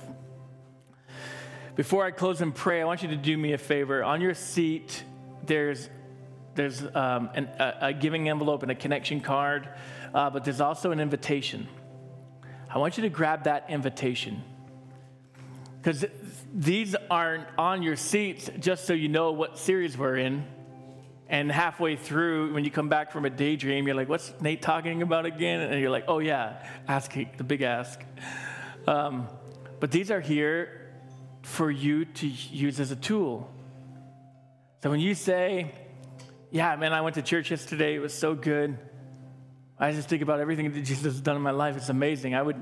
Before 1.74 2.04
I 2.04 2.10
close 2.10 2.40
and 2.40 2.54
pray, 2.54 2.80
I 2.80 2.84
want 2.84 3.02
you 3.02 3.08
to 3.08 3.16
do 3.16 3.36
me 3.36 3.52
a 3.52 3.58
favor. 3.58 4.04
On 4.04 4.20
your 4.20 4.34
seat, 4.34 5.04
there's 5.44 5.88
there's 6.56 6.82
um, 6.82 7.30
an, 7.34 7.48
a, 7.58 7.74
a, 7.82 7.92
giving 7.92 8.28
envelope 8.28 8.62
and 8.62 8.72
a 8.72 8.74
connection 8.74 9.20
card, 9.20 9.68
uh, 10.14 10.30
but 10.30 10.44
there's 10.44 10.60
also 10.60 10.90
an 10.90 11.00
invitation. 11.00 11.68
I 12.68 12.78
want 12.78 12.96
you 12.96 13.02
to 13.02 13.08
grab 13.08 13.44
that 13.44 13.66
invitation 13.68 14.42
because 15.76 16.04
these 16.52 16.96
aren't 17.10 17.46
on 17.56 17.82
your 17.82 17.96
seats 17.96 18.50
just 18.58 18.86
so 18.86 18.92
you 18.92 19.08
know 19.08 19.32
what 19.32 19.58
series 19.58 19.96
we're 19.96 20.16
in. 20.16 20.44
And 21.28 21.50
halfway 21.50 21.96
through, 21.96 22.54
when 22.54 22.64
you 22.64 22.70
come 22.70 22.88
back 22.88 23.12
from 23.12 23.24
a 23.24 23.30
daydream, 23.30 23.86
you're 23.86 23.96
like, 23.96 24.08
"What's 24.08 24.32
Nate 24.40 24.62
talking 24.62 25.02
about 25.02 25.26
again?" 25.26 25.60
And 25.60 25.80
you're 25.80 25.90
like, 25.90 26.04
"Oh 26.06 26.20
yeah, 26.20 26.64
ask 26.86 27.12
the 27.12 27.44
big 27.44 27.62
ask." 27.62 28.00
Um, 28.86 29.28
but 29.80 29.90
these 29.90 30.10
are 30.10 30.20
here 30.20 30.92
for 31.42 31.70
you 31.70 32.04
to 32.04 32.26
use 32.26 32.78
as 32.80 32.90
a 32.90 32.96
tool. 32.96 33.50
So 34.82 34.90
when 34.90 35.00
you 35.00 35.14
say, 35.14 35.72
Yeah, 36.50 36.76
man, 36.76 36.92
I 36.92 37.00
went 37.00 37.16
to 37.16 37.22
church 37.22 37.50
yesterday, 37.50 37.94
it 37.94 37.98
was 37.98 38.14
so 38.14 38.34
good. 38.34 38.78
I 39.78 39.92
just 39.92 40.08
think 40.08 40.22
about 40.22 40.40
everything 40.40 40.72
that 40.72 40.84
Jesus 40.84 41.04
has 41.04 41.20
done 41.20 41.36
in 41.36 41.42
my 41.42 41.50
life. 41.50 41.76
It's 41.76 41.88
amazing. 41.88 42.34
I 42.34 42.42
would, 42.42 42.56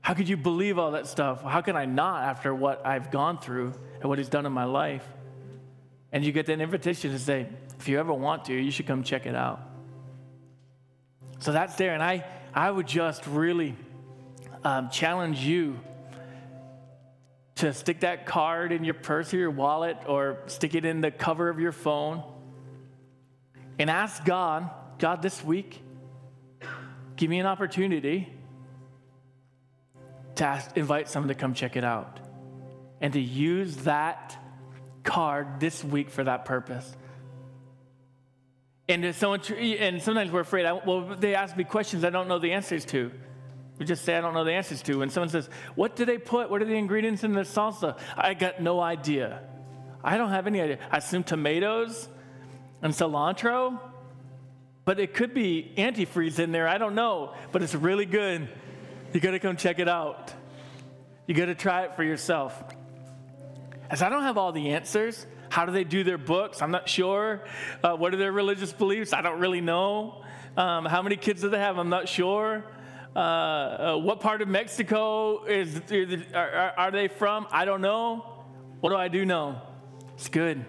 how 0.00 0.14
could 0.14 0.28
you 0.28 0.36
believe 0.36 0.78
all 0.78 0.92
that 0.92 1.06
stuff? 1.06 1.42
How 1.42 1.60
can 1.60 1.76
I 1.76 1.84
not 1.84 2.24
after 2.24 2.54
what 2.54 2.84
I've 2.84 3.10
gone 3.10 3.38
through 3.38 3.72
and 4.00 4.04
what 4.04 4.18
he's 4.18 4.28
done 4.28 4.46
in 4.46 4.52
my 4.52 4.64
life? 4.64 5.06
And 6.10 6.24
you 6.24 6.32
get 6.32 6.46
that 6.46 6.60
invitation 6.60 7.12
to 7.12 7.18
say, 7.18 7.46
if 7.78 7.88
you 7.88 8.00
ever 8.00 8.12
want 8.12 8.46
to, 8.46 8.54
you 8.54 8.70
should 8.70 8.86
come 8.86 9.02
check 9.02 9.26
it 9.26 9.34
out. 9.34 9.60
So 11.38 11.52
that's 11.52 11.76
there. 11.76 11.94
And 11.94 12.02
I, 12.02 12.24
I 12.54 12.70
would 12.70 12.86
just 12.86 13.26
really 13.26 13.76
um, 14.64 14.90
challenge 14.90 15.40
you 15.40 15.78
to 17.56 17.72
stick 17.72 18.00
that 18.00 18.26
card 18.26 18.72
in 18.72 18.82
your 18.84 18.94
purse 18.94 19.32
or 19.32 19.36
your 19.36 19.50
wallet 19.50 19.96
or 20.06 20.38
stick 20.46 20.74
it 20.74 20.84
in 20.84 21.00
the 21.00 21.10
cover 21.10 21.48
of 21.48 21.60
your 21.60 21.72
phone 21.72 22.22
and 23.78 23.90
ask 23.90 24.24
God, 24.24 24.70
God, 24.98 25.22
this 25.22 25.42
week, 25.44 25.82
give 27.16 27.30
me 27.30 27.38
an 27.38 27.46
opportunity 27.46 28.32
to 30.36 30.44
ask, 30.44 30.76
invite 30.76 31.08
someone 31.08 31.28
to 31.28 31.34
come 31.34 31.54
check 31.54 31.76
it 31.76 31.84
out 31.84 32.20
and 33.00 33.12
to 33.12 33.20
use 33.20 33.76
that 33.78 34.36
card 35.04 35.60
this 35.60 35.82
week 35.82 36.10
for 36.10 36.24
that 36.24 36.44
purpose. 36.44 36.96
And, 38.88 39.14
someone, 39.14 39.40
and 39.58 40.02
sometimes 40.02 40.30
we're 40.30 40.40
afraid, 40.40 40.66
I, 40.66 40.72
well, 40.72 41.16
they 41.18 41.34
ask 41.34 41.56
me 41.56 41.64
questions 41.64 42.04
I 42.04 42.10
don't 42.10 42.28
know 42.28 42.38
the 42.38 42.52
answers 42.52 42.84
to. 42.86 43.10
We 43.78 43.86
just 43.86 44.04
say, 44.04 44.16
I 44.16 44.20
don't 44.20 44.34
know 44.34 44.44
the 44.44 44.52
answers 44.52 44.82
to. 44.82 44.98
When 44.98 45.10
someone 45.10 45.30
says, 45.30 45.48
What 45.74 45.96
do 45.96 46.04
they 46.04 46.18
put? 46.18 46.50
What 46.50 46.62
are 46.62 46.64
the 46.64 46.74
ingredients 46.74 47.24
in 47.24 47.32
the 47.32 47.40
salsa? 47.40 47.98
I 48.16 48.34
got 48.34 48.60
no 48.60 48.80
idea. 48.80 49.40
I 50.04 50.18
don't 50.18 50.30
have 50.30 50.46
any 50.46 50.60
idea. 50.60 50.78
I 50.90 50.98
assume 50.98 51.24
tomatoes 51.24 52.08
and 52.82 52.92
cilantro, 52.92 53.80
but 54.84 54.98
it 54.98 55.14
could 55.14 55.32
be 55.32 55.72
antifreeze 55.78 56.38
in 56.38 56.52
there. 56.52 56.68
I 56.68 56.78
don't 56.78 56.94
know, 56.94 57.34
but 57.52 57.62
it's 57.62 57.74
really 57.74 58.06
good. 58.06 58.48
You 59.12 59.20
got 59.20 59.30
to 59.30 59.38
come 59.38 59.56
check 59.56 59.78
it 59.78 59.88
out. 59.88 60.32
You 61.26 61.34
got 61.34 61.46
to 61.46 61.54
try 61.54 61.84
it 61.84 61.94
for 61.94 62.02
yourself. 62.02 62.62
As 63.88 64.02
I 64.02 64.08
don't 64.08 64.22
have 64.22 64.36
all 64.36 64.52
the 64.52 64.70
answers, 64.70 65.26
how 65.50 65.66
do 65.66 65.72
they 65.72 65.84
do 65.84 66.02
their 66.02 66.18
books? 66.18 66.62
I'm 66.62 66.70
not 66.70 66.88
sure. 66.88 67.44
Uh, 67.82 67.94
what 67.94 68.12
are 68.14 68.16
their 68.16 68.32
religious 68.32 68.72
beliefs? 68.72 69.12
I 69.12 69.22
don't 69.22 69.38
really 69.38 69.60
know. 69.60 70.24
Um, 70.56 70.84
how 70.84 71.02
many 71.02 71.16
kids 71.16 71.42
do 71.42 71.50
they 71.50 71.58
have? 71.58 71.78
I'm 71.78 71.90
not 71.90 72.08
sure. 72.08 72.64
Uh, 73.14 73.18
uh, 73.18 73.96
what 73.98 74.20
part 74.20 74.40
of 74.40 74.48
Mexico 74.48 75.44
is, 75.44 75.80
are, 76.34 76.72
are 76.76 76.90
they 76.90 77.08
from? 77.08 77.46
I 77.50 77.66
don't 77.66 77.82
know. 77.82 78.44
What 78.80 78.90
do 78.90 78.96
I 78.96 79.08
do 79.08 79.24
know? 79.26 79.60
It's 80.14 80.28
good. 80.28 80.64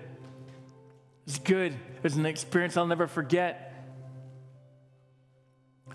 It's 1.25 1.39
good. 1.39 1.75
It's 2.03 2.15
an 2.15 2.25
experience 2.25 2.75
I'll 2.77 2.85
never 2.85 3.07
forget. 3.07 3.69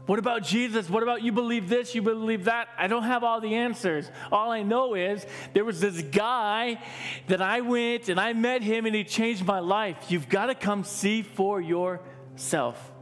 What 0.07 0.18
about 0.18 0.43
Jesus? 0.43 0.89
What 0.89 1.03
about 1.03 1.22
you 1.22 1.33
believe 1.33 1.68
this, 1.68 1.95
you 1.95 2.01
believe 2.01 2.45
that? 2.45 2.68
I 2.79 2.87
don't 2.87 3.03
have 3.03 3.22
all 3.24 3.43
the 3.43 3.57
answers. 3.57 4.11
All 4.33 4.51
I 4.51 4.62
know 4.62 4.95
is 4.95 5.26
there 5.53 5.66
was 5.66 5.81
this 5.81 6.01
guy 6.01 6.83
that 7.26 7.43
I 7.43 7.61
went 7.61 8.09
and 8.09 8.18
I 8.18 8.33
met 8.33 8.62
him 8.62 8.87
and 8.87 8.95
he 8.95 9.05
changed 9.05 9.45
my 9.45 9.59
life. 9.59 9.97
You've 10.09 10.31
got 10.31 10.47
to 10.47 10.55
come 10.55 10.85
see 10.85 11.20
for 11.20 11.61
yourself. 11.61 12.93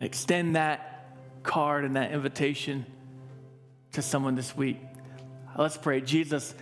Extend 0.00 0.56
that 0.56 1.14
card 1.44 1.84
and 1.84 1.94
that 1.94 2.10
invitation 2.10 2.84
to 3.92 4.02
someone 4.02 4.34
this 4.34 4.56
week. 4.56 4.80
Let's 5.56 5.76
pray. 5.76 6.00
Jesus, 6.00 6.52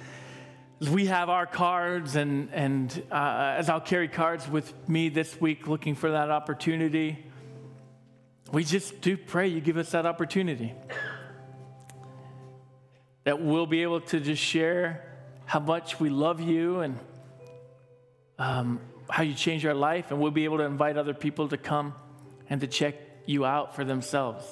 we 0.80 1.06
have 1.06 1.30
our 1.30 1.46
cards, 1.46 2.16
and, 2.16 2.52
and 2.52 3.02
uh, 3.10 3.54
as 3.56 3.70
I'll 3.70 3.80
carry 3.80 4.08
cards 4.08 4.46
with 4.46 4.72
me 4.88 5.08
this 5.08 5.40
week 5.40 5.66
looking 5.66 5.94
for 5.94 6.10
that 6.10 6.30
opportunity, 6.30 7.24
we 8.52 8.62
just 8.62 9.00
do 9.00 9.16
pray 9.16 9.48
you 9.48 9.60
give 9.60 9.78
us 9.78 9.92
that 9.92 10.04
opportunity. 10.04 10.74
That 13.24 13.40
we'll 13.40 13.66
be 13.66 13.82
able 13.82 14.02
to 14.02 14.20
just 14.20 14.42
share 14.42 15.02
how 15.46 15.60
much 15.60 15.98
we 15.98 16.10
love 16.10 16.40
you 16.40 16.80
and 16.80 16.98
um, 18.38 18.80
how 19.08 19.22
you 19.22 19.34
change 19.34 19.64
our 19.64 19.74
life, 19.74 20.10
and 20.10 20.20
we'll 20.20 20.30
be 20.30 20.44
able 20.44 20.58
to 20.58 20.64
invite 20.64 20.98
other 20.98 21.14
people 21.14 21.48
to 21.48 21.56
come 21.56 21.94
and 22.50 22.60
to 22.60 22.66
check 22.66 22.96
you 23.24 23.46
out 23.46 23.74
for 23.74 23.84
themselves. 23.84 24.44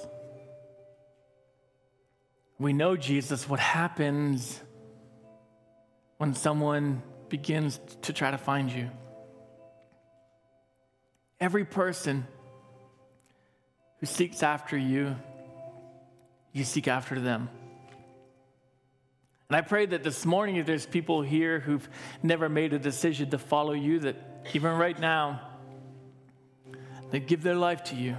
We 2.59 2.73
know, 2.73 2.97
Jesus, 2.97 3.47
what 3.47 3.61
happens 3.61 4.61
when 6.19 6.35
someone 6.35 7.03
begins 7.29 7.81
to 8.03 8.13
try 8.13 8.31
to 8.31 8.39
find 8.39 8.71
you. 8.71 8.91
Every 11.41 11.65
person 11.65 12.27
who 14.01 14.07
seeks 14.07 14.43
after 14.43 14.77
you, 14.77 15.17
you 16.53 16.65
seek 16.65 16.89
after 16.89 17.19
them. 17.19 17.49
And 19.49 19.57
I 19.57 19.61
pray 19.61 19.87
that 19.87 20.03
this 20.03 20.25
morning, 20.25 20.57
if 20.57 20.67
there's 20.67 20.87
people 20.87 21.23
here 21.23 21.61
who've 21.61 21.87
never 22.23 22.49
made 22.49 22.73
a 22.73 22.79
decision 22.79 23.31
to 23.31 23.39
follow 23.39 23.73
you, 23.73 24.01
that 24.01 24.17
even 24.55 24.73
right 24.73 24.99
now, 24.99 25.41
they 27.11 27.21
give 27.21 27.43
their 27.43 27.55
life 27.55 27.85
to 27.85 27.97
you 27.97 28.17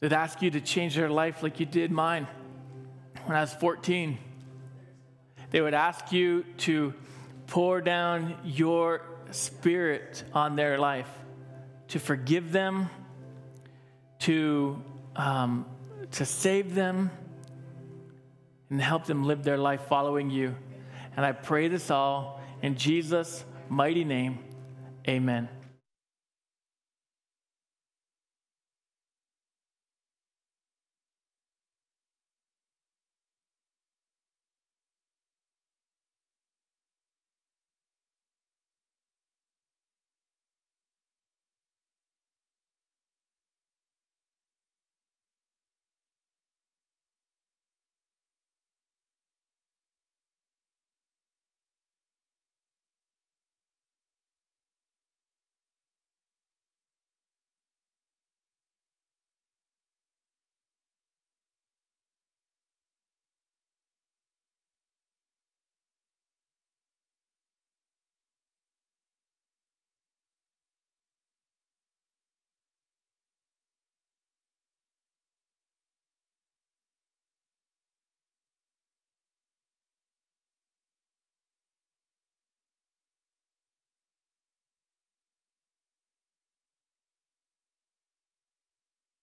that 0.00 0.12
ask 0.12 0.42
you 0.42 0.50
to 0.50 0.60
change 0.60 0.94
their 0.94 1.08
life 1.08 1.42
like 1.42 1.58
you 1.58 1.66
did 1.66 1.90
mine 1.90 2.26
when 3.24 3.36
I 3.36 3.40
was 3.40 3.52
14. 3.54 4.18
They 5.56 5.62
would 5.62 5.72
ask 5.72 6.12
you 6.12 6.44
to 6.58 6.92
pour 7.46 7.80
down 7.80 8.36
your 8.44 9.00
spirit 9.30 10.22
on 10.34 10.54
their 10.54 10.76
life, 10.76 11.08
to 11.88 11.98
forgive 11.98 12.52
them, 12.52 12.90
to, 14.18 14.82
um, 15.16 15.64
to 16.10 16.26
save 16.26 16.74
them, 16.74 17.10
and 18.68 18.82
help 18.82 19.06
them 19.06 19.24
live 19.24 19.44
their 19.44 19.56
life 19.56 19.80
following 19.88 20.28
you. 20.28 20.54
And 21.16 21.24
I 21.24 21.32
pray 21.32 21.68
this 21.68 21.90
all 21.90 22.38
in 22.60 22.76
Jesus' 22.76 23.42
mighty 23.70 24.04
name. 24.04 24.40
Amen. 25.08 25.48